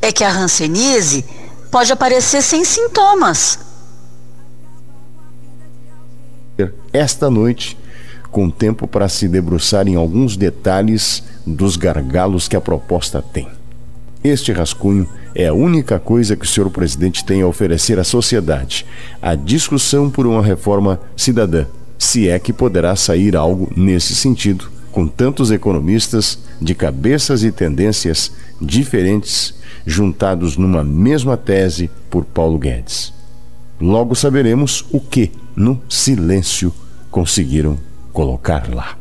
é 0.00 0.12
que 0.12 0.22
a 0.22 0.30
hanseníase 0.30 1.24
pode 1.72 1.92
aparecer 1.92 2.40
sem 2.40 2.64
sintomas. 2.64 3.58
Esta 6.92 7.28
noite, 7.28 7.76
com 8.30 8.48
tempo 8.48 8.86
para 8.86 9.08
se 9.08 9.26
debruçar 9.26 9.88
em 9.88 9.96
alguns 9.96 10.36
detalhes 10.36 11.24
dos 11.44 11.74
gargalos 11.74 12.46
que 12.46 12.54
a 12.54 12.60
proposta 12.60 13.20
tem. 13.20 13.48
Este 14.22 14.52
rascunho 14.52 15.08
é 15.34 15.48
a 15.48 15.52
única 15.52 15.98
coisa 15.98 16.36
que 16.36 16.44
o 16.44 16.48
senhor 16.48 16.70
presidente 16.70 17.24
tem 17.24 17.42
a 17.42 17.46
oferecer 17.48 17.98
à 17.98 18.04
sociedade: 18.04 18.86
a 19.20 19.34
discussão 19.34 20.08
por 20.08 20.28
uma 20.28 20.44
reforma 20.44 21.00
cidadã, 21.16 21.66
se 21.98 22.28
é 22.28 22.38
que 22.38 22.52
poderá 22.52 22.94
sair 22.94 23.34
algo 23.34 23.68
nesse 23.76 24.14
sentido, 24.14 24.70
com 25.00 25.06
tantos 25.06 25.50
economistas 25.50 26.38
de 26.60 26.74
cabeças 26.74 27.42
e 27.42 27.50
tendências 27.50 28.30
diferentes 28.60 29.54
juntados 29.86 30.58
numa 30.58 30.84
mesma 30.84 31.38
tese 31.38 31.90
por 32.10 32.22
Paulo 32.22 32.58
Guedes. 32.58 33.10
Logo 33.80 34.14
saberemos 34.14 34.84
o 34.92 35.00
que, 35.00 35.32
no 35.56 35.80
silêncio, 35.88 36.70
conseguiram 37.10 37.78
colocar 38.12 38.68
lá. 38.68 38.98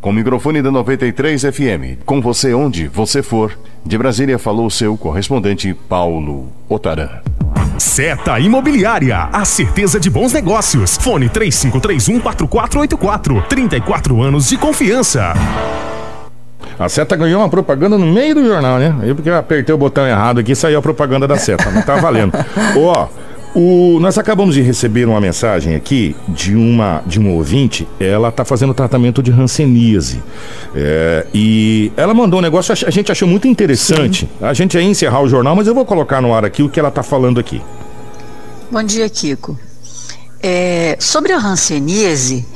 Com 0.00 0.10
o 0.10 0.12
microfone 0.12 0.62
da 0.62 0.70
93 0.70 1.42
FM, 1.42 2.04
com 2.06 2.20
você 2.20 2.54
onde 2.54 2.86
você 2.86 3.20
for, 3.20 3.58
de 3.84 3.98
Brasília 3.98 4.38
falou 4.38 4.70
seu 4.70 4.96
correspondente 4.96 5.74
Paulo 5.88 6.52
Otaran. 6.68 7.20
Seta 7.82 8.38
Imobiliária, 8.38 9.28
a 9.32 9.44
certeza 9.44 9.98
de 9.98 10.08
bons 10.08 10.32
negócios. 10.32 10.96
Fone 10.98 11.28
3531-4484. 11.28 13.44
34 13.48 14.22
anos 14.22 14.48
de 14.48 14.56
confiança. 14.56 15.32
A 16.78 16.88
seta 16.88 17.16
ganhou 17.16 17.42
uma 17.42 17.48
propaganda 17.48 17.98
no 17.98 18.06
meio 18.06 18.36
do 18.36 18.46
jornal, 18.46 18.78
né? 18.78 18.94
Aí 19.02 19.12
porque 19.12 19.28
eu 19.28 19.36
apertei 19.36 19.74
o 19.74 19.78
botão 19.78 20.06
errado 20.06 20.38
aqui 20.38 20.54
saiu 20.54 20.78
a 20.78 20.82
propaganda 20.82 21.26
da 21.26 21.36
seta. 21.36 21.72
Não 21.72 21.82
tá 21.82 21.96
valendo. 21.96 22.32
Ó. 22.78 23.08
O, 23.54 23.98
nós 24.00 24.16
acabamos 24.16 24.54
de 24.54 24.62
receber 24.62 25.06
uma 25.06 25.20
mensagem 25.20 25.74
aqui 25.74 26.16
de 26.26 26.54
uma 26.54 27.02
de 27.06 27.20
um 27.20 27.34
ouvinte. 27.34 27.86
Ela 28.00 28.30
está 28.30 28.44
fazendo 28.44 28.72
tratamento 28.72 29.22
de 29.22 29.30
ranceníase. 29.30 30.22
É, 30.74 31.26
e 31.34 31.92
ela 31.96 32.14
mandou 32.14 32.38
um 32.38 32.42
negócio, 32.42 32.72
a 32.72 32.90
gente 32.90 33.12
achou 33.12 33.28
muito 33.28 33.46
interessante. 33.46 34.20
Sim. 34.20 34.44
A 34.44 34.54
gente 34.54 34.76
ia 34.76 34.82
encerrar 34.82 35.20
o 35.20 35.28
jornal, 35.28 35.54
mas 35.54 35.66
eu 35.66 35.74
vou 35.74 35.84
colocar 35.84 36.22
no 36.22 36.32
ar 36.34 36.44
aqui 36.44 36.62
o 36.62 36.68
que 36.68 36.80
ela 36.80 36.88
está 36.88 37.02
falando 37.02 37.38
aqui. 37.38 37.60
Bom 38.70 38.82
dia, 38.82 39.08
Kiko. 39.10 39.58
É, 40.42 40.96
sobre 40.98 41.32
a 41.32 41.38
ranceníase, 41.38 42.46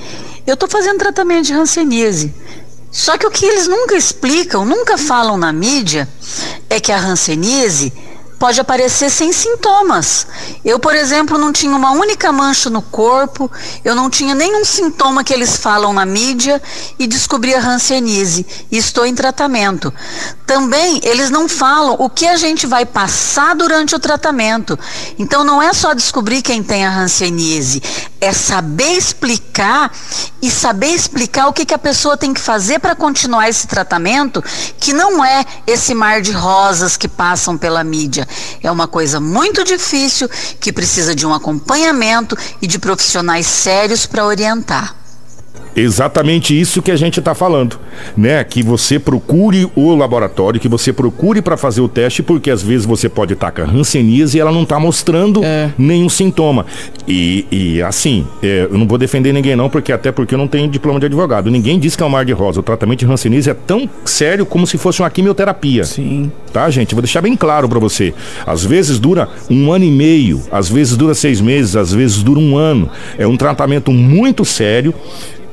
eu 0.46 0.54
estou 0.54 0.68
fazendo 0.68 0.98
tratamento 0.98 1.46
de 1.46 1.52
ranceníase. 1.52 2.32
Só 2.90 3.18
que 3.18 3.26
o 3.26 3.30
que 3.30 3.44
eles 3.44 3.68
nunca 3.68 3.94
explicam, 3.94 4.64
nunca 4.64 4.96
falam 4.96 5.36
na 5.36 5.52
mídia, 5.52 6.08
é 6.70 6.80
que 6.80 6.90
a 6.90 6.96
ranceníase 6.96 7.92
pode 8.38 8.60
aparecer 8.60 9.10
sem 9.10 9.32
sintomas. 9.32 10.26
Eu, 10.64 10.78
por 10.78 10.94
exemplo, 10.94 11.38
não 11.38 11.52
tinha 11.52 11.74
uma 11.74 11.92
única 11.92 12.30
mancha 12.32 12.68
no 12.68 12.82
corpo, 12.82 13.50
eu 13.84 13.94
não 13.94 14.10
tinha 14.10 14.34
nenhum 14.34 14.64
sintoma 14.64 15.24
que 15.24 15.32
eles 15.32 15.56
falam 15.56 15.92
na 15.92 16.04
mídia 16.04 16.62
e 16.98 17.06
descobri 17.06 17.54
a 17.54 17.60
hanseníase 17.60 18.46
e 18.70 18.76
estou 18.76 19.06
em 19.06 19.14
tratamento. 19.14 19.92
Também 20.46 21.00
eles 21.02 21.28
não 21.28 21.48
falam 21.48 21.96
o 21.98 22.08
que 22.08 22.24
a 22.24 22.36
gente 22.36 22.66
vai 22.66 22.86
passar 22.86 23.56
durante 23.56 23.96
o 23.96 23.98
tratamento. 23.98 24.78
Então 25.18 25.42
não 25.42 25.60
é 25.60 25.72
só 25.72 25.92
descobrir 25.92 26.40
quem 26.40 26.62
tem 26.62 26.86
a 26.86 26.96
hanseníase, 26.96 27.82
é 28.20 28.32
saber 28.32 28.92
explicar 28.92 29.92
e 30.40 30.48
saber 30.48 30.88
explicar 30.88 31.48
o 31.48 31.52
que, 31.52 31.66
que 31.66 31.74
a 31.74 31.78
pessoa 31.78 32.16
tem 32.16 32.32
que 32.32 32.40
fazer 32.40 32.78
para 32.78 32.94
continuar 32.94 33.48
esse 33.48 33.66
tratamento, 33.66 34.42
que 34.78 34.92
não 34.92 35.24
é 35.24 35.44
esse 35.66 35.94
mar 35.94 36.22
de 36.22 36.30
rosas 36.30 36.96
que 36.96 37.08
passam 37.08 37.58
pela 37.58 37.82
mídia. 37.82 38.26
É 38.62 38.70
uma 38.70 38.86
coisa 38.86 39.18
muito 39.20 39.64
difícil 39.64 40.28
que 40.60 40.72
precisa 40.72 41.14
de 41.14 41.26
um 41.26 41.34
acompanhamento 41.34 42.36
e 42.62 42.66
de 42.68 42.78
profissionais 42.78 43.46
sérios 43.46 44.06
para 44.06 44.24
orientar. 44.24 44.94
Exatamente 45.74 46.58
isso 46.58 46.80
que 46.80 46.90
a 46.90 46.96
gente 46.96 47.20
está 47.20 47.34
falando, 47.34 47.78
né? 48.16 48.42
Que 48.44 48.62
você 48.62 48.98
procure 48.98 49.68
o 49.74 49.94
laboratório, 49.94 50.60
que 50.60 50.68
você 50.68 50.92
procure 50.92 51.42
para 51.42 51.56
fazer 51.56 51.80
o 51.80 51.88
teste, 51.88 52.22
porque 52.22 52.50
às 52.50 52.62
vezes 52.62 52.86
você 52.86 53.08
pode 53.08 53.34
estar 53.34 53.50
com 53.50 53.62
a 53.62 53.64
hanseníase 53.64 54.36
e 54.36 54.40
ela 54.40 54.52
não 54.52 54.62
está 54.62 54.78
mostrando 54.78 55.44
é. 55.44 55.70
nenhum 55.78 56.08
sintoma. 56.08 56.66
E, 57.06 57.46
e 57.50 57.82
assim, 57.82 58.26
é, 58.42 58.66
eu 58.70 58.78
não 58.78 58.86
vou 58.86 58.98
defender 58.98 59.32
ninguém 59.32 59.56
não, 59.56 59.68
porque 59.68 59.92
até 59.92 60.10
porque 60.10 60.34
eu 60.34 60.38
não 60.38 60.48
tenho 60.48 60.68
diploma 60.68 61.00
de 61.00 61.06
advogado. 61.06 61.50
Ninguém 61.50 61.78
diz 61.78 61.94
que 61.96 62.02
é 62.02 62.06
um 62.06 62.10
mar 62.10 62.24
de 62.24 62.32
rosa. 62.32 62.60
O 62.60 62.62
tratamento 62.62 63.00
de 63.00 63.06
hanseníase 63.06 63.50
é 63.50 63.54
tão 63.54 63.88
sério 64.04 64.46
como 64.46 64.66
se 64.66 64.78
fosse 64.78 65.00
uma 65.00 65.10
quimioterapia. 65.10 65.84
Sim. 65.84 66.30
Tá, 66.52 66.68
gente? 66.70 66.94
Vou 66.94 67.02
deixar 67.02 67.20
bem 67.20 67.36
claro 67.36 67.68
para 67.68 67.78
você. 67.78 68.14
Às 68.46 68.64
vezes 68.64 68.98
dura 68.98 69.28
um 69.50 69.70
ano 69.72 69.84
e 69.84 69.90
meio, 69.90 70.42
às 70.50 70.68
vezes 70.68 70.96
dura 70.96 71.14
seis 71.14 71.40
meses, 71.40 71.76
às 71.76 71.92
vezes 71.92 72.22
dura 72.22 72.40
um 72.40 72.56
ano. 72.56 72.88
É 73.18 73.26
um 73.26 73.36
tratamento 73.36 73.92
muito 73.92 74.44
sério 74.44 74.94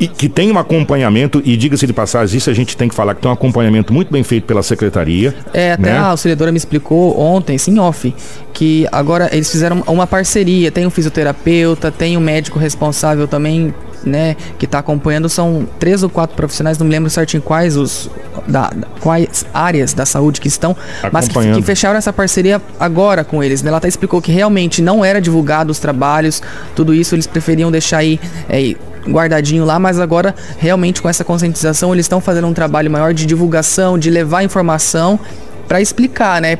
e 0.03 0.07
que 0.07 0.27
tem 0.27 0.51
um 0.51 0.57
acompanhamento, 0.57 1.41
e 1.45 1.55
diga-se 1.55 1.87
de 1.87 1.93
passagem, 1.93 2.37
isso 2.37 2.49
a 2.49 2.53
gente 2.53 2.75
tem 2.75 2.89
que 2.89 2.95
falar 2.95 3.15
que 3.15 3.21
tem 3.21 3.29
um 3.29 3.33
acompanhamento 3.33 3.93
muito 3.93 4.11
bem 4.11 4.21
feito 4.21 4.45
pela 4.45 4.61
secretaria. 4.61 5.33
É, 5.53 5.73
até 5.73 5.91
né? 5.91 5.97
a 5.97 6.07
auxiliadora 6.07 6.51
me 6.51 6.57
explicou 6.57 7.17
ontem, 7.17 7.57
sim, 7.57 7.79
off, 7.79 8.13
que 8.53 8.85
agora 8.91 9.29
eles 9.31 9.49
fizeram 9.49 9.81
uma 9.87 10.05
parceria, 10.05 10.69
tem 10.71 10.85
um 10.85 10.89
fisioterapeuta, 10.89 11.89
tem 11.89 12.17
um 12.17 12.19
médico 12.19 12.59
responsável 12.59 13.27
também 13.27 13.73
né, 14.05 14.35
que 14.59 14.65
está 14.65 14.79
acompanhando 14.79 15.29
são 15.29 15.65
três 15.79 16.03
ou 16.03 16.09
quatro 16.09 16.35
profissionais, 16.35 16.77
não 16.77 16.85
me 16.85 16.91
lembro 16.91 17.09
certinho 17.09 17.41
quais 17.41 17.77
os 17.77 18.09
da, 18.45 18.69
quais 18.99 19.45
áreas 19.53 19.93
da 19.93 20.05
saúde 20.05 20.41
que 20.41 20.49
estão, 20.49 20.75
mas 21.13 21.29
que, 21.29 21.53
que, 21.53 21.61
fecharam 21.61 21.97
essa 21.97 22.11
parceria 22.11 22.61
agora 22.77 23.23
com 23.23 23.41
eles. 23.41 23.61
Né? 23.63 23.69
Ela 23.69 23.77
até 23.77 23.87
explicou 23.87 24.21
que 24.21 24.33
realmente 24.33 24.81
não 24.81 25.05
era 25.05 25.21
divulgado 25.21 25.71
os 25.71 25.79
trabalhos, 25.79 26.41
tudo 26.75 26.93
isso 26.93 27.15
eles 27.15 27.25
preferiam 27.25 27.71
deixar 27.71 27.99
aí 27.99 28.19
é, 28.49 28.75
guardadinho 29.07 29.65
lá, 29.65 29.79
mas 29.79 29.99
agora 29.99 30.33
realmente 30.57 31.01
com 31.01 31.09
essa 31.09 31.23
conscientização 31.23 31.93
eles 31.93 32.05
estão 32.05 32.21
fazendo 32.21 32.47
um 32.47 32.53
trabalho 32.53 32.89
maior 32.89 33.13
de 33.13 33.25
divulgação, 33.25 33.97
de 33.97 34.09
levar 34.09 34.43
informação 34.43 35.19
para 35.67 35.81
explicar, 35.81 36.41
né? 36.41 36.57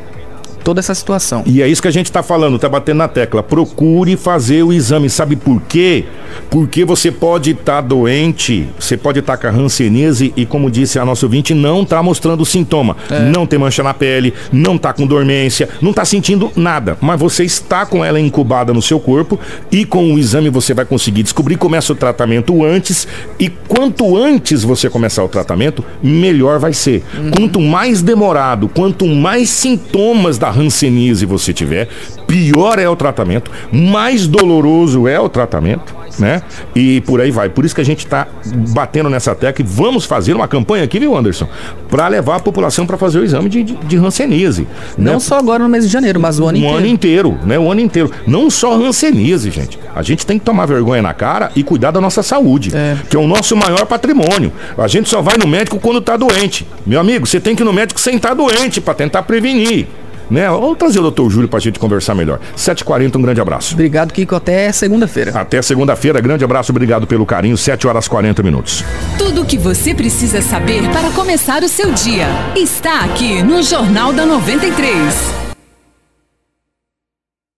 toda 0.63 0.79
essa 0.79 0.95
situação. 0.95 1.43
E 1.45 1.61
é 1.61 1.67
isso 1.67 1.81
que 1.81 1.87
a 1.87 1.91
gente 1.91 2.05
está 2.05 2.23
falando, 2.23 2.55
está 2.55 2.69
batendo 2.69 2.97
na 2.97 3.07
tecla. 3.07 3.43
Procure 3.43 4.15
fazer 4.15 4.63
o 4.63 4.71
exame. 4.71 5.09
Sabe 5.09 5.35
por 5.35 5.61
quê? 5.63 6.05
Porque 6.49 6.85
você 6.85 7.11
pode 7.11 7.51
estar 7.51 7.75
tá 7.75 7.81
doente, 7.81 8.67
você 8.79 8.97
pode 8.97 9.19
estar 9.19 9.37
tá 9.37 9.51
com 9.51 9.55
a 9.55 9.61
hanseníase 9.61 10.33
e, 10.35 10.45
como 10.45 10.69
disse 10.69 10.99
a 10.99 11.05
nossa 11.05 11.25
ouvinte, 11.25 11.53
não 11.53 11.83
está 11.83 12.01
mostrando 12.01 12.45
sintoma. 12.45 12.95
É. 13.09 13.19
Não 13.19 13.45
tem 13.45 13.59
mancha 13.59 13.83
na 13.83 13.93
pele, 13.93 14.33
não 14.51 14.75
está 14.75 14.93
com 14.93 15.05
dormência, 15.05 15.69
não 15.81 15.91
está 15.91 16.05
sentindo 16.05 16.51
nada. 16.55 16.97
Mas 17.01 17.19
você 17.19 17.43
está 17.43 17.85
com 17.85 18.03
ela 18.03 18.19
incubada 18.19 18.73
no 18.73 18.81
seu 18.81 18.99
corpo 18.99 19.39
e 19.71 19.85
com 19.85 20.13
o 20.13 20.19
exame 20.19 20.49
você 20.49 20.73
vai 20.73 20.85
conseguir 20.85 21.23
descobrir. 21.23 21.57
Começa 21.57 21.93
o 21.93 21.95
tratamento 21.95 22.63
antes 22.63 23.07
e 23.39 23.49
quanto 23.49 24.17
antes 24.17 24.63
você 24.63 24.89
começar 24.89 25.23
o 25.23 25.29
tratamento, 25.29 25.83
melhor 26.01 26.59
vai 26.59 26.73
ser. 26.73 27.03
Uhum. 27.17 27.31
Quanto 27.31 27.59
mais 27.59 28.01
demorado, 28.01 28.67
quanto 28.69 29.07
mais 29.07 29.49
sintomas 29.49 30.37
da 30.37 30.49
hanseníase 30.49 31.25
você 31.25 31.53
tiver, 31.53 31.87
pior 32.27 32.79
é 32.79 32.87
o 32.87 32.95
tratamento, 32.95 33.51
mais 33.71 34.27
doloroso 34.27 35.07
é 35.07 35.19
o 35.19 35.29
tratamento, 35.29 35.95
né? 36.17 36.41
E 36.75 37.01
por 37.01 37.21
aí 37.21 37.31
vai. 37.31 37.49
Por 37.49 37.65
isso 37.65 37.75
que 37.75 37.81
a 37.81 37.85
gente 37.85 37.99
está 37.99 38.27
batendo 38.69 39.09
nessa 39.09 39.33
tecla 39.35 39.63
e 39.63 39.67
vamos 39.67 40.05
fazer 40.05 40.33
uma 40.33 40.47
campanha 40.47 40.83
aqui, 40.83 40.99
viu, 40.99 41.15
Anderson? 41.15 41.47
Para 41.89 42.07
levar 42.07 42.37
a 42.37 42.39
população 42.39 42.85
para 42.85 42.97
fazer 42.97 43.19
o 43.19 43.23
exame 43.23 43.49
de, 43.49 43.63
de, 43.63 43.75
de 43.75 43.97
hanseníase. 43.97 44.67
Não 44.97 45.13
né? 45.13 45.19
só 45.19 45.37
agora 45.37 45.63
no 45.63 45.69
mês 45.69 45.85
de 45.85 45.91
janeiro, 45.91 46.19
mas 46.19 46.39
o 46.39 46.47
ano 46.47 46.57
um 46.57 46.61
inteiro. 46.61 46.73
O 46.73 46.77
ano 46.77 46.87
inteiro, 46.87 47.39
né? 47.45 47.59
O 47.59 47.71
ano 47.71 47.81
inteiro. 47.81 48.11
Não 48.27 48.49
só 48.49 48.73
hanseníase, 48.73 49.49
gente. 49.51 49.79
A 49.95 50.01
gente 50.01 50.25
tem 50.25 50.39
que 50.39 50.45
tomar 50.45 50.65
vergonha 50.65 51.01
na 51.01 51.13
cara 51.13 51.51
e 51.55 51.63
cuidar 51.63 51.91
da 51.91 52.01
nossa 52.01 52.23
saúde, 52.23 52.75
é. 52.75 52.97
que 53.09 53.15
é 53.15 53.19
o 53.19 53.27
nosso 53.27 53.55
maior 53.55 53.85
patrimônio. 53.85 54.51
A 54.77 54.87
gente 54.87 55.09
só 55.09 55.21
vai 55.21 55.37
no 55.37 55.47
médico 55.47 55.79
quando 55.79 55.99
está 55.99 56.17
doente. 56.17 56.67
Meu 56.85 56.99
amigo, 56.99 57.25
você 57.25 57.39
tem 57.39 57.55
que 57.55 57.63
ir 57.63 57.65
no 57.65 57.73
médico 57.73 57.99
sem 57.99 58.15
estar 58.15 58.29
tá 58.29 58.35
doente 58.35 58.81
para 58.81 58.93
tentar 58.93 59.23
prevenir 59.23 59.87
né? 60.33 60.49
Vamos 60.49 60.77
trazer 60.77 60.99
o 60.99 61.03
doutor 61.03 61.29
Júlio 61.29 61.47
para 61.47 61.57
a 61.57 61.61
gente 61.61 61.79
conversar 61.79 62.15
melhor. 62.15 62.39
7h40, 62.57 63.15
um 63.15 63.21
grande 63.21 63.39
abraço. 63.39 63.73
Obrigado, 63.73 64.11
Kiko. 64.11 64.35
Até 64.35 64.71
segunda-feira. 64.71 65.31
Até 65.39 65.61
segunda-feira. 65.61 66.19
Grande 66.19 66.43
abraço, 66.43 66.71
obrigado 66.71 67.07
pelo 67.07 67.25
carinho. 67.25 67.55
7 67.55 67.87
horas 67.87 68.07
40 68.07 68.41
minutos. 68.43 68.83
Tudo 69.17 69.43
o 69.43 69.45
que 69.45 69.57
você 69.57 69.93
precisa 69.93 70.41
saber 70.41 70.81
para 70.89 71.11
começar 71.11 71.63
o 71.63 71.69
seu 71.69 71.91
dia 71.91 72.27
está 72.55 73.01
aqui 73.01 73.43
no 73.43 73.61
Jornal 73.61 74.11
da 74.11 74.25
93. 74.25 75.52